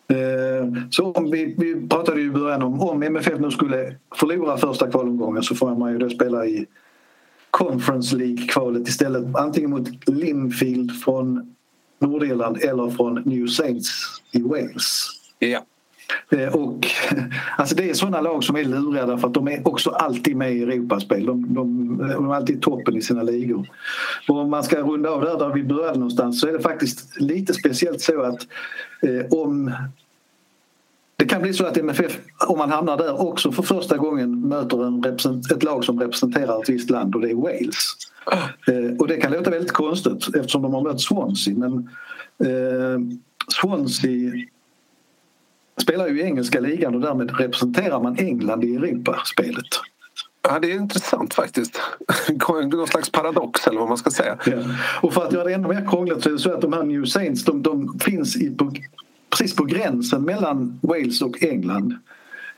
Eh, 0.07 0.67
så 0.91 1.11
om 1.11 1.31
vi, 1.31 1.55
vi 1.57 1.87
pratade 1.87 2.21
ju 2.21 2.27
i 2.27 2.31
början 2.31 2.63
om 2.63 2.81
om 2.81 3.03
MFF 3.03 3.39
nu 3.39 3.51
skulle 3.51 3.95
förlora 4.15 4.57
första 4.57 4.91
kvalomgången 4.91 5.43
så 5.43 5.55
får 5.55 5.75
man 5.75 5.91
ju 5.91 5.97
då 5.97 6.09
spela 6.09 6.45
i 6.45 6.65
Conference 7.51 8.15
League-kvalet 8.15 8.87
istället. 8.87 9.35
Antingen 9.35 9.69
mot 9.69 10.09
Linfield 10.09 11.03
från 11.03 11.55
Nordirland 11.99 12.57
eller 12.57 12.89
från 12.89 13.21
New 13.25 13.47
Saints 13.47 13.91
i 14.31 14.41
Wales. 14.41 15.07
Ja. 15.39 15.65
Eh, 16.29 16.55
och, 16.55 16.87
alltså 17.57 17.75
det 17.75 17.89
är 17.89 17.93
sådana 17.93 18.21
lag 18.21 18.43
som 18.43 18.55
är 18.55 18.63
luriga 18.63 19.05
därför 19.05 19.27
att 19.27 19.33
de 19.33 19.47
är 19.47 19.67
också 19.67 19.89
alltid 19.89 20.35
med 20.37 20.53
i 20.53 20.63
Europaspel. 20.63 21.25
De, 21.25 21.53
de, 21.53 21.97
de 21.97 22.29
är 22.29 22.35
alltid 22.35 22.61
toppen 22.61 22.97
i 22.97 23.01
sina 23.01 23.23
ligor. 23.23 23.69
Och 24.27 24.37
om 24.37 24.49
man 24.49 24.63
ska 24.63 24.81
runda 24.81 25.09
av 25.09 25.21
där, 25.21 25.37
där 25.37 25.53
vi 25.53 25.63
började 25.63 25.99
någonstans 25.99 26.41
så 26.41 26.47
är 26.47 26.53
det 26.53 26.59
faktiskt 26.59 27.21
lite 27.21 27.53
speciellt 27.53 28.01
så 28.01 28.21
att 28.21 28.47
eh, 29.01 29.39
om 29.39 29.71
det 31.17 31.25
kan 31.25 31.41
bli 31.41 31.53
så 31.53 31.65
att 31.65 31.77
MFF, 31.77 32.17
om 32.47 32.57
man 32.57 32.71
hamnar 32.71 32.97
där 32.97 33.21
också 33.21 33.51
för 33.51 33.63
första 33.63 33.97
gången 33.97 34.47
möter 34.47 34.87
en 34.87 35.03
ett 35.55 35.63
lag 35.63 35.83
som 35.83 35.99
representerar 35.99 36.61
ett 36.61 36.69
visst 36.69 36.89
land 36.89 37.15
och 37.15 37.21
det 37.21 37.29
är 37.29 37.35
Wales. 37.35 37.95
Eh, 38.67 38.97
och 38.99 39.07
det 39.07 39.17
kan 39.17 39.31
låta 39.31 39.49
väldigt 39.49 39.71
konstigt 39.71 40.35
eftersom 40.35 40.61
de 40.61 40.73
har 40.73 40.81
mött 40.81 41.01
Swansea 41.01 41.55
men 41.57 41.89
eh, 42.39 42.99
Swansea 43.61 44.31
spelar 45.81 46.07
ju 46.07 46.21
i 46.21 46.23
engelska 46.23 46.59
ligan 46.59 46.95
och 46.95 47.01
därmed 47.01 47.39
representerar 47.39 47.99
man 47.99 48.17
England 48.19 48.63
i 48.63 48.75
Europaspelet. 48.75 49.67
Ja, 50.47 50.59
det 50.59 50.71
är 50.71 50.75
intressant 50.75 51.33
faktiskt. 51.33 51.81
Någon 52.71 52.87
slags 52.87 53.09
paradox 53.09 53.67
eller 53.67 53.79
vad 53.79 53.89
man 53.89 53.97
ska 53.97 54.09
säga. 54.09 54.37
Ja. 54.45 54.53
Och 55.01 55.13
för 55.13 55.25
att 55.25 55.33
göra 55.33 55.43
det 55.43 55.53
ännu 55.53 55.67
mer 55.67 55.87
krångligt 55.89 56.23
så 56.23 56.29
är 56.29 56.33
det 56.33 56.39
så 56.39 56.53
att 56.53 56.61
de 56.61 56.73
här 56.73 56.83
New 56.83 57.05
Saints 57.05 57.43
de, 57.43 57.63
de 57.63 57.99
finns 57.99 58.35
i, 58.35 58.49
på, 58.49 58.71
precis 59.29 59.55
på 59.55 59.63
gränsen 59.63 60.21
mellan 60.21 60.79
Wales 60.81 61.21
och 61.21 61.43
England. 61.43 61.93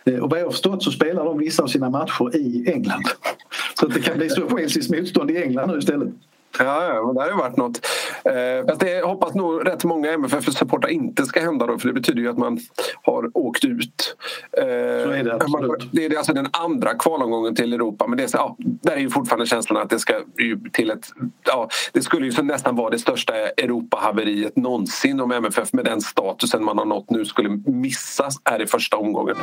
Eh, 0.05 0.20
och 0.20 0.30
vad 0.30 0.39
jag 0.39 0.45
har 0.45 0.51
förstått 0.51 0.84
så 0.84 0.91
spelar 0.91 1.26
de 1.26 1.38
vissa 1.38 1.63
av 1.63 1.68
sina 1.68 1.89
matcher 1.89 2.36
i 2.36 2.72
England. 2.72 3.03
Så 3.80 3.86
att 3.86 3.93
det 3.93 4.01
kan 4.01 4.18
bli 4.18 4.30
så 4.30 4.45
walesiskt 4.45 4.91
motstånd 4.91 5.32
i 5.32 5.43
England 5.43 5.72
nu 5.72 5.78
istället. 5.78 6.09
Ja, 6.59 6.83
ja 6.83 7.13
det 7.13 7.21
har 7.21 7.27
ju 7.27 7.35
varit 7.35 7.57
något. 7.57 7.85
Eh, 8.23 8.75
det 8.79 9.05
hoppas 9.05 9.35
nog 9.35 9.67
rätt 9.67 9.83
många 9.83 10.11
MFF-supportrar 10.11 10.89
inte 10.89 11.25
ska 11.25 11.39
hända 11.39 11.65
då 11.65 11.77
för 11.77 11.87
det 11.87 11.93
betyder 11.93 12.21
ju 12.21 12.29
att 12.29 12.37
man 12.37 12.59
har 13.01 13.31
åkt 13.33 13.65
ut. 13.65 14.17
Eh, 14.51 14.63
så 14.63 15.11
är 15.11 15.23
det 15.23 15.35
absolut. 15.35 15.89
Det 15.91 16.05
är 16.05 16.17
alltså 16.17 16.33
den 16.33 16.47
andra 16.51 16.93
kvalomgången 16.93 17.55
till 17.55 17.73
Europa 17.73 18.07
men 18.07 18.17
det 18.17 18.23
är, 18.23 18.29
ja, 18.33 18.55
där 18.59 18.91
är 18.91 18.99
ju 18.99 19.09
fortfarande 19.09 19.45
känslan 19.45 19.81
att 19.81 19.89
det 19.89 19.99
ska 19.99 20.13
till 20.71 20.91
ett... 20.91 21.07
Ja, 21.43 21.69
det 21.91 22.01
skulle 22.01 22.27
ju 22.27 22.43
nästan 22.43 22.75
vara 22.75 22.89
det 22.89 22.99
största 22.99 23.33
Europahaveriet 23.33 24.55
någonsin 24.55 25.19
om 25.19 25.31
MFF 25.31 25.73
med 25.73 25.85
den 25.85 26.01
statusen 26.01 26.63
man 26.63 26.77
har 26.77 26.85
nått 26.85 27.09
nu 27.09 27.25
skulle 27.25 27.49
missas 27.65 28.41
här 28.45 28.61
i 28.61 28.67
första 28.67 28.97
omgången. 28.97 29.35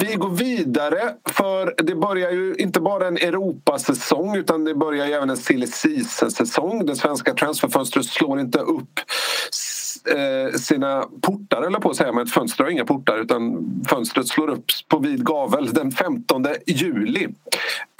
Vi 0.00 0.14
går 0.14 0.30
vidare 0.30 1.14
för 1.28 1.74
det 1.76 1.94
börjar 1.94 2.30
ju 2.30 2.54
inte 2.54 2.80
bara 2.80 3.06
en 3.06 3.16
Europasäsong 3.16 4.36
utan 4.36 4.64
det 4.64 4.74
börjar 4.74 5.06
ju 5.06 5.12
även 5.12 5.30
en 5.30 5.36
silly 5.36 5.66
season-säsong. 5.66 6.86
Det 6.86 6.96
svenska 6.96 7.34
transferfönstret 7.34 8.06
slår 8.06 8.40
inte 8.40 8.58
upp 8.58 9.00
eh, 10.14 10.58
sina 10.58 11.04
portar, 11.20 11.62
eller 11.62 11.78
på 11.78 11.90
att 11.90 11.96
säga, 11.96 12.12
men 12.12 12.22
ett 12.22 12.32
fönster 12.32 12.64
har 12.64 12.70
inga 12.70 12.84
portar 12.84 13.18
utan 13.18 13.64
fönstret 13.88 14.28
slår 14.28 14.50
upp 14.50 14.64
på 14.88 14.98
vid 14.98 15.24
gavel 15.24 15.72
den 15.72 15.92
15 15.92 16.46
juli. 16.66 17.28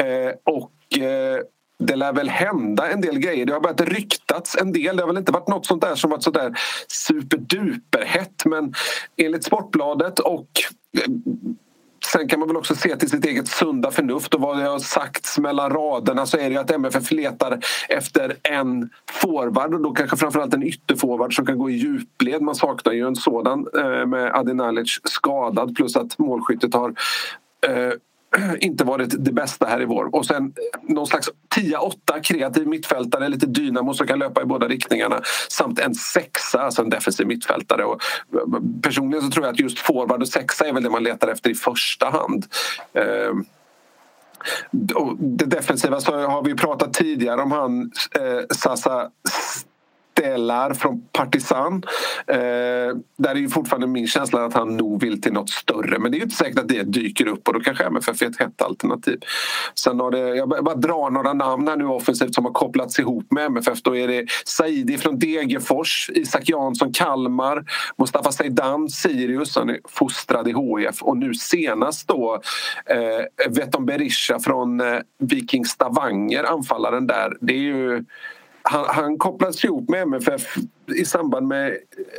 Eh, 0.03 0.33
och 0.45 0.99
eh, 1.03 1.41
det 1.79 1.97
lär 1.97 2.13
väl 2.13 2.29
hända 2.29 2.91
en 2.91 3.01
del 3.01 3.19
grejer. 3.19 3.47
Det 3.47 3.53
har 3.53 3.61
börjat 3.61 3.81
ryktats 3.81 4.57
en 4.57 4.73
del. 4.73 4.97
Det 4.97 5.03
har 5.03 5.07
väl 5.09 5.19
inte 5.19 5.33
varit 5.33 5.49
något 5.49 5.67
sånt 5.67 5.83
där 5.83 5.95
som 5.95 6.11
varit 6.11 6.23
sådär 6.23 6.55
superduperhett 6.89 8.45
men 8.45 8.75
enligt 9.17 9.45
Sportbladet 9.45 10.19
och 10.19 10.49
Sen 12.07 12.29
kan 12.29 12.39
man 12.39 12.49
väl 12.49 12.57
också 12.57 12.75
se 12.75 12.97
till 12.97 13.11
sitt 13.11 13.25
eget 13.25 13.49
sunda 13.49 13.91
förnuft 13.91 14.35
och 14.35 14.41
vad 14.41 14.59
det 14.59 14.65
har 14.65 14.79
sagts 14.79 15.39
mellan 15.39 15.71
raderna 15.71 16.27
så 16.27 16.39
är 16.39 16.51
det 16.51 16.57
att 16.57 16.71
MFF 16.71 17.11
letar 17.11 17.59
efter 17.89 18.37
en 18.43 18.91
forward 19.11 19.75
och 19.75 19.81
då 19.81 19.93
kanske 19.93 20.17
framförallt 20.17 20.55
en 20.55 20.63
ytterforward 20.63 21.35
som 21.35 21.47
kan 21.47 21.59
gå 21.59 21.71
i 21.71 21.75
djupled. 21.75 22.43
Man 22.43 22.55
saknar 22.55 22.93
ju 22.93 23.07
en 23.07 23.17
sådan 23.17 23.67
eh, 23.79 24.07
med 24.07 24.35
Adinalic 24.35 25.01
skadad 25.05 25.77
plus 25.77 25.97
att 25.97 26.19
målskyttet 26.19 26.75
har 26.75 26.95
eh, 27.67 27.93
inte 28.61 28.85
varit 28.85 29.25
det 29.25 29.33
bästa 29.33 29.67
här 29.67 29.83
i 29.83 29.85
vår. 29.85 30.15
Och 30.15 30.27
sen 30.27 30.45
eh, 30.45 30.95
någon 30.95 31.07
slags 31.07 31.31
10-8 31.57 32.21
kreativ 32.23 32.67
mittfältare, 32.67 33.29
lite 33.29 33.47
dynamo 33.47 33.95
som 33.95 34.07
kan 34.07 34.19
löpa 34.19 34.43
i 34.43 34.45
båda 34.45 34.69
riktningarna 34.69 35.21
samt 35.49 35.79
en 35.79 35.95
sexa, 35.95 36.61
alltså 36.61 36.83
en 36.83 36.91
defensiv 36.91 37.27
mittfältare. 37.27 37.85
Och 37.85 38.01
eh, 38.35 38.61
personligen 38.83 39.25
så 39.25 39.31
tror 39.31 39.47
jag 39.47 39.53
att 39.53 39.61
just 39.61 39.79
forward 39.79 40.23
och 40.23 40.29
sexa 40.29 40.67
är 40.67 40.73
väl 40.73 40.83
det 40.83 40.91
man 40.91 41.03
letar 41.03 41.29
efter 41.29 41.51
i 41.51 41.55
första 41.55 42.11
hand. 42.11 42.47
Ehm, 42.95 43.45
det 45.19 45.45
defensiva 45.45 46.01
så 46.01 46.27
har 46.27 46.45
vi 46.45 46.55
pratat 46.55 46.93
tidigare 46.93 47.43
om 47.43 47.53
han 47.53 47.93
eh, 48.21 48.57
Sasa 48.57 49.11
Stellar 50.21 50.75
från 50.75 51.03
Partizan. 51.13 51.83
Eh, 52.27 52.37
där 53.19 53.31
är 53.31 53.35
ju 53.35 53.49
fortfarande 53.49 53.87
min 53.87 54.07
känsla 54.07 54.45
att 54.45 54.55
han 54.55 54.77
nog 54.77 55.01
vill 55.01 55.21
till 55.21 55.33
något 55.33 55.51
större 55.51 55.99
men 55.99 56.13
det 56.13 56.19
är 56.19 56.23
inte 56.23 56.37
säkert 56.37 56.59
att 56.59 56.69
det 56.69 56.83
dyker 56.83 57.27
upp 57.27 57.49
och 57.49 57.55
då 57.55 57.61
kanske 57.61 57.85
MFF 57.85 58.23
är 58.23 58.27
ett 58.27 58.39
hett 58.39 58.63
alternativ. 58.63 59.19
Sen 59.75 60.01
har 60.01 60.11
det, 60.11 60.19
jag 60.19 60.49
bara 60.49 60.75
drar 60.75 61.11
några 61.11 61.33
namn 61.33 61.69
här 61.69 61.77
nu 61.77 61.85
offensivt 61.85 62.35
som 62.35 62.45
har 62.45 62.53
kopplats 62.53 62.99
ihop 62.99 63.33
med 63.33 63.47
MFF. 63.47 63.83
Då 63.83 63.97
är 63.97 64.09
det 64.09 64.27
Saidi 64.45 64.99
från 64.99 65.19
Degerfors, 65.19 66.11
Isak 66.15 66.49
Jansson, 66.49 66.93
Kalmar, 66.93 67.65
Mustafa 67.97 68.33
Zeidan, 68.33 68.89
Sirius, 68.89 69.57
han 69.57 69.71
är 69.71 69.79
fostrad 69.89 70.49
i 70.49 70.53
HIF 70.53 71.03
och 71.03 71.17
nu 71.17 71.35
senast 71.35 72.09
då 72.09 72.41
eh, 72.87 73.51
Veton 73.51 73.87
Berisha 73.87 74.39
från 74.39 74.81
eh, 74.81 74.99
Viking 75.19 75.65
Stavanger, 75.65 76.45
anfallaren 76.45 77.07
där. 77.07 77.37
Det 77.41 77.53
är 77.53 77.63
ju 77.63 78.05
han, 78.63 78.85
han 78.89 79.19
kopplas 79.19 79.65
ihop 79.65 79.89
med 79.89 80.03
MFF 80.03 80.57
i 80.97 81.05
samband 81.05 81.47
med 81.47 81.77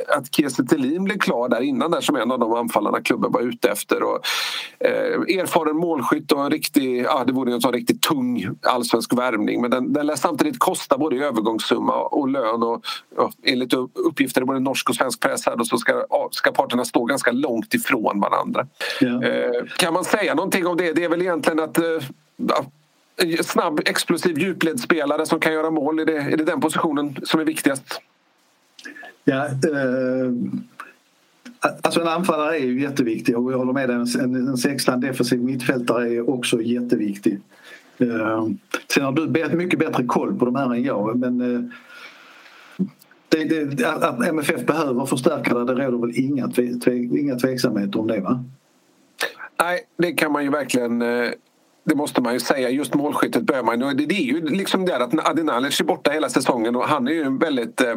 att 0.08 0.34
Kiese 0.34 0.64
Thelin 0.64 1.04
blev 1.04 1.18
klar 1.18 1.48
där 1.48 1.60
innan 1.60 1.90
där 1.90 2.00
som 2.00 2.16
en 2.16 2.32
av 2.32 2.38
de 2.38 2.52
anfallarna 2.52 3.00
klubben 3.00 3.32
var 3.32 3.40
ute 3.40 3.68
efter. 3.68 4.02
Och, 4.02 4.18
eh, 4.78 5.38
erfaren 5.38 5.76
målskytt 5.76 6.32
och 6.32 6.44
en 6.44 6.50
riktig, 6.50 7.02
ja, 7.02 7.24
det 7.26 7.32
vore 7.32 7.52
en 7.52 7.60
sån 7.60 7.72
riktigt 7.72 8.02
tung 8.02 8.46
allsvensk 8.62 9.12
värvning 9.12 9.60
men 9.60 9.70
den, 9.70 9.92
den 9.92 10.06
lär 10.06 10.16
samtidigt 10.16 10.58
kosta 10.58 10.98
både 10.98 11.16
övergångssumma 11.16 11.94
och 11.94 12.28
lön 12.28 12.62
och 12.62 12.84
ja, 13.16 13.32
enligt 13.42 13.74
uppgifter 13.94 14.42
i 14.42 14.44
både 14.44 14.60
norsk 14.60 14.88
och 14.88 14.94
svensk 14.94 15.20
press 15.20 15.46
här 15.46 15.56
då, 15.56 15.64
så 15.64 15.78
ska, 15.78 16.06
ska 16.30 16.52
parterna 16.52 16.84
stå 16.84 17.04
ganska 17.04 17.32
långt 17.32 17.74
ifrån 17.74 18.20
varandra. 18.20 18.66
Ja. 19.00 19.22
Eh, 19.22 19.64
kan 19.76 19.94
man 19.94 20.04
säga 20.04 20.34
någonting 20.34 20.66
om 20.66 20.76
det? 20.76 20.92
Det 20.92 21.04
är 21.04 21.08
väl 21.08 21.22
egentligen 21.22 21.60
att 21.60 21.78
eh, 21.78 21.84
snabb, 23.42 23.80
explosiv 23.84 24.38
djupledsspelare 24.38 25.26
som 25.26 25.40
kan 25.40 25.52
göra 25.52 25.70
mål? 25.70 25.98
Är 25.98 26.06
det, 26.06 26.16
är 26.16 26.36
det 26.36 26.44
den 26.44 26.60
positionen 26.60 27.16
som 27.22 27.40
är 27.40 27.44
viktigast? 27.44 28.00
Ja, 29.24 29.46
eh, 29.46 30.32
alltså 31.82 32.00
en 32.00 32.08
anfallare 32.08 32.56
är 32.56 32.64
ju 32.64 32.82
jätteviktig 32.82 33.38
och 33.38 33.52
jag 33.52 33.58
håller 33.58 33.72
med 33.72 33.88
dig. 33.88 33.96
En, 33.96 34.34
en 34.34 34.56
sexan 34.56 35.00
defensiv 35.00 35.40
mittfältare 35.40 36.14
är 36.14 36.30
också 36.30 36.62
jätteviktig. 36.62 37.40
Eh, 37.98 38.46
sen 38.94 39.04
har 39.04 39.12
du 39.12 39.56
mycket 39.56 39.78
bättre 39.78 40.04
koll 40.04 40.38
på 40.38 40.44
de 40.44 40.56
här 40.56 40.74
än 40.74 40.82
jag 40.82 41.18
men 41.18 41.40
eh, 41.40 41.60
det, 43.28 43.64
det, 43.64 43.84
att 43.84 44.26
MFF 44.26 44.66
behöver 44.66 45.06
förstärka 45.06 45.54
det, 45.54 45.74
det 45.74 45.86
råder 45.86 46.06
väl 46.06 46.18
inga, 46.20 46.48
tve, 46.48 46.74
tve, 46.74 46.96
inga 46.96 47.38
tveksamheter 47.38 48.00
om 48.00 48.06
det 48.06 48.20
va? 48.20 48.44
Nej, 49.60 49.80
det 49.96 50.12
kan 50.12 50.32
man 50.32 50.44
ju 50.44 50.50
verkligen 50.50 51.02
eh, 51.02 51.30
det 51.84 51.94
måste 51.94 52.20
man 52.20 52.32
ju 52.32 52.40
säga. 52.40 52.70
Just 52.70 52.94
målskyttet 52.94 53.42
bör 53.42 53.62
man 53.62 53.78
det, 53.78 54.06
det 54.06 54.14
är 54.14 54.24
ju 54.24 54.48
liksom 54.48 54.84
det 54.84 54.96
att 54.96 55.28
Adinalic 55.28 55.80
är 55.80 55.84
borta 55.84 56.10
hela 56.10 56.28
säsongen 56.28 56.76
och 56.76 56.88
han 56.88 57.08
är 57.08 57.12
ju 57.12 57.22
en 57.22 57.38
väldigt 57.38 57.80
eh, 57.80 57.94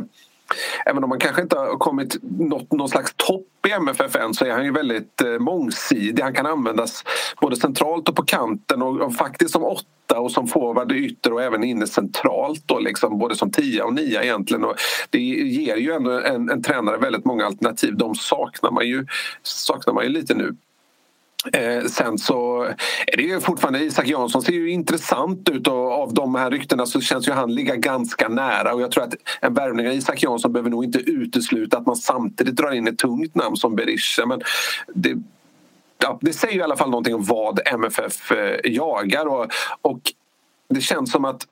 Även 0.85 1.03
om 1.03 1.09
man 1.09 1.19
kanske 1.19 1.41
inte 1.41 1.57
har 1.57 1.77
kommit 1.77 2.17
nått 2.39 2.71
någon 2.71 2.89
slags 2.89 3.13
topp 3.15 3.47
i 3.67 3.71
MFF 3.71 4.15
än 4.15 4.33
så 4.33 4.45
är 4.45 4.51
han 4.51 4.65
ju 4.65 4.71
väldigt 4.71 5.21
eh, 5.21 5.39
mångsidig. 5.39 6.23
Han 6.23 6.33
kan 6.33 6.45
användas 6.45 7.03
både 7.41 7.55
centralt 7.55 8.09
och 8.09 8.15
på 8.15 8.23
kanten 8.23 8.81
och, 8.81 9.01
och 9.01 9.15
faktiskt 9.15 9.51
som 9.51 9.63
åtta 9.63 10.19
och 10.19 10.31
som 10.31 10.47
forward 10.47 10.91
ytter 10.91 11.33
och 11.33 11.41
även 11.41 11.63
inne 11.63 11.87
centralt 11.87 12.63
då 12.65 12.79
liksom, 12.79 13.19
både 13.19 13.35
som 13.35 13.51
tia 13.51 13.85
och 13.85 13.93
nia 13.93 14.23
egentligen. 14.23 14.63
Och 14.63 14.75
det 15.09 15.19
ger 15.19 15.75
ju 15.75 15.91
ändå 15.91 16.11
en, 16.11 16.49
en 16.49 16.63
tränare 16.63 16.97
väldigt 16.97 17.25
många 17.25 17.45
alternativ. 17.45 17.97
De 17.97 18.15
saknar 18.15 18.71
man 18.71 18.87
ju, 18.87 19.05
saknar 19.43 19.93
man 19.93 20.03
ju 20.03 20.09
lite 20.09 20.33
nu. 20.33 20.55
Eh, 21.53 21.85
sen 21.85 22.17
så 22.17 22.63
är 23.07 23.17
det 23.17 23.23
ju 23.23 23.39
fortfarande 23.39 23.79
Isak 23.79 24.07
Jansson 24.07 24.41
ser 24.41 24.53
ju 24.53 24.71
intressant 24.71 25.49
ut 25.49 25.67
och 25.67 25.91
av 25.91 26.13
de 26.13 26.35
här 26.35 26.51
ryktena 26.51 26.85
så 26.85 27.01
känns 27.01 27.27
ju 27.27 27.31
han 27.31 27.55
ligga 27.55 27.75
ganska 27.75 28.27
nära 28.27 28.73
och 28.73 28.81
jag 28.81 28.91
tror 28.91 29.03
att 29.03 29.13
en 29.41 29.53
värvning 29.53 29.87
av 29.87 29.93
Isak 29.93 30.23
Jansson 30.23 30.53
behöver 30.53 30.69
nog 30.69 30.83
inte 30.83 30.99
utesluta 30.99 31.77
att 31.77 31.85
man 31.85 31.95
samtidigt 31.95 32.55
drar 32.55 32.71
in 32.71 32.87
ett 32.87 32.97
tungt 32.97 33.35
namn 33.35 33.57
som 33.57 33.75
Berisha 33.75 34.25
men 34.25 34.41
det, 34.87 35.15
ja, 36.03 36.19
det 36.21 36.33
säger 36.33 36.57
i 36.57 36.61
alla 36.61 36.75
fall 36.75 36.89
någonting 36.89 37.15
om 37.15 37.23
vad 37.23 37.59
MFF 37.65 38.31
eh, 38.31 38.71
jagar 38.71 39.25
och, 39.25 39.47
och 39.81 39.99
det 40.69 40.81
känns 40.81 41.11
som 41.11 41.25
att 41.25 41.47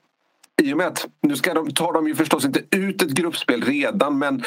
i 0.62 0.72
och 0.72 0.76
med 0.76 0.86
att 0.86 1.06
nu 1.20 1.36
ska 1.36 1.54
de, 1.54 1.70
tar 1.70 1.92
de 1.92 2.08
ju 2.08 2.14
förstås 2.14 2.44
inte 2.44 2.62
ut 2.70 3.02
ett 3.02 3.10
gruppspel 3.10 3.62
redan 3.62 4.18
men 4.18 4.42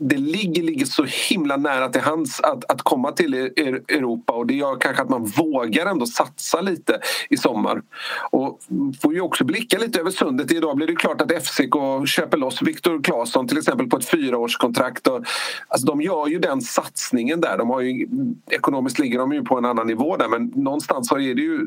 det 0.00 0.16
ligger, 0.16 0.62
ligger 0.62 0.86
så 0.86 1.04
himla 1.04 1.56
nära 1.56 1.88
till 1.88 2.00
hands 2.00 2.40
att, 2.40 2.70
att 2.70 2.82
komma 2.82 3.12
till 3.12 3.34
Europa 3.34 4.32
och 4.32 4.46
det 4.46 4.54
gör 4.54 4.76
kanske 4.80 5.02
att 5.02 5.08
man 5.08 5.24
vågar 5.24 5.86
ändå 5.86 6.06
satsa 6.06 6.60
lite 6.60 7.00
i 7.30 7.36
sommar. 7.36 7.82
Och 8.30 8.60
får 9.02 9.14
ju 9.14 9.20
också 9.20 9.44
blicka 9.44 9.78
lite 9.78 10.00
över 10.00 10.10
sundet. 10.10 10.52
Idag 10.52 10.76
blir 10.76 10.86
det 10.86 10.96
klart 10.96 11.20
att 11.20 11.42
FCK 11.42 11.74
köper 12.06 12.36
loss 12.36 12.62
Viktor 12.62 13.02
Claesson 13.02 13.48
till 13.48 13.58
exempel 13.58 13.86
på 13.86 13.96
ett 13.96 14.08
fyraårskontrakt. 14.08 15.06
Och, 15.06 15.24
alltså 15.68 15.86
de 15.86 16.00
gör 16.00 16.26
ju 16.26 16.38
den 16.38 16.60
satsningen 16.60 17.40
där. 17.40 17.58
De 17.58 17.70
har 17.70 17.80
ju, 17.80 18.08
ekonomiskt 18.50 18.98
ligger 18.98 19.18
de 19.18 19.32
ju 19.32 19.44
på 19.44 19.58
en 19.58 19.64
annan 19.64 19.86
nivå 19.86 20.16
där 20.16 20.28
men 20.28 20.52
någonstans 20.54 21.12
är 21.12 21.16
det 21.16 21.42
ju 21.42 21.66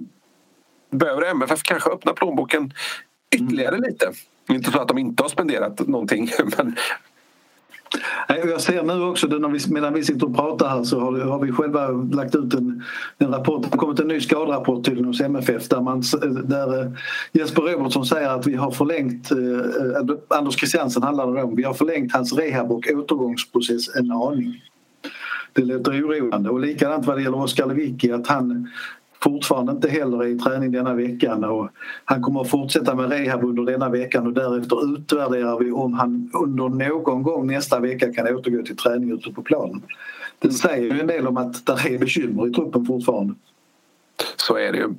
behöver 0.91 1.31
MFF 1.31 1.63
kanske 1.63 1.89
öppna 1.89 2.13
plånboken 2.13 2.73
ytterligare 3.35 3.77
lite. 3.77 4.11
Inte 4.49 4.71
så 4.71 4.79
att 4.79 4.87
de 4.87 4.97
inte 4.97 5.23
har 5.23 5.29
spenderat 5.29 5.87
någonting 5.87 6.29
men 6.57 6.75
jag 8.27 8.61
ser 8.61 8.83
nu 8.83 9.03
också, 9.03 9.27
när 9.27 9.49
vi, 9.49 9.73
medan 9.73 9.93
vi 9.93 10.03
sitter 10.03 10.25
och 10.25 10.35
pratar 10.35 10.69
här 10.69 10.83
så 10.83 10.99
har, 10.99 11.19
har 11.19 11.39
vi 11.39 11.51
själva 11.51 11.87
lagt 11.91 12.35
ut 12.35 12.53
en, 12.53 12.83
en 13.17 13.31
rapport. 13.31 13.63
Det 13.63 13.69
har 13.71 13.77
kommit 13.77 13.99
en 13.99 14.07
ny 14.07 14.21
skaderapport 14.21 14.85
till 14.85 15.05
hos 15.05 15.21
MFF 15.21 15.67
där, 15.67 15.81
man, 15.81 16.03
där 16.43 16.81
eh, 16.81 16.91
Jesper 17.31 17.61
Robertsson 17.61 18.05
säger 18.05 18.29
att 18.29 18.47
vi 18.47 18.55
har 18.55 18.71
förlängt, 18.71 19.31
eh, 19.31 19.37
eh, 19.37 20.37
Anders 20.37 20.55
Christiansen 20.55 21.03
handlar 21.03 21.33
det 21.33 21.43
om, 21.43 21.55
vi 21.55 21.63
har 21.63 21.73
förlängt 21.73 22.13
hans 22.13 22.33
rehab 22.33 22.71
och 22.71 22.87
återgångsprocess 22.93 23.95
en 23.95 24.11
aning. 24.11 24.61
Det 25.53 25.61
låter 25.61 25.91
oroande 25.91 26.49
och 26.49 26.59
likadant 26.59 27.05
vad 27.05 27.17
det 27.17 27.23
gäller 27.23 27.41
Oskar 27.41 27.65
Lewicki 27.65 28.11
att 28.11 28.27
han 28.27 28.69
fortfarande 29.23 29.71
inte 29.71 29.89
heller 29.89 30.25
i 30.25 30.39
träning 30.39 30.71
denna 30.71 30.93
veckan 30.93 31.43
och 31.43 31.69
han 32.05 32.21
kommer 32.21 32.41
att 32.41 32.49
fortsätta 32.49 32.95
med 32.95 33.09
rehab 33.09 33.43
under 33.43 33.63
denna 33.63 33.89
veckan 33.89 34.27
och 34.27 34.33
därefter 34.33 34.95
utvärderar 34.95 35.59
vi 35.59 35.71
om 35.71 35.93
han 35.93 36.31
under 36.33 36.69
någon 36.69 37.23
gång 37.23 37.47
nästa 37.47 37.79
vecka 37.79 38.13
kan 38.13 38.35
återgå 38.35 38.63
till 38.63 38.77
träning 38.77 39.11
ute 39.11 39.31
på 39.31 39.41
planen. 39.41 39.81
Det 40.39 40.51
säger 40.51 40.93
ju 40.93 40.99
en 40.99 41.07
del 41.07 41.27
om 41.27 41.37
att 41.37 41.65
det 41.65 41.71
är 41.71 41.99
bekymmer 41.99 42.47
i 42.47 42.51
truppen 42.51 42.85
fortfarande. 42.85 43.33
Så 44.37 44.57
är 44.57 44.71
det 44.71 44.77
ju. 44.77 44.93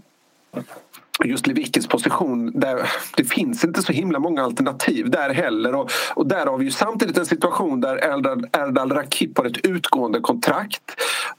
Just 1.25 1.47
Lewickis 1.47 1.87
position, 1.87 2.61
där, 2.61 2.91
det 3.17 3.25
finns 3.25 3.65
inte 3.65 3.83
så 3.83 3.93
himla 3.93 4.19
många 4.19 4.43
alternativ 4.43 5.11
där 5.11 5.31
heller. 5.31 5.75
Och, 5.75 5.91
och 6.15 6.27
där 6.27 6.47
har 6.47 6.59
vi 6.59 6.65
ju 6.65 6.71
samtidigt 6.71 7.19
en 7.19 7.27
situation 7.27 7.81
där 7.81 7.97
Erdal, 7.97 8.47
Erdal 8.53 8.93
Rakip 8.93 9.39
har 9.39 9.45
ett 9.45 9.67
utgående 9.67 10.21
kontrakt 10.21 10.83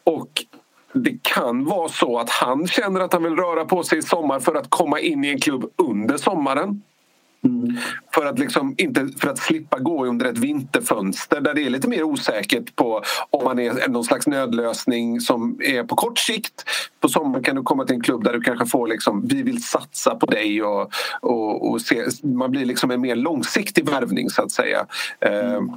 och 0.03 0.45
det 0.93 1.17
kan 1.21 1.65
vara 1.65 1.89
så 1.89 2.19
att 2.19 2.29
han 2.29 2.67
känner 2.67 2.99
att 2.99 3.13
han 3.13 3.23
vill 3.23 3.35
röra 3.35 3.65
på 3.65 3.83
sig 3.83 3.97
i 3.97 4.01
sommar 4.01 4.39
för 4.39 4.55
att 4.55 4.69
komma 4.69 4.99
in 4.99 5.23
i 5.25 5.27
en 5.27 5.39
klubb 5.39 5.71
under 5.77 6.17
sommaren. 6.17 6.81
Mm. 7.45 7.77
För, 8.13 8.25
att 8.25 8.39
liksom 8.39 8.75
inte, 8.77 9.07
för 9.17 9.29
att 9.29 9.37
slippa 9.37 9.79
gå 9.79 10.05
under 10.05 10.25
ett 10.25 10.37
vinterfönster 10.37 11.41
där 11.41 11.53
det 11.53 11.61
är 11.61 11.69
lite 11.69 11.87
mer 11.87 12.03
osäkert 12.03 12.75
på 12.75 13.01
om 13.29 13.43
man 13.43 13.59
är 13.59 13.87
någon 13.87 14.03
slags 14.03 14.27
nödlösning 14.27 15.19
som 15.19 15.59
är 15.63 15.83
på 15.83 15.95
kort 15.95 16.19
sikt. 16.19 16.63
På 16.99 17.09
sommaren 17.09 17.43
kan 17.43 17.55
du 17.55 17.61
komma 17.61 17.85
till 17.85 17.95
en 17.95 18.01
klubb 18.01 18.23
där 18.23 18.33
du 18.33 18.41
kanske 18.41 18.65
får 18.65 18.87
liksom, 18.87 19.27
vi 19.27 19.43
vill 19.43 19.63
satsa 19.63 20.15
på 20.15 20.25
dig 20.25 20.63
och, 20.63 20.91
och, 21.21 21.71
och 21.71 21.81
se, 21.81 22.03
man 22.23 22.51
blir 22.51 22.65
liksom 22.65 22.91
en 22.91 23.01
mer 23.01 23.15
långsiktig 23.15 23.89
värvning 23.89 24.29
så 24.29 24.41
att 24.41 24.51
säga. 24.51 24.85
Mm. 25.19 25.71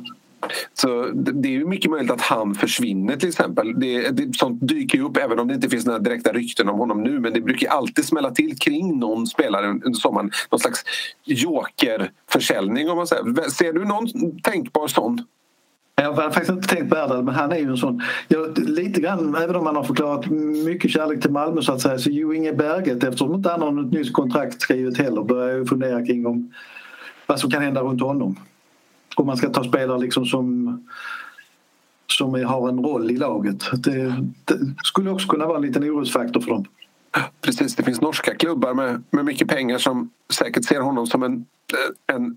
Så 0.75 1.11
det 1.13 1.49
är 1.49 1.53
ju 1.53 1.67
mycket 1.67 1.91
möjligt 1.91 2.11
att 2.11 2.21
han 2.21 2.55
försvinner 2.55 3.17
till 3.17 3.29
exempel. 3.29 3.81
Det, 3.81 4.11
det, 4.11 4.37
sånt 4.37 4.69
dyker 4.69 4.99
ju 4.99 5.05
upp 5.05 5.17
även 5.17 5.39
om 5.39 5.49
det 5.49 5.55
inte 5.55 5.69
finns 5.69 5.87
några 5.87 5.99
direkta 5.99 6.33
rykten 6.33 6.69
om 6.69 6.79
honom 6.79 7.03
nu 7.03 7.21
men 7.21 7.33
det 7.33 7.41
brukar 7.41 7.71
alltid 7.71 8.05
smälla 8.05 8.31
till 8.31 8.59
kring 8.59 8.99
någon 8.99 9.27
spelare 9.27 9.67
under 9.67 9.93
sommaren. 9.93 10.31
Någon 10.51 10.61
slags 10.61 10.85
jokerförsäljning 11.25 12.91
om 12.91 12.97
man 12.97 13.07
säger. 13.07 13.51
Ser 13.51 13.73
du 13.73 13.85
någon 13.85 14.41
tänkbar 14.43 14.89
sån? 14.89 15.25
Jag 16.01 16.13
har 16.13 16.31
faktiskt 16.31 16.51
inte 16.51 16.69
tänkt 16.69 16.91
på 16.91 16.97
Erdal 16.97 17.25
men 17.25 17.35
han 17.35 17.53
är 17.53 17.57
ju 17.57 17.71
en 17.71 17.77
sån. 17.77 18.03
Jag, 18.29 18.59
lite 18.59 19.01
grann, 19.01 19.35
även 19.35 19.57
om 19.57 19.67
han 19.67 19.77
har 19.77 19.85
förklarat 19.85 20.27
mycket 20.67 20.91
kärlek 20.91 21.23
till 21.23 21.31
Malmö 21.31 21.63
så 21.63 21.73
att 21.73 21.81
säga 21.81 21.99
så 21.99 22.11
Jo 22.11 22.35
Inge 22.35 22.53
Berget 22.53 23.05
eftersom 23.05 23.35
inte 23.35 23.51
han 23.51 23.63
har 23.63 23.71
något 23.71 23.93
nytt 23.93 24.13
kontrakt 24.13 24.61
skrivet 24.61 24.99
heller 24.99 25.23
börjar 25.23 25.57
jag 25.57 25.69
fundera 25.69 26.07
kring 26.07 26.27
om 26.27 26.53
vad 27.27 27.41
som 27.41 27.51
kan 27.51 27.63
hända 27.63 27.81
runt 27.81 28.01
honom 28.01 28.37
om 29.21 29.27
man 29.27 29.37
ska 29.37 29.51
ta 29.51 29.65
spelare 29.65 29.99
liksom 29.99 30.27
som, 30.27 30.79
som 32.07 32.45
har 32.45 32.69
en 32.69 32.79
roll 32.79 33.11
i 33.11 33.17
laget. 33.17 33.65
Det, 33.73 34.15
det 34.45 34.75
skulle 34.85 35.11
också 35.11 35.29
kunna 35.29 35.47
vara 35.47 35.57
en 35.57 35.63
liten 35.63 35.85
orosfaktor 35.85 36.41
för 36.41 36.51
dem. 36.51 36.65
Precis, 37.41 37.77
det 37.77 37.83
finns 37.83 38.01
norska 38.01 38.35
klubbar 38.35 38.75
med, 38.75 39.03
med 39.11 39.25
mycket 39.25 39.49
pengar 39.49 39.79
som 39.79 40.11
säkert 40.33 40.65
ser 40.65 40.81
honom 40.81 41.07
som 41.07 41.23
en, 41.23 41.47
en 42.07 42.37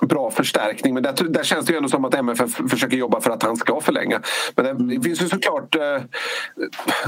bra 0.00 0.30
förstärkning. 0.30 0.94
Men 0.94 1.02
där, 1.02 1.28
där 1.28 1.44
känns 1.44 1.66
det 1.66 1.72
ju 1.72 1.76
ändå 1.76 1.88
som 1.88 2.04
att 2.04 2.14
MFF 2.14 2.50
försöker 2.70 2.96
jobba 2.96 3.20
för 3.20 3.30
att 3.30 3.42
han 3.42 3.56
ska 3.56 3.80
förlänga. 3.80 4.20
Men 4.56 4.64
det, 4.64 4.94
det 4.94 5.02
finns 5.02 5.22
ju 5.22 5.28
såklart, 5.28 5.74
eh, 5.74 6.02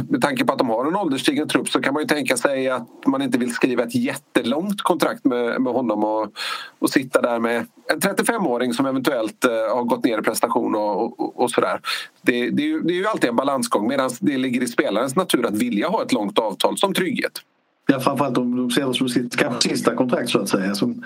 med 0.08 0.22
tanke 0.22 0.44
på 0.44 0.52
att 0.52 0.58
de 0.58 0.68
har 0.68 0.86
en 0.86 0.96
ålderstigen 0.96 1.48
trupp 1.48 1.68
så 1.68 1.82
kan 1.82 1.94
man 1.94 2.02
ju 2.02 2.06
tänka 2.06 2.36
sig 2.36 2.68
att 2.68 2.88
man 3.06 3.22
inte 3.22 3.38
vill 3.38 3.54
skriva 3.54 3.82
ett 3.82 3.94
jättelångt 3.94 4.82
kontrakt 4.82 5.24
med, 5.24 5.60
med 5.60 5.72
honom 5.72 6.04
och, 6.04 6.32
och 6.78 6.90
sitta 6.90 7.20
där 7.20 7.38
med 7.38 7.66
en 7.92 8.00
35-åring 8.00 8.72
som 8.72 8.86
eventuellt 8.86 9.44
eh, 9.44 9.50
har 9.50 9.84
gått 9.84 10.04
ner 10.04 10.18
i 10.18 10.22
prestation 10.22 10.74
och, 10.74 11.20
och, 11.20 11.42
och 11.42 11.50
sådär. 11.50 11.80
Det, 12.22 12.50
det, 12.50 12.62
är 12.62 12.66
ju, 12.66 12.80
det 12.80 12.92
är 12.92 12.98
ju 12.98 13.06
alltid 13.06 13.30
en 13.30 13.36
balansgång 13.36 13.88
medan 13.88 14.10
det 14.20 14.36
ligger 14.36 14.62
i 14.62 14.66
spelarens 14.66 15.16
natur 15.16 15.46
att 15.46 15.54
vilja 15.54 15.88
ha 15.88 16.02
ett 16.02 16.12
långt 16.12 16.38
avtal 16.38 16.78
som 16.78 16.94
trygghet. 16.94 17.40
Ja, 17.86 18.00
framförallt 18.00 18.38
om 18.38 18.56
de 18.56 18.70
ser 18.70 18.86
det 18.86 18.94
som 18.94 19.08
sitt 19.08 19.36
kanske 19.36 19.68
sista 19.68 19.94
kontrakt 19.94 20.30
så 20.30 20.38
att 20.38 20.48
säga. 20.48 20.74
Som, 20.74 21.04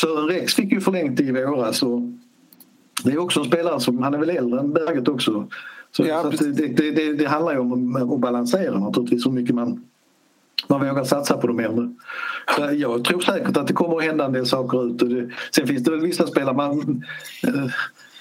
Sören 0.00 0.28
Rex 0.28 0.54
fick 0.54 0.72
ju 0.72 0.80
förlängt 0.80 1.20
i 1.20 1.32
våras 1.32 1.82
och 1.82 2.00
det 3.04 3.12
är 3.12 3.18
också 3.18 3.40
en 3.40 3.46
spelare 3.46 3.80
som, 3.80 4.02
han 4.02 4.14
är 4.14 4.18
väl 4.18 4.30
äldre 4.30 4.60
än 4.60 4.72
Berget 4.72 5.08
också. 5.08 5.48
Så, 5.96 6.06
ja, 6.06 6.22
så 6.22 6.44
det, 6.44 6.68
det, 6.68 6.90
det, 6.90 7.12
det, 7.12 7.26
handlar 7.26 7.52
ju 7.52 7.58
om 7.58 7.96
att 7.96 8.20
balansera 8.20 8.78
naturligtvis 8.78 9.26
hur 9.26 9.30
mycket 9.30 9.54
man, 9.54 9.84
man 10.68 10.88
vågar 10.88 11.04
satsa 11.04 11.36
på 11.36 11.46
de 11.46 11.60
äldre. 11.60 11.94
Så 12.56 12.74
jag 12.74 13.04
tror 13.04 13.20
säkert 13.20 13.56
att 13.56 13.66
det 13.66 13.72
kommer 13.72 13.96
att 13.96 14.04
hända 14.04 14.24
en 14.24 14.32
del 14.32 14.46
saker 14.46 14.86
ut. 14.86 14.98
Det, 14.98 15.30
sen 15.54 15.66
finns 15.66 15.84
det 15.84 15.90
väl 15.90 16.00
vissa 16.00 16.26
spelare 16.26 16.56
man, 16.56 17.04
eh, 17.46 17.64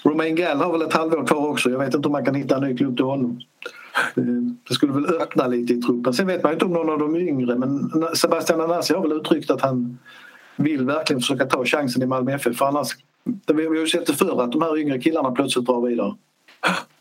Romain 0.03 0.35
Gall 0.35 0.57
har 0.57 0.71
väl 0.71 0.81
ett 0.81 0.93
halvår 0.93 1.27
kvar 1.27 1.47
också. 1.47 1.69
Jag 1.69 1.79
vet 1.79 1.93
inte 1.93 2.07
om 2.07 2.11
man 2.11 2.25
kan 2.25 2.35
hitta 2.35 2.55
en 2.55 2.63
ny 2.63 2.77
klubb 2.77 2.95
till 2.95 3.05
honom. 3.05 3.39
Eh, 4.15 4.23
det 4.67 4.73
skulle 4.73 4.93
väl 4.93 5.05
öppna 5.05 5.47
lite 5.47 5.73
i 5.73 5.81
truppen. 5.81 6.13
Sen 6.13 6.27
vet 6.27 6.43
man 6.43 6.53
inte 6.53 6.65
om 6.65 6.73
någon 6.73 6.89
av 6.89 6.99
de 6.99 7.15
yngre 7.15 7.55
men 7.55 7.91
Sebastian 8.15 8.61
Anasi 8.61 8.93
har 8.93 9.01
väl 9.01 9.11
uttryckt 9.11 9.51
att 9.51 9.61
han 9.61 9.97
vill 10.63 10.85
verkligen 10.85 11.19
försöka 11.19 11.45
ta 11.45 11.65
chansen 11.65 12.01
i 12.01 12.05
Malmö 12.05 12.33
FF 12.33 12.57
för 12.57 12.65
annars, 12.65 12.87
vi 13.47 13.65
har 13.65 13.75
ju 13.75 13.87
sett 13.87 14.07
det 14.07 14.13
förr 14.13 14.43
att 14.43 14.51
de 14.51 14.61
här 14.61 14.77
yngre 14.77 14.99
killarna 14.99 15.31
plötsligt 15.31 15.65
drar 15.65 15.87
vidare. 15.87 16.15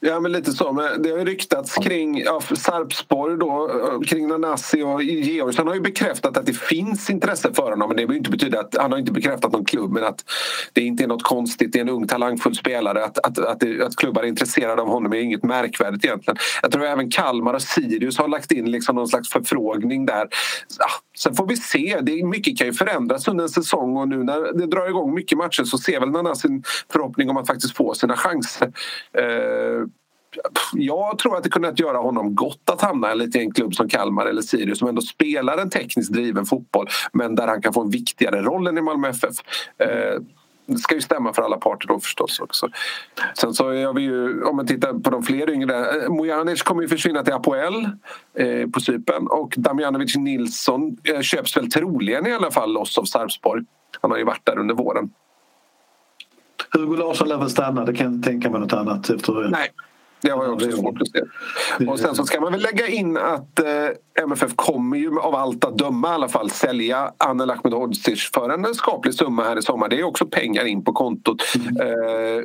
Ja 0.02 0.20
men 0.20 0.32
lite 0.32 0.52
så. 0.52 0.72
Men 0.72 1.02
det 1.02 1.10
har 1.10 1.18
ju 1.18 1.24
ryktats 1.24 1.74
kring 1.74 2.18
ja, 2.18 2.40
Sarpsborg 2.40 3.38
då, 3.38 3.70
eh, 3.70 4.00
kring 4.00 4.28
Nanasi 4.28 4.82
och 4.82 5.02
Georgsson 5.02 5.66
har 5.66 5.74
ju 5.74 5.80
bekräftat 5.80 6.36
att 6.36 6.46
det 6.46 6.52
finns 6.52 7.10
intresse 7.10 7.54
för 7.54 7.70
honom. 7.70 7.88
Men 7.88 7.96
det 7.96 8.16
inte 8.16 8.30
betyda 8.30 8.60
att 8.60 8.76
han 8.80 8.92
har 8.92 8.98
inte 8.98 9.12
bekräftat 9.12 9.52
någon 9.52 9.64
klubb 9.64 9.92
men 9.92 10.04
att 10.04 10.24
det 10.72 10.80
inte 10.80 11.04
är 11.04 11.08
något 11.08 11.22
konstigt. 11.22 11.72
Det 11.72 11.78
är 11.78 11.80
en 11.80 11.88
ung 11.88 12.06
talangfull 12.06 12.54
spelare. 12.54 13.04
Att, 13.04 13.18
att, 13.18 13.38
att, 13.38 13.60
det, 13.60 13.86
att 13.86 13.96
klubbar 13.96 14.22
är 14.22 14.26
intresserade 14.26 14.82
av 14.82 14.88
honom 14.88 15.12
är 15.12 15.16
inget 15.16 15.42
märkvärdigt 15.42 16.04
egentligen. 16.04 16.36
Jag 16.62 16.72
tror 16.72 16.84
även 16.84 17.10
Kalmar 17.10 17.54
och 17.54 17.62
Sirius 17.62 18.18
har 18.18 18.28
lagt 18.28 18.52
in 18.52 18.70
liksom 18.70 18.96
någon 18.96 19.08
slags 19.08 19.28
förfrågning 19.28 20.06
där. 20.06 20.28
Ja, 20.78 20.88
sen 21.18 21.34
får 21.34 21.46
vi 21.46 21.56
se. 21.56 21.98
Det 22.02 22.12
är, 22.12 22.26
mycket 22.26 22.58
kan 22.58 22.66
ju 22.66 22.72
förändras 22.72 23.28
under 23.28 23.44
en 23.44 23.50
säsong 23.50 23.96
och 23.96 24.08
nu 24.08 24.24
när 24.24 24.58
det 24.58 24.66
drar 24.66 24.88
igång 24.88 25.14
mycket 25.14 25.38
matcher 25.38 25.64
så 25.64 25.78
ser 25.78 26.00
väl 26.00 26.10
Nanasi 26.10 26.48
en 26.48 26.62
förhoppning 26.92 27.30
om 27.30 27.36
att 27.36 27.46
faktiskt 27.46 27.76
få 27.76 27.94
sina 27.94 28.16
chanser. 28.16 28.72
Eh, 29.18 29.86
jag 30.72 31.18
tror 31.18 31.36
att 31.36 31.42
det 31.42 31.50
kunnat 31.50 31.80
göra 31.80 31.98
honom 31.98 32.34
gott 32.34 32.70
att 32.70 32.80
hamna 32.80 33.14
lite 33.14 33.38
i 33.38 33.40
en 33.40 33.52
klubb 33.52 33.74
som 33.74 33.88
Kalmar 33.88 34.26
eller 34.26 34.42
Sirius 34.42 34.78
som 34.78 34.88
ändå 34.88 35.00
spelar 35.00 35.58
en 35.58 35.70
tekniskt 35.70 36.12
driven 36.12 36.46
fotboll 36.46 36.88
men 37.12 37.34
där 37.34 37.46
han 37.46 37.62
kan 37.62 37.72
få 37.72 37.80
en 37.82 37.90
viktigare 37.90 38.42
roll 38.42 38.66
än 38.66 38.78
i 38.78 38.80
Malmö 38.80 39.08
FF. 39.08 39.36
Eh, 39.78 40.22
det 40.66 40.78
ska 40.78 40.94
ju 40.94 41.00
stämma 41.00 41.32
för 41.32 41.42
alla 41.42 41.56
parter 41.56 41.88
då 41.88 42.00
förstås 42.00 42.40
också. 42.40 42.68
Sen 43.34 43.54
så 43.54 43.64
har 43.64 43.94
vi 43.94 44.02
ju, 44.02 44.42
om 44.42 44.56
man 44.56 44.66
tittar 44.66 44.92
på 44.92 45.10
de 45.10 45.22
fler 45.22 45.50
yngre, 45.50 46.02
eh, 46.02 46.08
Mojanic 46.08 46.62
kommer 46.62 46.82
ju 46.82 46.88
försvinna 46.88 47.22
till 47.22 47.34
Apoel 47.34 47.84
eh, 48.34 48.68
på 48.74 48.80
Cypern 48.80 49.26
och 49.26 49.54
Damjanovic 49.56 50.16
Nilsson 50.16 50.96
eh, 51.04 51.20
köps 51.20 51.56
väl 51.56 51.70
troligen 51.70 52.26
i 52.26 52.32
alla 52.32 52.50
fall 52.50 52.72
loss 52.72 52.98
av 52.98 53.04
Sarpsborg. 53.04 53.64
Han 54.00 54.10
har 54.10 54.18
ju 54.18 54.24
varit 54.24 54.46
där 54.46 54.58
under 54.58 54.74
våren. 54.74 55.10
Hugo 56.70 56.96
Larsson 56.96 57.28
lär 57.28 57.38
väl 57.38 57.50
stanna, 57.50 57.84
det 57.84 57.94
kan 57.94 58.14
inte 58.14 58.28
tänka 58.28 58.50
mig 58.50 58.60
något 58.60 58.72
annat 58.72 59.10
efter 59.10 59.48
Nej, 59.50 59.68
Det 60.22 60.30
har 60.30 60.44
jag 60.44 60.52
också 60.54 60.72
svårt 60.72 61.02
att 61.02 61.08
se. 61.08 61.20
Och 61.86 61.98
sen 61.98 62.14
så 62.14 62.24
ska 62.24 62.40
man 62.40 62.52
väl 62.52 62.62
lägga 62.62 62.86
in 62.86 63.16
att 63.16 63.58
eh, 63.58 64.22
MFF 64.22 64.56
kommer 64.56 64.96
ju 64.96 65.20
av 65.20 65.34
allt 65.34 65.64
att 65.64 65.78
döma 65.78 66.08
i 66.08 66.14
alla 66.14 66.28
fall 66.28 66.50
sälja 66.50 67.12
Anel 67.18 67.50
Ahmedhodzic 67.50 68.30
för 68.34 68.50
en 68.50 68.74
skaplig 68.74 69.14
summa 69.14 69.44
här 69.44 69.58
i 69.58 69.62
sommar. 69.62 69.88
Det 69.88 70.00
är 70.00 70.04
också 70.04 70.26
pengar 70.26 70.64
in 70.64 70.84
på 70.84 70.92
kontot. 70.92 71.42
Eh, 71.80 72.44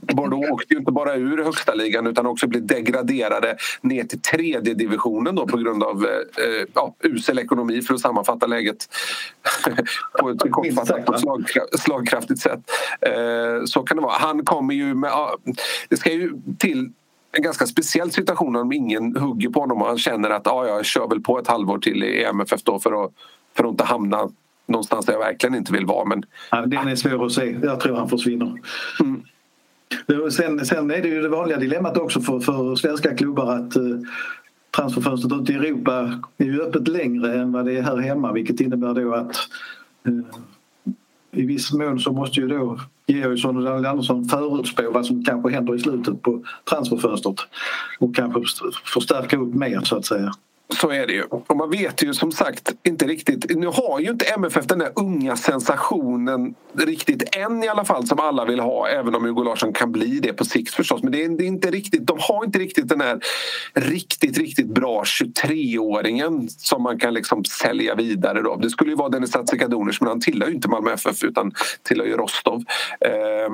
Bordeaux 0.00 0.50
åkte 0.50 0.74
ju 0.74 0.78
inte 0.78 0.92
bara 0.92 1.14
ur 1.14 1.44
högsta 1.44 1.74
ligan 1.74 2.06
utan 2.06 2.26
också 2.26 2.46
blev 2.46 2.66
degraderade 2.66 3.56
ner 3.80 4.04
till 4.04 4.20
tredje 4.20 4.74
divisionen 4.74 5.34
då 5.34 5.46
på 5.46 5.56
grund 5.56 5.82
av 5.82 6.06
eh, 6.06 6.66
ja, 6.74 6.94
usel 7.00 7.38
ekonomi 7.38 7.82
för 7.82 7.94
att 7.94 8.00
sammanfatta 8.00 8.46
läget 8.46 8.88
på 10.20 10.30
ett 10.30 10.50
kortfattat 10.50 11.08
och 11.08 11.80
slagkraftigt 11.80 12.40
sätt. 12.40 12.60
Eh, 13.00 13.64
så 13.64 13.82
kan 13.82 13.96
det 13.96 14.02
vara. 14.02 14.18
Han 14.18 14.44
kommer 14.44 14.74
ju 14.74 14.94
med... 14.94 15.12
Det 15.88 15.96
ska 15.96 16.12
ju 16.12 16.32
till 16.58 16.90
en 17.36 17.42
ganska 17.42 17.66
speciell 17.66 18.10
situation 18.10 18.56
om 18.56 18.72
ingen 18.72 19.16
hugger 19.16 19.48
på 19.48 19.60
honom 19.60 19.82
och 19.82 19.88
han 19.88 19.98
känner 19.98 20.30
att 20.30 20.42
ja, 20.44 20.66
jag 20.66 20.84
kör 20.84 21.08
väl 21.08 21.20
på 21.20 21.38
ett 21.38 21.48
halvår 21.48 21.78
till 21.78 22.04
i 22.04 22.24
MFF 22.24 22.62
då 22.62 22.78
för 22.78 23.04
att, 23.04 23.12
för 23.56 23.64
att 23.64 23.70
inte 23.70 23.84
hamna 23.84 24.28
någonstans 24.66 25.06
där 25.06 25.12
jag 25.12 25.20
verkligen 25.20 25.54
inte 25.54 25.72
vill 25.72 25.86
vara. 25.86 26.04
Men... 26.04 26.22
Ja, 26.50 26.66
den 26.66 26.88
är 26.88 26.96
svår 26.96 27.26
att 27.26 27.32
se. 27.32 27.56
Jag 27.62 27.80
tror 27.80 27.96
han 27.96 28.08
försvinner. 28.08 28.52
Mm. 29.00 29.22
Sen, 30.30 30.66
sen 30.66 30.90
är 30.90 31.02
det 31.02 31.08
ju 31.08 31.22
det 31.22 31.28
vanliga 31.28 31.58
dilemmat 31.58 31.96
också 31.96 32.20
för, 32.20 32.40
för 32.40 32.76
svenska 32.76 33.16
klubbar 33.16 33.56
att 33.56 33.76
eh, 33.76 33.82
transferfönstret 34.76 35.40
ute 35.40 35.52
i 35.52 35.56
Europa 35.56 36.20
är 36.38 36.44
ju 36.44 36.62
öppet 36.62 36.88
längre 36.88 37.34
än 37.34 37.52
vad 37.52 37.64
det 37.64 37.76
är 37.78 37.82
här 37.82 37.96
hemma 37.96 38.32
vilket 38.32 38.60
innebär 38.60 38.94
då 38.94 39.14
att 39.14 39.36
eh, 40.06 41.40
i 41.42 41.46
viss 41.46 41.72
mån 41.72 42.00
så 42.00 42.12
måste 42.12 42.40
ju 42.40 42.48
då 42.48 42.80
Georgsson 43.06 43.56
och 43.56 43.62
Daniel 43.62 43.86
Andersson 43.86 44.24
förutspå 44.24 44.90
vad 44.90 45.06
som 45.06 45.24
kanske 45.24 45.50
händer 45.50 45.74
i 45.74 45.78
slutet 45.78 46.22
på 46.22 46.44
transferfönstret 46.70 47.36
och 47.98 48.16
kanske 48.16 48.40
förstärka 48.84 49.36
upp 49.36 49.54
mer 49.54 49.80
så 49.80 49.96
att 49.96 50.04
säga. 50.04 50.32
Så 50.68 50.90
är 50.90 51.06
det 51.06 51.12
ju. 51.12 51.22
Och 51.22 51.56
man 51.56 51.70
vet 51.70 52.02
ju 52.02 52.14
som 52.14 52.32
sagt 52.32 52.72
inte 52.82 53.06
riktigt. 53.06 53.56
Nu 53.56 53.66
har 53.66 54.00
ju 54.00 54.10
inte 54.10 54.24
MFF 54.24 54.66
den 54.66 54.78
där 54.78 54.92
unga 54.96 55.36
sensationen 55.36 56.54
riktigt 56.72 57.36
än 57.36 57.62
i 57.62 57.68
alla 57.68 57.84
fall 57.84 58.06
som 58.06 58.20
alla 58.20 58.44
vill 58.44 58.60
ha. 58.60 58.88
Även 58.88 59.14
om 59.14 59.24
Hugo 59.24 59.42
Larsson 59.42 59.72
kan 59.72 59.92
bli 59.92 60.20
det 60.20 60.32
på 60.32 60.44
sikt 60.44 60.74
förstås. 60.74 61.02
Men 61.02 61.12
det 61.12 61.24
är, 61.24 61.42
inte 61.42 61.70
riktigt, 61.70 62.06
de 62.06 62.18
har 62.20 62.44
inte 62.44 62.58
riktigt 62.58 62.88
den 62.88 63.00
här 63.00 63.20
riktigt, 63.74 64.38
riktigt 64.38 64.66
bra 64.66 65.02
23-åringen 65.02 66.48
som 66.48 66.82
man 66.82 66.98
kan 66.98 67.14
liksom 67.14 67.44
sälja 67.44 67.94
vidare. 67.94 68.42
Då. 68.42 68.56
Det 68.56 68.70
skulle 68.70 68.90
ju 68.90 68.96
vara 68.96 69.08
Dennis 69.08 69.30
Tsatsikadounic 69.30 70.00
men 70.00 70.08
han 70.08 70.20
tillhör 70.20 70.48
ju 70.48 70.54
inte 70.54 70.68
Malmö 70.68 70.92
FF 70.92 71.24
utan 71.24 71.52
tillhör 71.82 72.06
ju 72.06 72.16
Rostov. 72.16 72.64
Eh, 73.00 73.52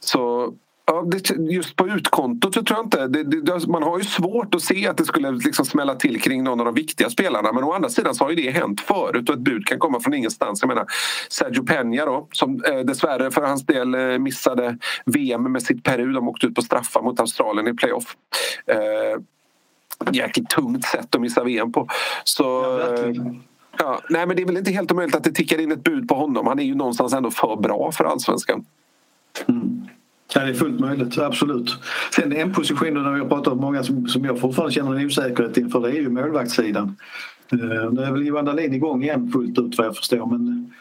så 0.00 0.54
Ja, 0.84 1.04
det, 1.06 1.30
just 1.52 1.76
på 1.76 1.88
utkontot 1.88 2.54
så 2.54 2.62
tror 2.62 2.78
jag 2.78 2.86
inte... 2.86 3.06
Det, 3.06 3.40
det, 3.40 3.66
man 3.66 3.82
har 3.82 3.98
ju 3.98 4.04
svårt 4.04 4.54
att 4.54 4.62
se 4.62 4.88
att 4.88 4.96
det 4.96 5.04
skulle 5.04 5.30
liksom 5.30 5.64
smälla 5.64 5.94
till 5.94 6.20
kring 6.20 6.44
någon 6.44 6.60
av 6.60 6.66
de 6.66 6.74
viktiga 6.74 7.10
spelarna 7.10 7.52
men 7.52 7.64
å 7.64 7.72
andra 7.72 7.88
sidan 7.88 8.14
så 8.14 8.24
har 8.24 8.30
ju 8.30 8.36
det 8.36 8.50
hänt 8.50 8.80
förut 8.80 9.28
och 9.28 9.34
ett 9.34 9.40
bud 9.40 9.66
kan 9.66 9.78
komma 9.78 10.00
från 10.00 10.14
ingenstans. 10.14 10.62
Jag 10.62 10.68
menar 10.68 10.86
Sergio 11.28 11.62
Peña 11.62 12.06
då 12.06 12.28
som 12.32 12.64
eh, 12.64 12.78
dessvärre 12.78 13.30
för 13.30 13.42
hans 13.42 13.66
del 13.66 13.94
eh, 13.94 14.18
missade 14.18 14.78
VM 15.04 15.52
med 15.52 15.62
sitt 15.62 15.84
Peru. 15.84 16.12
De 16.12 16.28
åkte 16.28 16.46
ut 16.46 16.54
på 16.54 16.62
straffar 16.62 17.02
mot 17.02 17.20
Australien 17.20 17.68
i 17.68 17.74
playoff. 17.74 18.16
Eh, 18.66 19.22
jäkligt 20.12 20.50
tungt 20.50 20.84
sätt 20.84 21.14
att 21.14 21.20
missa 21.20 21.44
VM 21.44 21.72
på. 21.72 21.88
Så, 22.24 22.42
ja, 22.42 23.34
ja, 23.78 24.00
nej, 24.10 24.26
men 24.26 24.36
det 24.36 24.42
är 24.42 24.46
väl 24.46 24.56
inte 24.56 24.70
helt 24.70 24.92
omöjligt 24.92 25.14
att 25.14 25.24
det 25.24 25.32
tickar 25.32 25.60
in 25.60 25.72
ett 25.72 25.84
bud 25.84 26.08
på 26.08 26.14
honom. 26.14 26.46
Han 26.46 26.58
är 26.58 26.64
ju 26.64 26.74
någonstans 26.74 27.12
ändå 27.12 27.30
för 27.30 27.56
bra 27.56 27.92
för 27.92 28.04
allsvenskan. 28.04 28.64
Mm. 29.48 29.88
Ja, 30.34 30.40
det 30.40 30.50
är 30.50 30.54
fullt 30.54 30.80
möjligt, 30.80 31.18
absolut. 31.18 31.76
Sen 32.14 32.32
en 32.32 32.52
position 32.52 32.94
där 32.94 33.12
vi 33.12 33.20
har 33.20 33.28
pratat 33.28 33.52
om 33.52 33.60
många 33.60 33.82
som, 33.82 34.08
som 34.08 34.24
jag 34.24 34.40
fortfarande 34.40 34.74
känner 34.74 34.94
en 34.94 35.06
osäkerhet 35.06 35.56
inför 35.56 35.80
det 35.80 35.88
är 35.88 35.92
ju 35.92 36.08
målvaktssidan. 36.08 36.96
Uh, 37.52 37.92
nu 37.92 38.02
är 38.02 38.12
väl 38.12 38.26
Johan 38.26 38.44
Dahlin 38.44 38.74
igång 38.74 39.02
igen 39.02 39.30
fullt 39.32 39.58
ut 39.58 39.78
vad 39.78 39.86
jag 39.86 39.96
förstår 39.96 40.26
men 40.26 40.72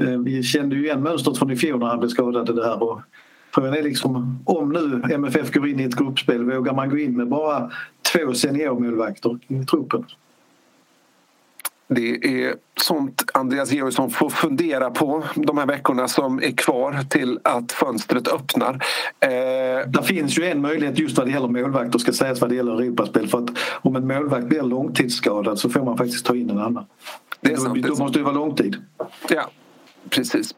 uh, 0.00 0.18
vi 0.18 0.42
kände 0.42 0.76
ju 0.76 0.84
igen 0.84 1.02
mönstret 1.02 1.38
från 1.38 1.50
i 1.50 1.56
fjol 1.56 1.78
när 1.78 1.86
han 1.86 1.98
blev 1.98 2.08
skadad 2.08 2.56
det 2.56 2.64
här 2.64 2.82
och 2.82 3.00
frågan 3.54 3.74
är 3.74 3.82
liksom 3.82 4.42
om 4.44 4.72
nu 4.72 5.14
MFF 5.14 5.52
går 5.52 5.68
in 5.68 5.80
i 5.80 5.84
ett 5.84 5.96
gruppspel 5.96 6.44
vågar 6.44 6.74
man 6.74 6.90
gå 6.90 6.98
in 6.98 7.16
med 7.16 7.28
bara 7.28 7.70
två 8.12 8.34
seniormålvakter 8.34 9.38
i 9.48 9.64
truppen? 9.64 10.04
Det 11.88 12.24
är 12.24 12.54
sånt 12.80 13.22
Andreas 13.34 13.72
Georgsson 13.72 14.10
får 14.10 14.30
fundera 14.30 14.90
på 14.90 15.24
de 15.34 15.58
här 15.58 15.66
veckorna 15.66 16.08
som 16.08 16.38
är 16.38 16.56
kvar 16.56 16.98
till 17.10 17.38
att 17.44 17.72
fönstret 17.72 18.28
öppnar. 18.28 18.84
Eh... 19.20 19.88
Det 19.88 20.02
finns 20.04 20.38
ju 20.38 20.44
en 20.44 20.60
möjlighet 20.60 20.98
just 20.98 21.18
vad 21.18 21.26
det 21.26 21.32
gäller 21.32 21.48
målvakter 21.48 21.98
ska 21.98 22.12
sägas 22.12 22.40
vad 22.40 22.50
det 22.50 22.56
gäller 22.56 22.82
Europaspel. 22.82 23.28
För 23.28 23.38
att 23.38 23.50
om 23.82 23.96
en 23.96 24.06
målvakt 24.06 24.46
blir 24.46 24.62
långtidsskadad 24.62 25.58
så 25.58 25.70
får 25.70 25.82
man 25.82 25.96
faktiskt 25.96 26.26
ta 26.26 26.36
in 26.36 26.50
en 26.50 26.58
annan. 26.58 26.86
Det 27.40 27.52
är 27.52 27.56
sant, 27.56 27.82
då, 27.82 27.88
då 27.88 28.04
måste 28.04 28.18
det 28.18 28.24
vara 28.24 28.34
långtid. 28.34 28.76
Ja, 29.28 29.50
precis. 30.10 30.54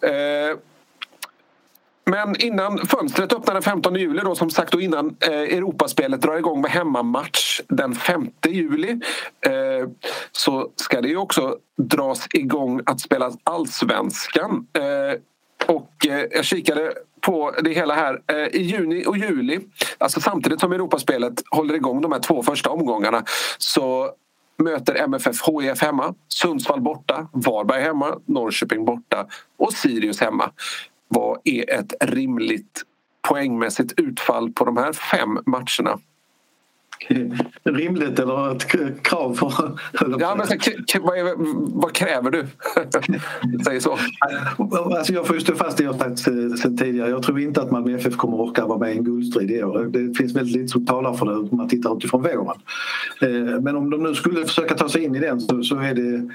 Eh... 0.00 0.58
Men 2.10 2.36
innan 2.42 2.78
fönstret 2.86 3.32
öppnar 3.32 3.54
den 3.54 3.62
15 3.62 3.94
juli 3.94 4.20
då 4.24 4.34
som 4.34 4.50
sagt 4.50 4.74
och 4.74 4.82
innan 4.82 5.16
eh, 5.20 5.30
Europaspelet 5.30 6.20
drar 6.20 6.36
igång 6.36 6.60
med 6.60 6.70
hemmamatch 6.70 7.60
den 7.68 7.94
5 7.94 8.26
juli 8.46 8.90
eh, 9.46 9.88
så 10.32 10.70
ska 10.76 11.00
det 11.00 11.08
ju 11.08 11.16
också 11.16 11.56
dras 11.76 12.26
igång 12.32 12.80
att 12.86 13.00
spela 13.00 13.32
allsvenskan. 13.44 14.66
Eh, 14.72 15.18
och 15.66 16.06
eh, 16.06 16.26
jag 16.30 16.44
kikade 16.44 16.92
på 17.20 17.54
det 17.62 17.72
hela 17.72 17.94
här 17.94 18.20
eh, 18.26 18.36
i 18.36 18.62
juni 18.62 19.04
och 19.06 19.16
juli, 19.16 19.60
alltså 19.98 20.20
samtidigt 20.20 20.60
som 20.60 20.72
Europaspelet 20.72 21.42
håller 21.50 21.74
igång 21.74 22.00
de 22.00 22.12
här 22.12 22.20
två 22.20 22.42
första 22.42 22.70
omgångarna 22.70 23.24
så 23.58 24.10
möter 24.58 24.94
MFF 24.94 25.36
HIF 25.46 25.82
hemma, 25.82 26.14
Sundsvall 26.28 26.80
borta, 26.80 27.28
Varberg 27.32 27.82
hemma, 27.82 28.18
Norrköping 28.26 28.84
borta 28.84 29.26
och 29.58 29.72
Sirius 29.72 30.20
hemma. 30.20 30.50
Vad 31.08 31.38
är 31.44 31.70
ett 31.70 31.94
rimligt 32.00 32.82
poängmässigt 33.28 34.00
utfall 34.00 34.52
på 34.52 34.64
de 34.64 34.76
här 34.76 34.92
fem 34.92 35.38
matcherna? 35.46 35.98
Rimligt 37.64 38.18
eller 38.18 38.52
ett 38.56 38.66
krav? 39.02 39.34
För, 39.34 39.76
ja, 40.20 40.34
men, 40.36 40.46
vad, 41.02 41.18
är, 41.18 41.34
vad 41.80 41.92
kräver 41.92 42.30
du? 42.30 42.46
Säg 43.64 43.80
så. 43.80 43.98
Alltså 44.96 45.12
jag 45.12 45.26
får 45.26 45.36
ju 45.36 45.40
stå 45.40 45.54
fast 45.54 45.80
i 45.80 45.82
det 45.82 45.86
jag 45.86 45.96
sagt 45.96 46.18
sen 46.60 46.76
tidigare. 46.78 47.10
Jag 47.10 47.22
tror 47.22 47.40
inte 47.40 47.62
att 47.62 47.70
Malmö 47.70 47.96
FF 47.96 48.16
kommer 48.16 48.40
orka 48.40 48.66
vara 48.66 48.78
med 48.78 48.94
i 48.94 48.98
en 48.98 49.04
guldstrid 49.04 49.50
i 49.50 49.62
år. 49.62 49.84
Det 49.84 50.18
finns 50.18 50.36
väldigt 50.36 50.56
lite 50.56 50.68
som 50.68 50.86
talar 50.86 51.14
för 51.14 51.26
det 51.26 51.36
om 51.36 51.48
man 51.52 51.68
tittar 51.68 51.96
utifrån 51.96 52.22
våren. 52.22 52.60
Eh, 53.20 53.60
men 53.60 53.76
om 53.76 53.90
de 53.90 54.02
nu 54.02 54.14
skulle 54.14 54.46
försöka 54.46 54.74
ta 54.74 54.88
sig 54.88 55.04
in 55.04 55.14
i 55.14 55.18
den 55.18 55.40
så, 55.40 55.62
så 55.62 55.76
är 55.76 55.94
det 55.94 56.30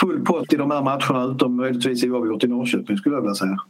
full 0.00 0.24
pott 0.24 0.52
i 0.52 0.56
de 0.56 0.70
här 0.70 0.82
matcherna 0.82 1.32
utom 1.34 1.56
möjligtvis 1.56 2.04
oavgjort 2.04 2.44
i 2.44 2.46
Norrköping 2.46 2.96
skulle 2.96 3.14
jag 3.14 3.22
vilja 3.22 3.34
säga. 3.34 3.60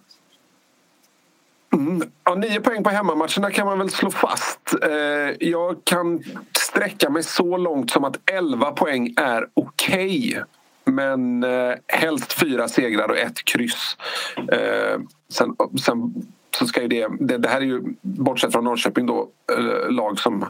Mm. 1.74 2.10
Ja, 2.24 2.34
nio 2.34 2.60
poäng 2.60 2.82
på 2.82 2.90
hemmamatcherna 2.90 3.50
kan 3.50 3.66
man 3.66 3.78
väl 3.78 3.90
slå 3.90 4.10
fast. 4.10 4.74
Eh, 4.82 5.48
jag 5.48 5.76
kan 5.84 6.22
sträcka 6.58 7.10
mig 7.10 7.22
så 7.22 7.56
långt 7.56 7.90
som 7.90 8.04
att 8.04 8.30
11 8.30 8.70
poäng 8.70 9.14
är 9.16 9.46
okej. 9.54 10.28
Okay. 10.28 10.42
Men 10.84 11.44
eh, 11.44 11.74
helst 11.86 12.32
fyra 12.32 12.68
segrar 12.68 13.08
och 13.08 13.18
ett 13.18 13.44
kryss. 13.44 13.96
Eh, 14.36 15.00
sen, 15.28 15.56
sen 15.84 16.14
så 16.58 16.66
ska 16.66 16.82
ju 16.82 16.88
det, 16.88 17.08
det, 17.20 17.38
det, 17.38 17.48
här 17.48 17.60
är 17.60 17.64
ju 17.64 17.82
bortsett 18.02 18.52
från 18.52 18.64
Norrköping 18.64 19.06
då 19.06 19.28
eh, 19.52 19.90
lag 19.90 20.18
som 20.18 20.46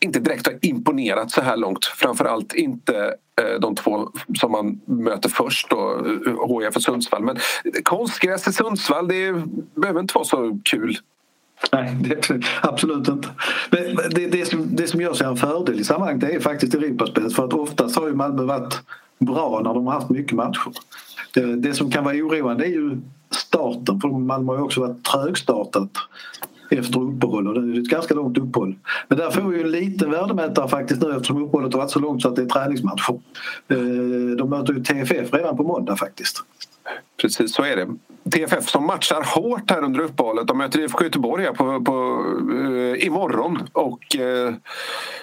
inte 0.00 0.20
direkt 0.20 0.46
har 0.46 0.58
imponerat 0.62 1.30
så 1.30 1.40
här 1.40 1.56
långt. 1.56 1.84
Framförallt 1.84 2.54
inte 2.54 3.14
eh, 3.40 3.60
de 3.60 3.74
två 3.74 4.08
som 4.38 4.52
man 4.52 4.80
möter 4.84 5.28
först 5.28 5.70
då, 5.70 6.00
eh, 6.26 6.60
HIF 6.60 6.76
och 6.76 6.82
Sundsvall. 6.82 7.22
Men 7.22 7.36
konstgräs 7.82 8.48
i 8.48 8.52
Sundsvall, 8.52 9.08
det 9.08 9.32
behöver 9.74 10.00
inte 10.00 10.14
vara 10.14 10.24
så 10.24 10.58
kul. 10.64 10.98
Nej, 11.72 11.96
det, 12.00 12.42
absolut 12.62 13.08
inte. 13.08 13.28
Men 13.70 13.96
det, 14.10 14.26
det, 14.26 14.46
som, 14.46 14.76
det 14.76 14.86
som 14.86 15.00
gör 15.00 15.14
sig 15.14 15.26
en 15.26 15.36
fördel 15.36 15.80
i 15.80 15.84
sammanhanget 15.84 16.30
är 16.30 16.40
faktiskt 16.40 16.74
Europaspelet 16.74 17.34
för 17.34 17.44
att 17.44 17.52
oftast 17.52 17.96
har 17.96 18.08
ju 18.08 18.14
Malmö 18.14 18.42
varit 18.42 18.80
bra 19.18 19.60
när 19.64 19.74
de 19.74 19.86
har 19.86 19.94
haft 19.94 20.10
mycket 20.10 20.32
matcher. 20.32 20.72
Det, 21.34 21.56
det 21.56 21.74
som 21.74 21.90
kan 21.90 22.04
vara 22.04 22.14
oroande 22.14 22.64
är 22.64 22.70
ju 22.70 23.00
starten 23.34 24.00
för 24.00 24.08
Malmö 24.08 24.52
har 24.52 24.58
ju 24.58 24.64
också 24.64 24.80
varit 24.80 25.04
trögstartat 25.04 25.90
efter 26.70 27.00
uppehåll 27.00 27.48
och 27.48 27.62
det 27.62 27.78
är 27.78 27.80
ett 27.80 27.88
ganska 27.88 28.14
långt 28.14 28.38
uppehåll. 28.38 28.74
Men 29.08 29.18
där 29.18 29.30
får 29.30 29.42
vi 29.42 29.56
ju 29.56 29.62
en 29.62 29.70
liten 29.70 30.10
värdemätare 30.10 30.68
faktiskt 30.68 31.02
nu 31.02 31.16
eftersom 31.16 31.42
uppehållet 31.42 31.72
har 31.72 31.80
varit 31.80 31.90
så 31.90 31.98
långt 31.98 32.22
så 32.22 32.28
att 32.28 32.36
det 32.36 32.42
är 32.42 32.46
träningsmatcher. 32.46 33.20
Eh, 33.68 34.36
de 34.38 34.50
möter 34.50 34.72
ju 34.72 34.82
TFF 34.82 35.32
redan 35.32 35.56
på 35.56 35.62
måndag 35.62 35.96
faktiskt. 35.96 36.44
Precis 37.20 37.54
så 37.54 37.62
är 37.62 37.76
det. 37.76 37.88
TFF 38.30 38.68
som 38.68 38.86
matchar 38.86 39.22
hårt 39.34 39.70
här 39.70 39.84
under 39.84 40.00
uppehållet. 40.00 40.46
De 40.46 40.58
möter 40.58 40.80
IFK 40.80 41.04
Göteborg 41.04 41.44
här 41.44 41.52
på, 41.52 41.84
på, 41.84 42.24
uh, 42.52 43.06
imorgon 43.06 43.58
och 43.72 44.00
uh, 44.20 44.54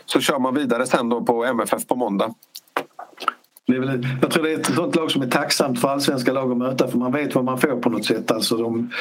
så 0.05 0.19
kör 0.19 0.39
man 0.39 0.55
vidare 0.55 0.85
sen 0.85 1.09
då 1.09 1.21
på 1.21 1.45
MFF 1.45 1.87
på 1.87 1.95
måndag. 1.95 2.33
Det 3.69 3.79
väl, 3.79 4.07
jag 4.21 4.31
tror 4.31 4.43
det 4.43 4.51
är 4.51 4.59
ett 4.59 4.65
sånt 4.65 4.95
lag 4.95 5.11
som 5.11 5.21
är 5.21 5.27
tacksamt 5.27 5.81
för 5.81 5.87
allsvenska 5.87 6.33
lag 6.33 6.51
att 6.51 6.57
möta 6.57 6.87
för 6.87 6.97
man 6.97 7.11
vet 7.11 7.35
vad 7.35 7.43
man 7.43 7.57
får 7.57 7.81
på 7.81 7.89
något 7.89 8.05
sätt. 8.05 8.31
Alltså 8.31 8.57
de, 8.57 8.91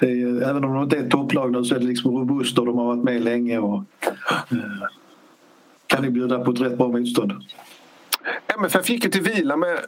är, 0.00 0.42
även 0.42 0.64
om 0.64 0.74
de 0.74 0.82
inte 0.82 0.96
är 0.96 1.02
ett 1.02 1.10
topplag 1.10 1.52
nu 1.52 1.64
så 1.64 1.74
är 1.74 1.78
det 1.78 1.86
liksom 1.86 2.18
robust 2.18 2.58
och 2.58 2.66
de 2.66 2.78
har 2.78 2.84
varit 2.84 3.04
med 3.04 3.22
länge 3.22 3.58
och 3.58 3.84
eh, 4.50 4.88
kan 5.86 6.04
ju 6.04 6.10
bjuda 6.10 6.38
på 6.38 6.50
ett 6.50 6.60
rätt 6.60 6.78
bra 6.78 6.88
motstånd. 6.88 7.32
MFF 8.58 8.90
gick 8.90 9.04
ju 9.04 9.10
till 9.10 9.22
vila 9.22 9.56
med 9.56 9.78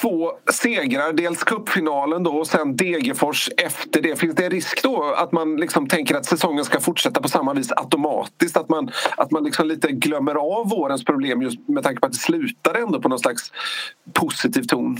två 0.00 0.32
segrar. 0.52 1.12
Dels 1.12 1.44
cupfinalen 1.44 2.22
då 2.22 2.30
och 2.30 2.46
sen 2.46 2.76
Degerfors 2.76 3.50
efter 3.56 4.02
det. 4.02 4.16
Finns 4.16 4.34
det 4.34 4.44
en 4.44 4.50
risk 4.50 4.82
då 4.82 5.02
att 5.02 5.32
man 5.32 5.56
liksom 5.56 5.88
tänker 5.88 6.14
att 6.14 6.26
säsongen 6.26 6.64
ska 6.64 6.80
fortsätta 6.80 7.20
på 7.20 7.28
samma 7.28 7.54
vis 7.54 7.72
automatiskt? 7.72 8.56
Att 8.56 8.68
man, 8.68 8.90
att 9.16 9.30
man 9.30 9.44
liksom 9.44 9.66
lite 9.66 9.92
glömmer 9.92 10.34
av 10.34 10.68
vårens 10.68 11.04
problem 11.04 11.42
just 11.42 11.68
med 11.68 11.82
tanke 11.82 12.00
på 12.00 12.06
att 12.06 12.12
det 12.12 12.18
slutar 12.18 12.74
ändå 12.74 13.00
på 13.00 13.08
någon 13.08 13.18
slags 13.18 13.52
positiv 14.12 14.62
ton? 14.62 14.96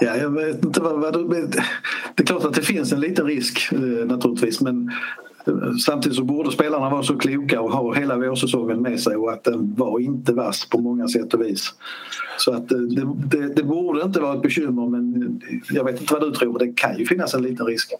Ja, 0.00 0.16
jag 0.16 0.30
vet 0.30 0.64
inte 0.64 0.80
vad, 0.80 1.00
vad 1.00 1.12
du, 1.12 1.46
Det 2.14 2.22
är 2.22 2.26
klart 2.26 2.44
att 2.44 2.54
det 2.54 2.62
finns 2.62 2.92
en 2.92 3.00
liten 3.00 3.26
risk 3.26 3.72
eh, 3.72 3.78
naturligtvis 3.78 4.60
men 4.60 4.92
Samtidigt 5.84 6.16
så 6.16 6.24
borde 6.24 6.52
spelarna 6.52 6.90
vara 6.90 7.02
så 7.02 7.16
kloka 7.16 7.60
och 7.60 7.72
ha 7.72 7.94
hela 7.94 8.16
vårsäsongen 8.16 8.82
med 8.82 9.00
sig 9.00 9.16
och 9.16 9.32
att 9.32 9.44
den 9.44 9.74
var 9.74 10.00
inte 10.00 10.32
vass 10.32 10.68
på 10.68 10.78
många 10.78 11.08
sätt 11.08 11.34
och 11.34 11.42
vis. 11.42 11.74
Så 12.38 12.52
att 12.52 12.72
eh, 12.72 12.78
det, 12.78 13.06
det, 13.38 13.54
det 13.54 13.62
borde 13.62 14.02
inte 14.02 14.20
vara 14.20 14.34
ett 14.34 14.42
bekymmer 14.42 14.88
men 14.88 15.40
jag 15.70 15.84
vet 15.84 16.00
inte 16.00 16.14
vad 16.14 16.22
du 16.22 16.30
tror, 16.30 16.58
det 16.58 16.72
kan 16.72 16.98
ju 16.98 17.06
finnas 17.06 17.34
en 17.34 17.42
liten 17.42 17.66
risk. 17.66 17.92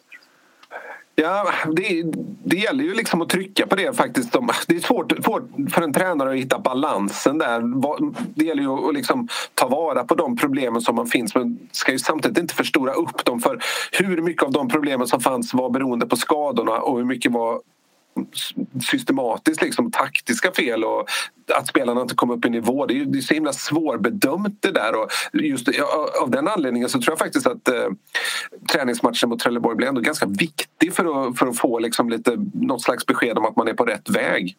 Ja, 1.14 1.52
det, 1.76 2.02
det 2.44 2.56
gäller 2.56 2.84
ju 2.84 2.94
liksom 2.94 3.22
att 3.22 3.28
trycka 3.28 3.66
på 3.66 3.76
det 3.76 3.96
faktiskt. 3.96 4.36
Det 4.66 4.74
är 4.76 4.80
svårt, 4.80 5.12
svårt 5.24 5.48
för 5.72 5.82
en 5.82 5.92
tränare 5.92 6.30
att 6.30 6.36
hitta 6.36 6.58
balansen 6.58 7.38
där. 7.38 7.62
Det 8.34 8.44
gäller 8.44 8.62
ju 8.62 8.88
att 8.88 8.94
liksom 8.94 9.28
ta 9.54 9.68
vara 9.68 10.04
på 10.04 10.14
de 10.14 10.36
problemen 10.36 10.80
som 10.80 10.96
man 10.96 11.06
finns 11.06 11.34
men 11.34 11.58
ska 11.72 11.92
ju 11.92 11.98
samtidigt 11.98 12.38
inte 12.38 12.54
förstora 12.54 12.92
upp 12.92 13.24
dem 13.24 13.40
för 13.40 13.58
hur 13.92 14.22
mycket 14.22 14.42
av 14.42 14.52
de 14.52 14.68
problemen 14.68 15.06
som 15.06 15.20
fanns 15.20 15.54
var 15.54 15.70
beroende 15.70 16.06
på 16.06 16.16
skadorna 16.16 16.78
och 16.78 16.96
hur 16.98 17.04
mycket 17.04 17.32
var 17.32 17.60
systematiskt 18.90 19.62
liksom, 19.62 19.90
taktiska 19.90 20.52
fel 20.52 20.84
och 20.84 21.08
att 21.54 21.68
spelarna 21.68 22.02
inte 22.02 22.14
kom 22.14 22.30
upp 22.30 22.44
i 22.44 22.50
nivå. 22.50 22.86
Det 22.86 23.00
är, 23.00 23.04
det 23.04 23.18
är 23.18 23.22
så 23.22 23.34
himla 23.34 23.52
svårbedömt 23.52 24.62
det 24.62 24.70
där 24.70 24.94
och 24.94 25.10
just 25.32 25.68
av 26.22 26.30
den 26.30 26.48
anledningen 26.48 26.88
så 26.88 27.00
tror 27.00 27.12
jag 27.12 27.18
faktiskt 27.18 27.46
att 27.46 27.68
eh, 27.68 27.88
träningsmatchen 28.72 29.28
mot 29.28 29.38
Trelleborg 29.38 29.76
blir 29.76 29.88
ändå 29.88 30.00
ganska 30.00 30.26
viktig 30.26 30.92
för 30.92 31.28
att, 31.28 31.38
för 31.38 31.46
att 31.46 31.58
få 31.58 31.78
liksom 31.78 32.08
lite, 32.08 32.36
något 32.54 32.82
slags 32.82 33.06
besked 33.06 33.38
om 33.38 33.44
att 33.44 33.56
man 33.56 33.68
är 33.68 33.74
på 33.74 33.84
rätt 33.84 34.10
väg. 34.10 34.56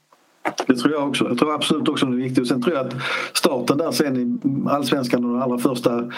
Det 0.68 0.76
tror 0.76 0.94
jag 0.94 1.08
också. 1.08 1.28
Jag 1.28 1.38
tror 1.38 1.56
absolut 1.56 1.88
också 1.88 2.06
det 2.06 2.16
är 2.16 2.24
viktigt. 2.24 2.48
Sen 2.48 2.62
tror 2.62 2.76
jag 2.76 2.88
att 2.88 2.94
starten 3.34 3.78
där 3.78 3.92
sen 3.92 4.18
i 4.18 4.40
allsvenskan 4.70 5.26
och 5.26 5.32
de 5.32 5.42
allra 5.42 5.58
första 5.58 6.12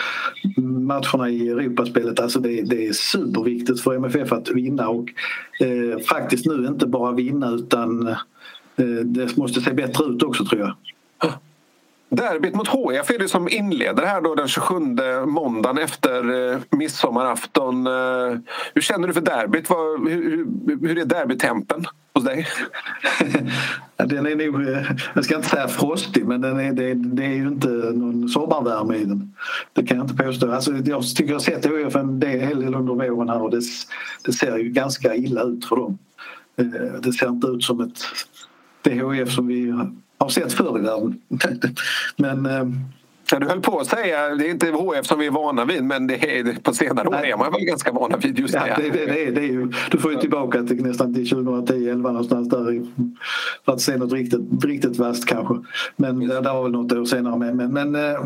matcherna 0.57 1.29
i 1.29 1.49
Europaspelet, 1.49 2.19
alltså 2.19 2.39
det, 2.39 2.61
det 2.61 2.87
är 2.87 2.93
superviktigt 2.93 3.81
för 3.81 3.95
MFF 3.95 4.31
att 4.31 4.51
vinna 4.51 4.89
och 4.89 5.09
eh, 5.59 5.99
faktiskt 5.99 6.45
nu 6.45 6.67
inte 6.67 6.87
bara 6.87 7.11
vinna 7.11 7.51
utan 7.51 8.07
eh, 8.07 8.85
det 9.05 9.37
måste 9.37 9.61
se 9.61 9.73
bättre 9.73 10.05
ut 10.05 10.23
också 10.23 10.45
tror 10.45 10.61
jag. 10.61 10.73
Derbyt 12.15 12.55
mot 12.55 12.67
HF 12.67 13.09
är 13.09 13.19
det 13.19 13.27
som 13.27 13.49
inleder 13.49 14.05
här 14.05 14.21
då 14.21 14.35
den 14.35 14.47
27 14.47 14.79
måndagen 15.25 15.77
efter 15.77 16.51
eh, 16.51 16.59
midsommarafton. 16.69 17.87
Eh, 17.87 18.39
hur 18.73 18.81
känner 18.81 19.07
du 19.07 19.13
för 19.13 19.21
derbyt? 19.21 19.69
Hur, 19.69 20.87
hur 20.87 20.97
är 20.97 21.05
derbytempen 21.05 21.85
hos 22.13 22.23
dig? 22.23 22.47
den 23.97 24.25
är 24.25 24.35
nog, 24.35 24.67
eh, 24.67 24.91
jag 25.13 25.25
ska 25.25 25.35
inte 25.35 25.49
säga 25.49 25.67
frostig 25.67 26.25
men 26.25 26.41
den 26.41 26.59
är, 26.59 26.73
det, 26.73 26.93
det 26.93 27.25
är 27.25 27.35
ju 27.35 27.47
inte 27.47 27.67
någon 27.67 28.29
sommarvärme 28.29 28.95
i 28.95 29.05
den. 29.05 29.33
Det 29.73 29.85
kan 29.85 29.97
jag 29.97 30.03
inte 30.09 30.23
påstå. 30.23 30.51
Alltså, 30.51 30.73
jag 30.85 31.03
tycker 31.03 31.29
jag 31.29 31.35
har 31.35 31.39
sett 31.39 31.65
HF 31.65 31.95
en 31.95 32.21
hel 32.21 32.61
del 32.61 32.75
under 32.75 33.09
våren 33.09 33.29
här 33.29 33.41
och 33.41 33.51
det, 33.51 33.61
det 34.25 34.33
ser 34.33 34.57
ju 34.57 34.69
ganska 34.69 35.15
illa 35.15 35.43
ut 35.43 35.65
för 35.65 35.75
dem. 35.75 35.97
Eh, 36.57 37.01
det 37.01 37.13
ser 37.13 37.29
inte 37.29 37.47
ut 37.47 37.63
som 37.63 37.81
ett 37.81 37.99
det 38.81 39.01
HF 39.01 39.31
som 39.31 39.47
vi 39.47 39.73
har 40.25 40.29
sett 40.29 40.53
förr 40.53 40.79
i 40.79 40.81
världen. 40.81 41.21
men, 42.17 42.45
eh, 42.45 42.65
Ja, 43.31 43.39
du 43.39 43.47
höll 43.47 43.61
på 43.61 43.79
att 43.79 43.87
säga, 43.87 44.35
det 44.35 44.47
är 44.47 44.51
inte 44.51 44.67
HF 44.67 45.05
som 45.05 45.19
vi 45.19 45.25
är 45.25 45.31
vana 45.31 45.65
vid 45.65 45.83
men 45.83 46.07
det 46.07 46.39
är, 46.39 46.59
på 46.63 46.73
senare 46.73 47.07
år 47.07 47.25
är 47.25 47.37
man 47.37 47.51
väl 47.51 47.61
ganska 47.61 47.91
vana 47.91 48.17
vid 48.17 48.39
just. 48.39 48.53
Ja, 48.53 48.61
det, 48.77 48.89
det, 48.89 49.05
det, 49.05 49.31
det 49.31 49.41
är 49.41 49.51
ju, 49.51 49.71
du 49.91 49.97
får 49.97 50.11
ju 50.11 50.19
tillbaka 50.19 50.63
till 50.63 50.83
nästan 50.83 51.13
till 51.13 51.23
2010-11 51.23 51.95
någonstans 51.95 52.49
där 52.49 52.85
för 53.65 53.73
att 53.73 53.81
se 53.81 53.97
något 53.97 54.13
riktigt, 54.13 54.63
riktigt 54.63 54.99
värst 54.99 55.25
kanske. 55.25 55.55
Men 55.95 56.19
det, 56.19 56.41
det 56.41 56.53
var 56.53 56.63
väl 56.63 56.71
något 56.71 56.91
år 56.91 57.05
senare 57.05 57.37
med. 57.37 57.55
Men, 57.55 57.73
men 57.73 57.95
eh, 57.95 58.25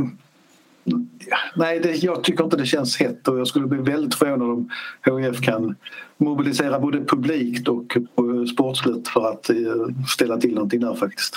nej, 1.56 1.80
det, 1.80 2.04
jag 2.04 2.24
tycker 2.24 2.44
inte 2.44 2.58
det 2.58 2.66
känns 2.66 2.98
hett 2.98 3.28
och 3.28 3.40
jag 3.40 3.48
skulle 3.48 3.68
bli 3.68 3.78
väldigt 3.78 4.16
förvånad 4.16 4.50
om 4.50 4.70
HIF 5.24 5.42
kan 5.42 5.76
mobilisera 6.18 6.80
både 6.80 7.06
publikt 7.06 7.68
och 7.68 7.98
sportsligt 8.54 9.08
för 9.08 9.32
att 9.32 9.50
eh, 9.50 9.56
ställa 10.08 10.38
till 10.38 10.54
någonting 10.54 10.80
där 10.80 10.96
faktiskt. 10.96 11.36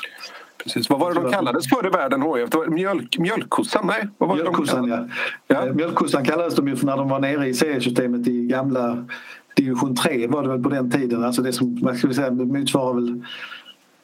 Precis. 0.63 0.91
Vad 0.91 1.01
var 1.01 1.15
det 1.15 1.21
de 1.21 1.33
kallades 1.33 1.69
förr 1.69 1.87
i 1.87 1.91
världen 1.91 2.23
HIF? 2.23 2.69
Mjölk, 2.69 3.19
mjölkkossan? 3.19 3.87
Nej, 3.87 4.09
vad 4.19 4.29
var 4.29 4.37
mjölkkossan, 4.37 4.89
ja. 4.89 5.07
ja. 5.47 5.67
Eh, 5.67 5.75
mjölkkossan 5.75 6.25
kallades 6.25 6.55
de 6.55 6.69
ju 6.69 6.77
för 6.77 6.87
när 6.87 6.97
de 6.97 7.09
var 7.09 7.21
nere 7.21 7.49
i 7.49 7.55
seriesystemet 7.55 8.27
i 8.29 8.47
gamla 8.47 9.05
division 9.55 9.97
3 9.97 10.27
var 10.27 10.43
det 10.43 10.49
väl 10.49 10.63
på 10.63 10.69
den 10.69 10.91
tiden. 10.91 11.25
Alltså 11.25 11.43
det 11.43 11.53
som 11.53 11.95
ska 11.97 12.09
vi 12.09 12.15
säga, 12.15 12.31
motsvarar 12.31 12.95
väl 12.95 13.25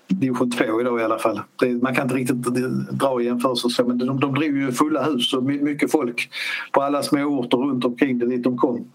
division 0.08 0.50
2 0.50 0.80
idag 0.80 1.00
i 1.00 1.02
alla 1.02 1.18
fall. 1.18 1.40
Det, 1.56 1.82
man 1.82 1.94
kan 1.94 2.04
inte 2.04 2.14
riktigt 2.14 2.42
dra 2.90 3.22
jämförelser 3.22 3.68
så 3.68 3.84
men 3.84 3.98
de, 3.98 4.20
de 4.20 4.34
drog 4.34 4.56
ju 4.56 4.72
fulla 4.72 5.02
hus 5.02 5.34
och 5.34 5.42
mycket 5.42 5.92
folk 5.92 6.30
på 6.72 6.82
alla 6.82 7.02
små 7.02 7.20
orter 7.20 7.58
runt 7.58 7.84
omkring 7.84 8.18
det 8.18 8.26
dit 8.26 8.44
de 8.44 8.58
kom. 8.58 8.90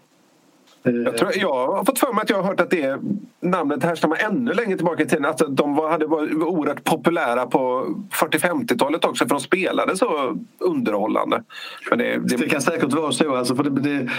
Jag, 0.84 1.16
tror, 1.16 1.30
jag 1.36 1.66
har 1.66 1.84
fått 1.84 1.98
för 1.98 2.12
mig 2.12 2.22
att 2.22 2.30
jag 2.30 2.36
har 2.36 2.42
hört 2.42 2.60
att 2.60 2.70
det 2.70 3.00
namnet 3.40 3.82
härstammar 3.82 4.16
ännu 4.16 4.52
längre 4.52 4.76
tillbaka 4.76 5.02
i 5.02 5.06
tiden. 5.06 5.24
Att 5.24 5.42
de 5.48 5.74
var, 5.74 5.90
hade 5.90 6.06
varit 6.06 6.34
oerhört 6.34 6.84
populära 6.84 7.46
på 7.46 7.86
40-50-talet 8.10 9.04
också 9.04 9.24
för 9.24 9.34
de 9.34 9.40
spelade 9.40 9.96
så 9.96 10.38
underhållande. 10.58 11.42
Men 11.90 11.98
det, 11.98 12.18
det... 12.18 12.36
det 12.36 12.48
kan 12.48 12.60
säkert 12.60 12.92
vara 12.92 13.12
så. 13.12 13.36
Alltså, 13.36 13.56
för 13.56 13.64
det, 13.64 13.70
det, 13.70 14.10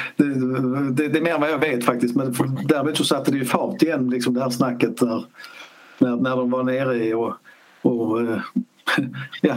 det, 0.91 1.07
det, 1.07 1.20
är 1.20 1.22
mer 1.22 1.34
än 1.34 1.41
vad 1.41 1.51
jag 1.51 1.59
vet 1.59 1.86
faktiskt. 1.86 2.16
Men 2.16 2.36
däremot 2.68 2.97
så 2.97 3.03
satte 3.03 3.32
det 3.32 3.38
ju 3.38 3.45
fart 3.45 3.82
igen, 3.82 4.09
liksom 4.09 4.34
det 4.34 4.41
här 4.41 4.49
snacket 4.49 4.97
där, 4.97 5.26
när, 5.97 6.16
när 6.16 6.36
de 6.36 6.51
var 6.51 6.63
nere 6.63 7.16
och, 7.16 7.34
och 7.82 8.22
eh, 8.22 8.39
ja, 9.42 9.56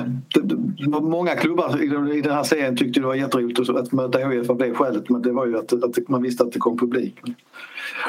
många 1.01 1.37
klubbar 1.37 1.83
i 2.13 2.21
den 2.21 2.33
här 2.33 2.43
serien 2.43 2.77
tyckte 2.77 3.01
det 3.01 3.07
var 3.07 3.15
jätteroligt 3.15 3.71
att 3.71 3.93
möta 3.93 4.19
HIF 4.19 4.51
av 4.51 4.59
det 4.59 4.75
skälet 4.75 5.09
men 5.09 5.23
det 5.23 5.33
var 5.33 5.47
ju 5.47 5.59
att, 5.59 5.73
att 5.73 6.09
man 6.09 6.23
visste 6.23 6.45
att 6.45 6.53
det 6.53 6.59
kom 6.59 6.79
publik. 6.79 7.21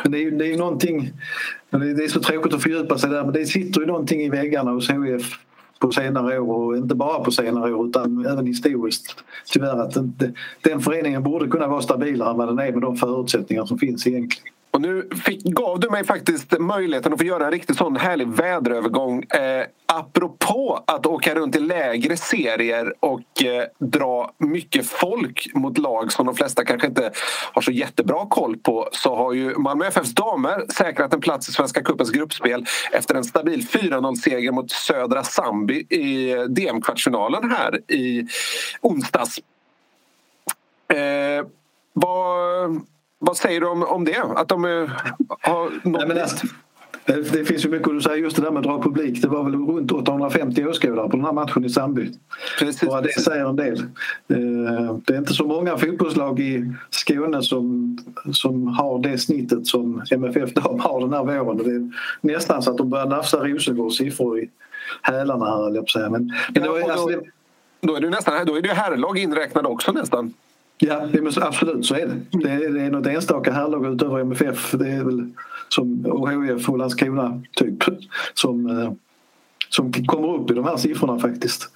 Men 0.03 0.11
det 0.11 0.17
är 0.17 0.22
ju 0.22 0.32
det 0.32 0.53
är 0.53 0.57
någonting, 0.57 1.11
det 1.70 2.03
är 2.03 2.07
så 2.07 2.20
tråkigt 2.20 2.53
att 2.53 2.63
fördjupa 2.63 2.97
sig 2.97 3.09
där 3.09 3.24
men 3.24 3.34
det 3.34 3.45
sitter 3.45 3.82
ju 3.82 3.88
någonting 3.88 4.22
i 4.22 4.30
väggarna 4.30 4.72
hos 4.72 4.89
HIF 4.89 5.39
på 5.80 5.91
senare 5.91 6.39
år 6.39 6.65
och 6.65 6.78
inte 6.78 6.95
bara 6.95 7.24
på 7.24 7.32
senare 7.32 7.74
år 7.74 7.88
utan 7.88 8.26
även 8.26 8.45
historiskt 8.45 9.24
tyvärr 9.45 9.78
att 9.78 9.97
den 10.61 10.80
föreningen 10.80 11.24
borde 11.24 11.47
kunna 11.47 11.67
vara 11.67 11.82
stabilare 11.82 12.32
än 12.32 12.38
vad 12.38 12.47
den 12.47 12.59
är 12.59 12.72
med 12.72 12.82
de 12.82 12.95
förutsättningar 12.95 13.65
som 13.65 13.78
finns 13.78 14.07
egentligen. 14.07 14.53
Och 14.72 14.82
nu 14.82 15.09
fick, 15.26 15.43
gav 15.43 15.80
du 15.80 15.89
mig 15.89 16.03
faktiskt 16.03 16.59
möjligheten 16.59 17.13
att 17.13 17.20
få 17.20 17.26
göra 17.26 17.45
en 17.45 17.51
riktigt 17.51 17.78
sån 17.78 17.95
härlig 17.95 18.28
väderövergång. 18.28 19.24
Eh, 19.24 19.65
apropå 19.86 20.84
att 20.88 21.05
åka 21.05 21.36
runt 21.36 21.55
i 21.55 21.59
lägre 21.59 22.17
serier 22.17 22.93
och 22.99 23.43
eh, 23.43 23.63
dra 23.80 24.32
mycket 24.38 24.88
folk 24.88 25.47
mot 25.53 25.78
lag 25.78 26.11
som 26.11 26.26
de 26.26 26.36
flesta 26.36 26.65
kanske 26.65 26.88
inte 26.88 27.11
har 27.53 27.61
så 27.61 27.72
jättebra 27.72 28.26
koll 28.30 28.57
på 28.57 28.89
så 28.91 29.15
har 29.15 29.34
ju 29.34 29.57
Malmö 29.57 29.86
FFs 29.86 30.15
damer 30.15 30.65
säkrat 30.74 31.13
en 31.13 31.22
plats 31.22 31.49
i 31.49 31.51
Svenska 31.51 31.84
cupens 31.84 32.11
gruppspel 32.11 32.65
efter 32.91 33.15
en 33.15 33.24
stabil 33.24 33.61
4-0-seger 33.61 34.51
mot 34.51 34.72
Södra 34.72 35.24
Sambi 35.24 35.76
i 35.89 36.36
DM-kvartsfinalen 36.49 37.51
här 37.51 37.91
i 37.91 38.28
onsdags. 38.82 39.39
Eh, 40.93 41.45
vad 41.93 42.82
vad 43.20 43.38
säger 43.38 43.61
du 43.61 43.67
om, 43.67 43.84
om 43.84 44.05
det? 44.05 44.22
Att 44.36 44.47
de 44.47 44.65
uh, 44.65 44.89
har 45.41 45.70
nått 45.84 46.07
Nej, 46.07 46.22
alltså, 46.22 46.47
det 47.05 47.45
finns 47.45 47.65
ju 47.65 47.70
mycket 47.70 47.95
att 47.95 48.03
säga 48.03 48.15
just 48.15 48.36
det 48.36 48.41
där 48.41 48.51
med 48.51 48.59
att 48.59 48.65
dra 48.65 48.82
publik. 48.82 49.22
Det 49.22 49.28
var 49.28 49.43
väl 49.43 49.55
runt 49.55 49.91
850 49.91 50.65
åskådare 50.65 51.09
på 51.09 51.17
den 51.17 51.26
här 51.26 51.34
matchen 51.34 51.65
i 51.65 51.70
Sandby. 51.70 52.11
Precis, 52.59 52.89
Bara 52.89 53.01
det 53.01 53.22
säger 53.22 53.45
en 53.45 53.55
del. 53.55 53.80
Eh, 54.28 54.97
det 55.05 55.13
är 55.13 55.17
inte 55.17 55.34
så 55.34 55.45
många 55.45 55.78
fotbollslag 55.78 56.39
i 56.39 56.74
Skåne 56.89 57.41
som, 57.41 57.97
som 58.32 58.67
har 58.67 58.99
det 58.99 59.17
snittet 59.17 59.67
som 59.67 60.03
MFF 60.11 60.53
de 60.53 60.80
har 60.80 60.99
den 60.99 61.13
här 61.13 61.24
våren. 61.24 61.57
Det 62.22 62.32
är 62.32 62.34
nästan 62.34 62.61
så 62.61 62.72
att 62.72 62.78
de 62.78 62.89
börjar 62.89 63.05
nafsa 63.05 63.38
Rosengårds 63.38 63.97
siffror 63.97 64.39
i 64.39 64.49
hälarna 65.01 65.45
här, 65.45 65.76
jag 65.76 65.86
på 65.86 65.89
säga. 65.89 66.09
Men, 66.09 66.34
men 66.53 66.63
då, 66.63 66.76
alltså, 66.76 67.05
det, 67.05 67.22
då 67.82 67.95
är 67.95 68.01
det 68.01 68.09
nästan 68.09 68.45
då 68.45 68.55
är 68.55 68.61
det 68.61 68.74
herrlag 68.74 69.17
inräknade 69.17 69.67
också 69.67 69.91
nästan. 69.91 70.34
Ja, 70.82 71.07
absolut 71.41 71.86
så 71.86 71.95
är 71.95 72.05
det. 72.05 72.39
Det 72.39 72.49
är, 72.49 72.73
det 72.73 72.82
är 72.82 72.91
något 72.91 73.07
enstaka 73.07 73.51
härlag 73.51 73.93
utöver 73.93 74.19
MFF. 74.19 74.71
Det 74.71 74.88
är 74.88 75.03
väl 75.03 75.30
som 75.69 76.05
HIF 76.47 76.69
och 76.69 76.77
Landskrona 76.77 77.41
typ 77.55 77.84
som, 78.34 78.65
eh, 78.69 78.91
som 79.70 79.93
kommer 79.93 80.36
upp 80.36 80.51
i 80.51 80.53
de 80.53 80.65
här 80.65 80.78
siffrorna 80.78 81.20
faktiskt. 81.20 81.70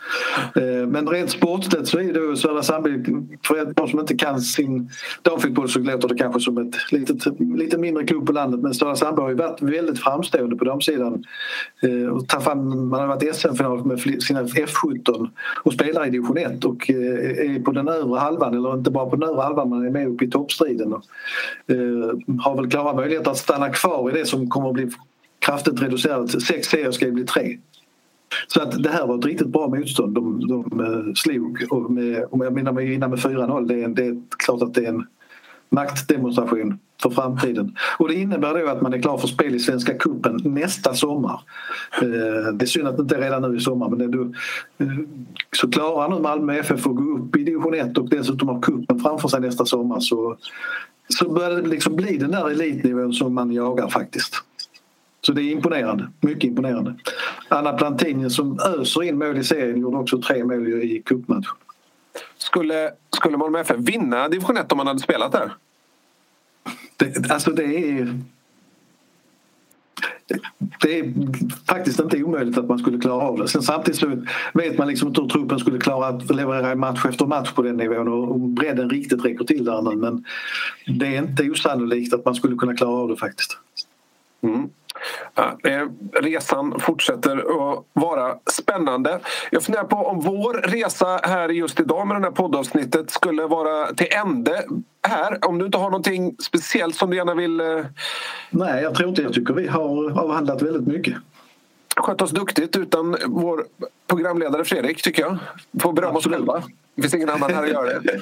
Eh, 0.55 0.87
men 0.87 1.07
rent 1.07 1.29
sportsligt 1.29 1.87
så 1.87 1.99
är 1.99 2.13
det 2.13 2.37
Södra 2.37 2.63
Sandby, 2.63 3.03
för 3.47 3.73
de 3.73 3.87
som 3.87 3.99
inte 3.99 4.15
kan 4.15 4.41
sin 4.41 4.89
damfotboll 5.21 5.69
så 5.69 5.79
låter 5.79 6.07
det 6.07 6.15
kanske 6.15 6.39
som 6.39 6.57
ett 6.57 6.91
litet, 6.91 7.39
lite 7.39 7.77
mindre 7.77 8.03
klubb 8.03 8.25
på 8.25 8.31
landet 8.31 8.59
men 8.59 8.73
Södra 8.73 8.95
Sandby 8.95 9.21
har 9.21 9.29
ju 9.29 9.35
varit 9.35 9.61
väldigt 9.61 9.99
framstående 9.99 10.55
på 10.55 10.65
damsidan. 10.65 11.23
Eh, 11.81 12.55
man 12.55 12.99
har 12.99 13.07
varit 13.07 13.35
SM-final 13.35 13.85
med 13.85 13.99
sina 14.23 14.43
F17 14.43 15.29
och 15.63 15.73
spelar 15.73 16.07
i 16.07 16.09
division 16.09 16.37
1 16.37 16.65
och 16.65 16.89
eh, 16.89 17.55
är 17.55 17.63
på 17.63 17.71
den 17.71 17.87
övre 17.87 18.19
halvan, 18.19 18.57
eller 18.57 18.73
inte 18.73 18.91
bara 18.91 19.05
på 19.05 19.15
den 19.15 19.29
övre 19.29 19.41
halvan, 19.41 19.69
man 19.69 19.85
är 19.85 19.89
med 19.89 20.07
uppe 20.07 20.25
i 20.25 20.29
toppstriden. 20.29 20.93
Och, 20.93 21.03
har 22.39 22.55
väl 22.55 22.69
klara 22.69 22.93
möjligheter 22.93 23.31
att 23.31 23.37
stanna 23.37 23.69
kvar 23.69 24.09
i 24.09 24.13
det 24.13 24.25
som 24.25 24.49
kommer 24.49 24.67
att 24.67 24.73
bli 24.73 24.89
kraftigt 25.39 25.81
reducerat. 25.81 26.41
Sex 26.41 26.67
serier 26.67 26.91
ska 26.91 27.05
ju 27.05 27.11
bli 27.11 27.23
tre. 27.23 27.57
Så 28.47 28.61
att 28.61 28.83
det 28.83 28.89
här 28.89 29.07
var 29.07 29.17
ett 29.17 29.25
riktigt 29.25 29.47
bra 29.47 29.67
motstånd 29.67 30.15
de, 30.15 30.47
de 30.47 30.79
eh, 30.79 31.13
slog. 31.15 31.65
Och 31.69 31.91
med, 31.91 32.25
om 32.31 32.41
jag 32.41 32.53
menar 32.53 32.71
med 32.71 32.93
innan 32.93 33.09
med 33.09 33.19
4-0, 33.19 33.67
det, 33.67 33.83
är, 33.83 33.87
det 33.87 34.05
är 34.05 34.21
klart 34.37 34.61
att 34.61 34.73
det 34.73 34.85
är 34.85 34.89
en 34.89 35.05
maktdemonstration 35.69 36.79
för 37.01 37.09
framtiden. 37.09 37.75
Och 37.97 38.07
det 38.07 38.13
innebär 38.13 38.59
då 38.59 38.69
att 38.69 38.81
man 38.81 38.93
är 38.93 39.01
klar 39.01 39.17
för 39.17 39.27
spel 39.27 39.55
i 39.55 39.59
Svenska 39.59 39.93
Cupen 39.93 40.39
nästa 40.43 40.93
sommar. 40.93 41.41
Eh, 42.01 42.53
det 42.53 42.65
är 42.65 42.67
synd 42.67 42.87
att 42.87 42.97
det 42.97 43.01
inte 43.01 43.15
är 43.15 43.21
redan 43.21 43.41
nu 43.41 43.57
i 43.57 43.59
sommar 43.59 43.89
men 43.89 44.11
det 44.11 44.17
eh, 44.85 44.91
så 45.55 45.71
klarar 45.71 46.09
nu 46.09 46.21
Malmö 46.21 46.53
FF 46.53 46.87
att 46.87 46.95
gå 46.95 47.17
upp 47.17 47.35
i 47.35 47.43
division 47.43 47.73
1 47.73 47.97
och 47.97 48.09
dessutom 48.09 48.49
har 48.49 48.61
cupen 48.61 48.99
framför 48.99 49.27
sig 49.27 49.41
nästa 49.41 49.65
sommar 49.65 49.99
så, 49.99 50.37
så 51.07 51.29
börjar 51.29 51.51
det 51.51 51.67
liksom 51.67 51.95
bli 51.95 52.17
den 52.17 52.31
där 52.31 52.49
elitnivån 52.49 53.13
som 53.13 53.33
man 53.33 53.51
jagar 53.51 53.89
faktiskt. 53.89 54.43
Så 55.25 55.31
det 55.31 55.41
är 55.41 55.51
imponerande, 55.51 56.07
mycket 56.21 56.43
imponerande. 56.43 56.95
Anna 57.47 57.73
Plantini 57.73 58.29
som 58.29 58.59
öser 58.59 59.03
in 59.03 59.17
mål 59.17 59.37
i 59.37 59.43
serien 59.43 59.81
gjorde 59.81 59.97
också 59.97 60.21
tre 60.21 60.43
mål 60.43 60.67
i 60.67 61.01
cupmatchen. 61.05 61.55
Skulle, 62.37 62.91
skulle 63.15 63.37
Malmö 63.37 63.59
FF 63.59 63.79
vinna 63.79 64.29
division 64.29 64.57
1 64.57 64.71
om 64.71 64.77
man 64.77 64.87
hade 64.87 64.99
spelat 64.99 65.31
där? 65.31 65.53
Det, 66.97 67.31
alltså 67.31 67.51
det 67.51 67.63
är... 67.63 68.19
Det 70.81 70.99
är 70.99 71.13
faktiskt 71.67 71.99
inte 71.99 72.23
omöjligt 72.23 72.57
att 72.57 72.67
man 72.67 72.79
skulle 72.79 72.99
klara 72.99 73.23
av 73.23 73.37
det. 73.37 73.47
Sen 73.47 73.61
samtidigt 73.61 73.99
så 73.99 74.25
vet 74.53 74.77
man 74.77 74.87
liksom 74.87 75.07
inte 75.07 75.21
hur 75.21 75.29
truppen 75.29 75.59
skulle 75.59 75.79
klara 75.79 76.07
att 76.07 76.35
leverera 76.35 76.75
match 76.75 77.05
efter 77.05 77.25
match 77.25 77.51
på 77.51 77.61
den 77.61 77.77
nivån 77.77 78.07
och 78.07 78.39
bredden 78.39 78.89
riktigt 78.89 79.25
räcker 79.25 79.45
till 79.45 79.65
där 79.65 79.95
men 79.95 80.25
det 80.87 81.15
är 81.15 81.17
inte 81.17 81.49
osannolikt 81.49 82.13
att 82.13 82.25
man 82.25 82.35
skulle 82.35 82.55
kunna 82.55 82.75
klara 82.75 82.91
av 82.91 83.07
det 83.09 83.17
faktiskt. 83.17 83.57
Mm. 84.41 84.69
Resan 86.13 86.79
fortsätter 86.79 87.37
att 87.37 87.85
vara 87.93 88.35
spännande. 88.51 89.19
Jag 89.51 89.63
funderar 89.63 89.83
på 89.83 89.95
om 89.95 90.19
vår 90.19 90.53
resa 90.53 91.19
här 91.23 91.49
just 91.49 91.79
idag 91.79 92.07
med 92.07 92.17
det 92.17 92.23
här 92.23 92.31
poddavsnittet 92.31 93.11
skulle 93.11 93.43
vara 93.45 93.93
till 93.93 94.07
ände 94.11 94.63
här. 95.07 95.47
Om 95.47 95.59
du 95.59 95.65
inte 95.65 95.77
har 95.77 95.89
någonting 95.89 96.35
speciellt 96.39 96.95
som 96.95 97.09
du 97.09 97.17
gärna 97.17 97.35
vill... 97.35 97.59
Eh, 97.59 97.85
Nej, 98.49 98.83
jag 98.83 98.95
tror 98.95 99.09
inte. 99.09 99.21
Jag 99.21 99.33
tycker 99.33 99.53
vi 99.53 99.67
har 99.67 100.19
avhandlat 100.19 100.61
väldigt 100.61 100.87
mycket 100.87 101.15
skött 101.95 102.21
oss 102.21 102.31
duktigt 102.31 102.75
utan 102.75 103.17
vår 103.25 103.65
programledare 104.07 104.63
Fredrik, 104.63 105.01
tycker 105.01 105.21
jag. 105.21 105.37
Får 105.81 105.93
berömma 105.93 106.17
oss 106.17 106.27
själva. 106.27 106.63
Det 106.95 107.01
finns 107.01 107.13
ingen 107.13 107.29
annan 107.29 107.53
här 107.53 107.63
att 107.63 107.69
göra 107.69 107.99
det. 107.99 108.21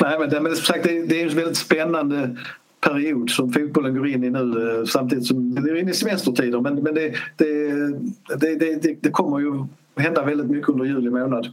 Nej, 0.00 0.18
men, 0.18 0.30
det, 0.30 0.40
men 0.40 0.56
som 0.56 0.64
sagt, 0.64 0.84
det, 0.84 1.02
det 1.02 1.22
är 1.22 1.28
väldigt 1.28 1.56
spännande 1.56 2.36
period 2.82 3.30
som 3.30 3.52
fotbollen 3.52 3.94
går 3.94 4.06
in 4.06 4.24
i 4.24 4.30
nu 4.30 4.78
eh, 4.78 4.84
samtidigt 4.84 5.26
som 5.26 5.54
det 5.54 5.70
är 5.70 5.76
in 5.76 5.88
i 5.88 5.94
semestertider 5.94 6.60
men, 6.60 6.74
men 6.74 6.94
det, 6.94 7.14
det, 7.36 8.54
det, 8.56 9.02
det, 9.02 9.10
kommer 9.10 9.38
ju 9.38 9.64
hända 9.96 10.24
väldigt 10.24 10.50
mycket 10.50 10.68
under 10.68 10.84
juli 10.84 11.10
månad. 11.10 11.52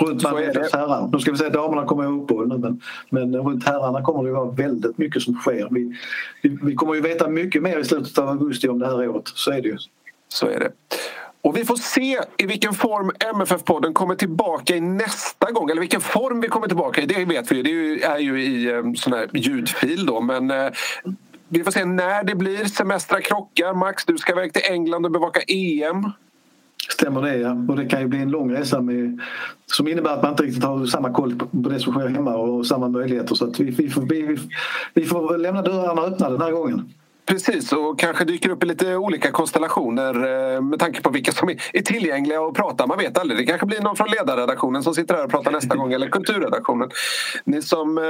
Runt 0.00 0.22
Malmö 0.22 0.52
herrar. 0.72 1.10
Nu 1.12 1.18
ska 1.18 1.30
vi 1.30 1.38
säga 1.38 1.50
damerna 1.50 1.84
kommer 1.84 2.04
ha 2.04 2.22
uppehåll 2.22 2.48
nu 2.48 2.58
men, 2.58 2.80
men 3.10 3.36
runt 3.36 3.64
herrarna 3.64 4.02
kommer 4.02 4.24
det 4.24 4.32
vara 4.32 4.50
väldigt 4.50 4.98
mycket 4.98 5.22
som 5.22 5.34
sker. 5.34 5.68
Vi, 5.70 5.96
vi, 6.42 6.58
vi 6.62 6.74
kommer 6.74 6.94
ju 6.94 7.00
veta 7.00 7.28
mycket 7.28 7.62
mer 7.62 7.78
i 7.78 7.84
slutet 7.84 8.18
av 8.18 8.28
augusti 8.28 8.68
om 8.68 8.78
det 8.78 8.86
här 8.86 9.08
året, 9.08 9.28
så 9.28 9.50
är 9.50 9.62
det 9.62 9.68
ju. 9.68 9.76
Så 10.28 10.46
är 10.46 10.60
det. 10.60 10.70
Och 11.42 11.56
vi 11.56 11.64
får 11.64 11.76
se 11.76 12.20
i 12.36 12.46
vilken 12.46 12.74
form 12.74 13.10
MFF-podden 13.34 13.92
kommer 13.92 14.14
tillbaka 14.14 14.76
i 14.76 14.80
nästa 14.80 15.50
gång. 15.50 15.70
Eller 15.70 15.80
vilken 15.80 16.00
form 16.00 16.40
vi 16.40 16.48
kommer 16.48 16.66
tillbaka 16.66 17.02
i, 17.02 17.06
det 17.06 17.24
vet 17.24 17.52
vi. 17.52 17.62
Det 17.62 17.70
är 17.70 17.74
ju, 17.74 18.00
är 18.00 18.18
ju 18.18 18.42
i 18.42 18.70
eh, 18.70 18.92
sån 18.96 19.12
här 19.12 19.28
ljudfil 19.32 20.06
då. 20.06 20.20
Men 20.20 20.50
eh, 20.50 20.70
vi 21.48 21.64
får 21.64 21.70
se 21.70 21.84
när 21.84 22.24
det 22.24 22.34
blir. 22.34 22.64
Semestrar 22.64 23.20
krockar. 23.20 23.74
Max, 23.74 24.04
du 24.04 24.18
ska 24.18 24.32
iväg 24.32 24.52
till 24.52 24.62
England 24.64 25.04
och 25.04 25.12
bevaka 25.12 25.40
EM. 25.40 26.10
Stämmer 26.88 27.22
det 27.22 27.36
ja. 27.36 27.56
Och 27.68 27.76
det 27.76 27.86
kan 27.86 28.00
ju 28.00 28.06
bli 28.06 28.18
en 28.18 28.30
lång 28.30 28.52
resa 28.52 28.80
med, 28.80 29.20
som 29.66 29.88
innebär 29.88 30.10
att 30.10 30.22
man 30.22 30.30
inte 30.30 30.42
riktigt 30.42 30.64
har 30.64 30.86
samma 30.86 31.12
koll 31.12 31.38
på 31.38 31.68
det 31.68 31.80
som 31.80 31.92
sker 31.92 32.08
hemma 32.08 32.36
och 32.36 32.66
samma 32.66 32.88
möjligheter. 32.88 33.34
Så 33.34 33.44
att 33.44 33.60
vi, 33.60 33.70
vi, 33.70 33.90
får, 33.90 34.02
vi, 34.02 34.38
vi 34.94 35.04
får 35.04 35.38
lämna 35.38 35.62
dörrarna 35.62 36.02
öppna 36.02 36.30
den 36.30 36.40
här 36.40 36.50
gången. 36.50 36.92
Precis, 37.28 37.72
och 37.72 37.98
kanske 37.98 38.24
dyker 38.24 38.50
upp 38.50 38.62
i 38.62 38.66
lite 38.66 38.96
olika 38.96 39.30
konstellationer 39.30 40.14
eh, 40.14 40.60
med 40.60 40.78
tanke 40.78 41.02
på 41.02 41.10
vilka 41.10 41.32
som 41.32 41.48
är 41.72 41.82
tillgängliga 41.82 42.40
och 42.40 42.56
pratar. 42.56 42.86
Man 42.86 42.98
vet 42.98 43.18
aldrig. 43.18 43.40
Det 43.40 43.46
kanske 43.46 43.66
blir 43.66 43.80
någon 43.80 43.96
från 43.96 44.10
ledarredaktionen 44.10 44.82
som 44.82 44.94
sitter 44.94 45.14
här 45.14 45.24
och 45.24 45.30
pratar 45.30 45.52
nästa 45.52 45.76
gång 45.76 45.92
eller 45.92 46.08
kulturredaktionen. 46.08 46.90
Ni 47.44 47.62
som 47.62 47.98
eh, 47.98 48.04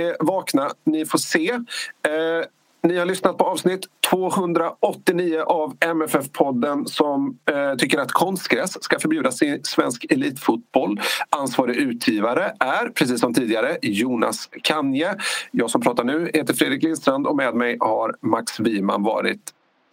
är 0.00 0.16
vakna, 0.24 0.70
ni 0.84 1.06
får 1.06 1.18
se. 1.18 1.50
Eh, 1.50 2.46
ni 2.84 2.98
har 2.98 3.06
lyssnat 3.06 3.38
på 3.38 3.44
avsnitt 3.44 3.86
289 4.10 5.40
av 5.46 5.76
MFF-podden 5.80 6.84
som 6.84 7.38
eh, 7.50 7.74
tycker 7.76 7.98
att 7.98 8.12
konstgräs 8.12 8.84
ska 8.84 8.98
förbjudas 8.98 9.42
i 9.42 9.60
svensk 9.62 10.04
elitfotboll. 10.10 11.00
Ansvarig 11.30 11.76
utgivare 11.76 12.52
är, 12.60 12.88
precis 12.88 13.20
som 13.20 13.34
tidigare, 13.34 13.76
Jonas 13.82 14.48
Kanje. 14.62 15.14
Jag 15.50 15.70
som 15.70 15.80
pratar 15.80 16.04
nu 16.04 16.30
heter 16.34 16.54
Fredrik 16.54 16.82
Lindstrand 16.82 17.26
och 17.26 17.36
med 17.36 17.54
mig 17.54 17.76
har 17.80 18.16
Max 18.20 18.60
Wiman 18.60 19.02
varit. 19.02 19.40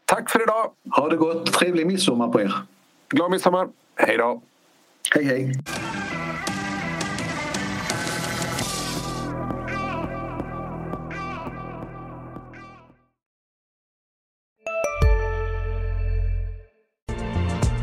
Tack 0.05 0.29
för 0.29 0.41
idag! 0.43 0.71
Ha 0.91 1.09
det 1.09 1.17
gott! 1.17 1.53
Trevlig 1.53 1.87
midsommar 1.87 2.27
på 2.27 2.41
er! 2.41 2.53
Glad 3.09 3.31
midsommar! 3.31 3.67
Hej 3.95 4.17
då! 4.17 4.41
Hej 5.15 5.23
hej! 5.23 5.53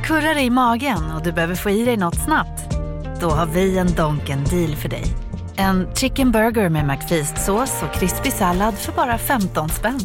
Kurrar 0.09 0.35
det 0.35 0.43
i 0.43 0.51
magen 0.51 1.11
och 1.17 1.23
du 1.23 1.33
behöver 1.33 1.55
få 1.55 1.71
i 1.71 1.85
dig 1.85 1.97
något 1.97 2.25
snabbt? 2.25 2.77
Då 3.21 3.31
har 3.31 3.47
vi 3.47 3.79
en 3.79 3.95
Donken 3.95 4.45
deal 4.45 4.77
för 4.77 4.89
dig. 4.89 5.05
En 5.57 5.95
chicken 5.95 6.33
burger 6.33 6.69
med 6.69 6.87
McFeast-sås 6.87 7.83
och 7.83 8.01
krispig 8.01 8.33
sallad 8.33 8.75
för 8.75 8.93
bara 8.93 9.19
15 9.19 9.69
spänn. 9.69 10.01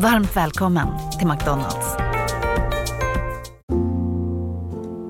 Varmt 0.00 0.36
välkommen 0.36 0.86
till 1.18 1.28
McDonalds. 1.28 1.96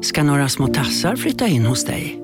Ska 0.03 0.23
några 0.23 0.49
små 0.49 0.67
tassar 0.67 1.17
flytta 1.17 1.47
in 1.47 1.67
hos 1.67 1.85
dig? 1.85 2.21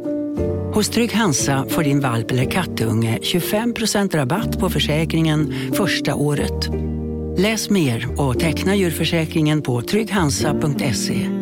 Hos 0.74 0.88
Trygg 0.88 1.14
Hansa 1.14 1.66
får 1.68 1.82
din 1.82 2.00
valp 2.00 2.30
eller 2.30 2.50
kattunge 2.50 3.18
25% 3.22 4.16
rabatt 4.16 4.58
på 4.58 4.70
försäkringen 4.70 5.54
första 5.72 6.14
året. 6.14 6.68
Läs 7.38 7.70
mer 7.70 8.20
och 8.20 8.40
teckna 8.40 8.74
djurförsäkringen 8.74 9.62
på 9.62 9.82
trygghansa.se. 9.82 11.41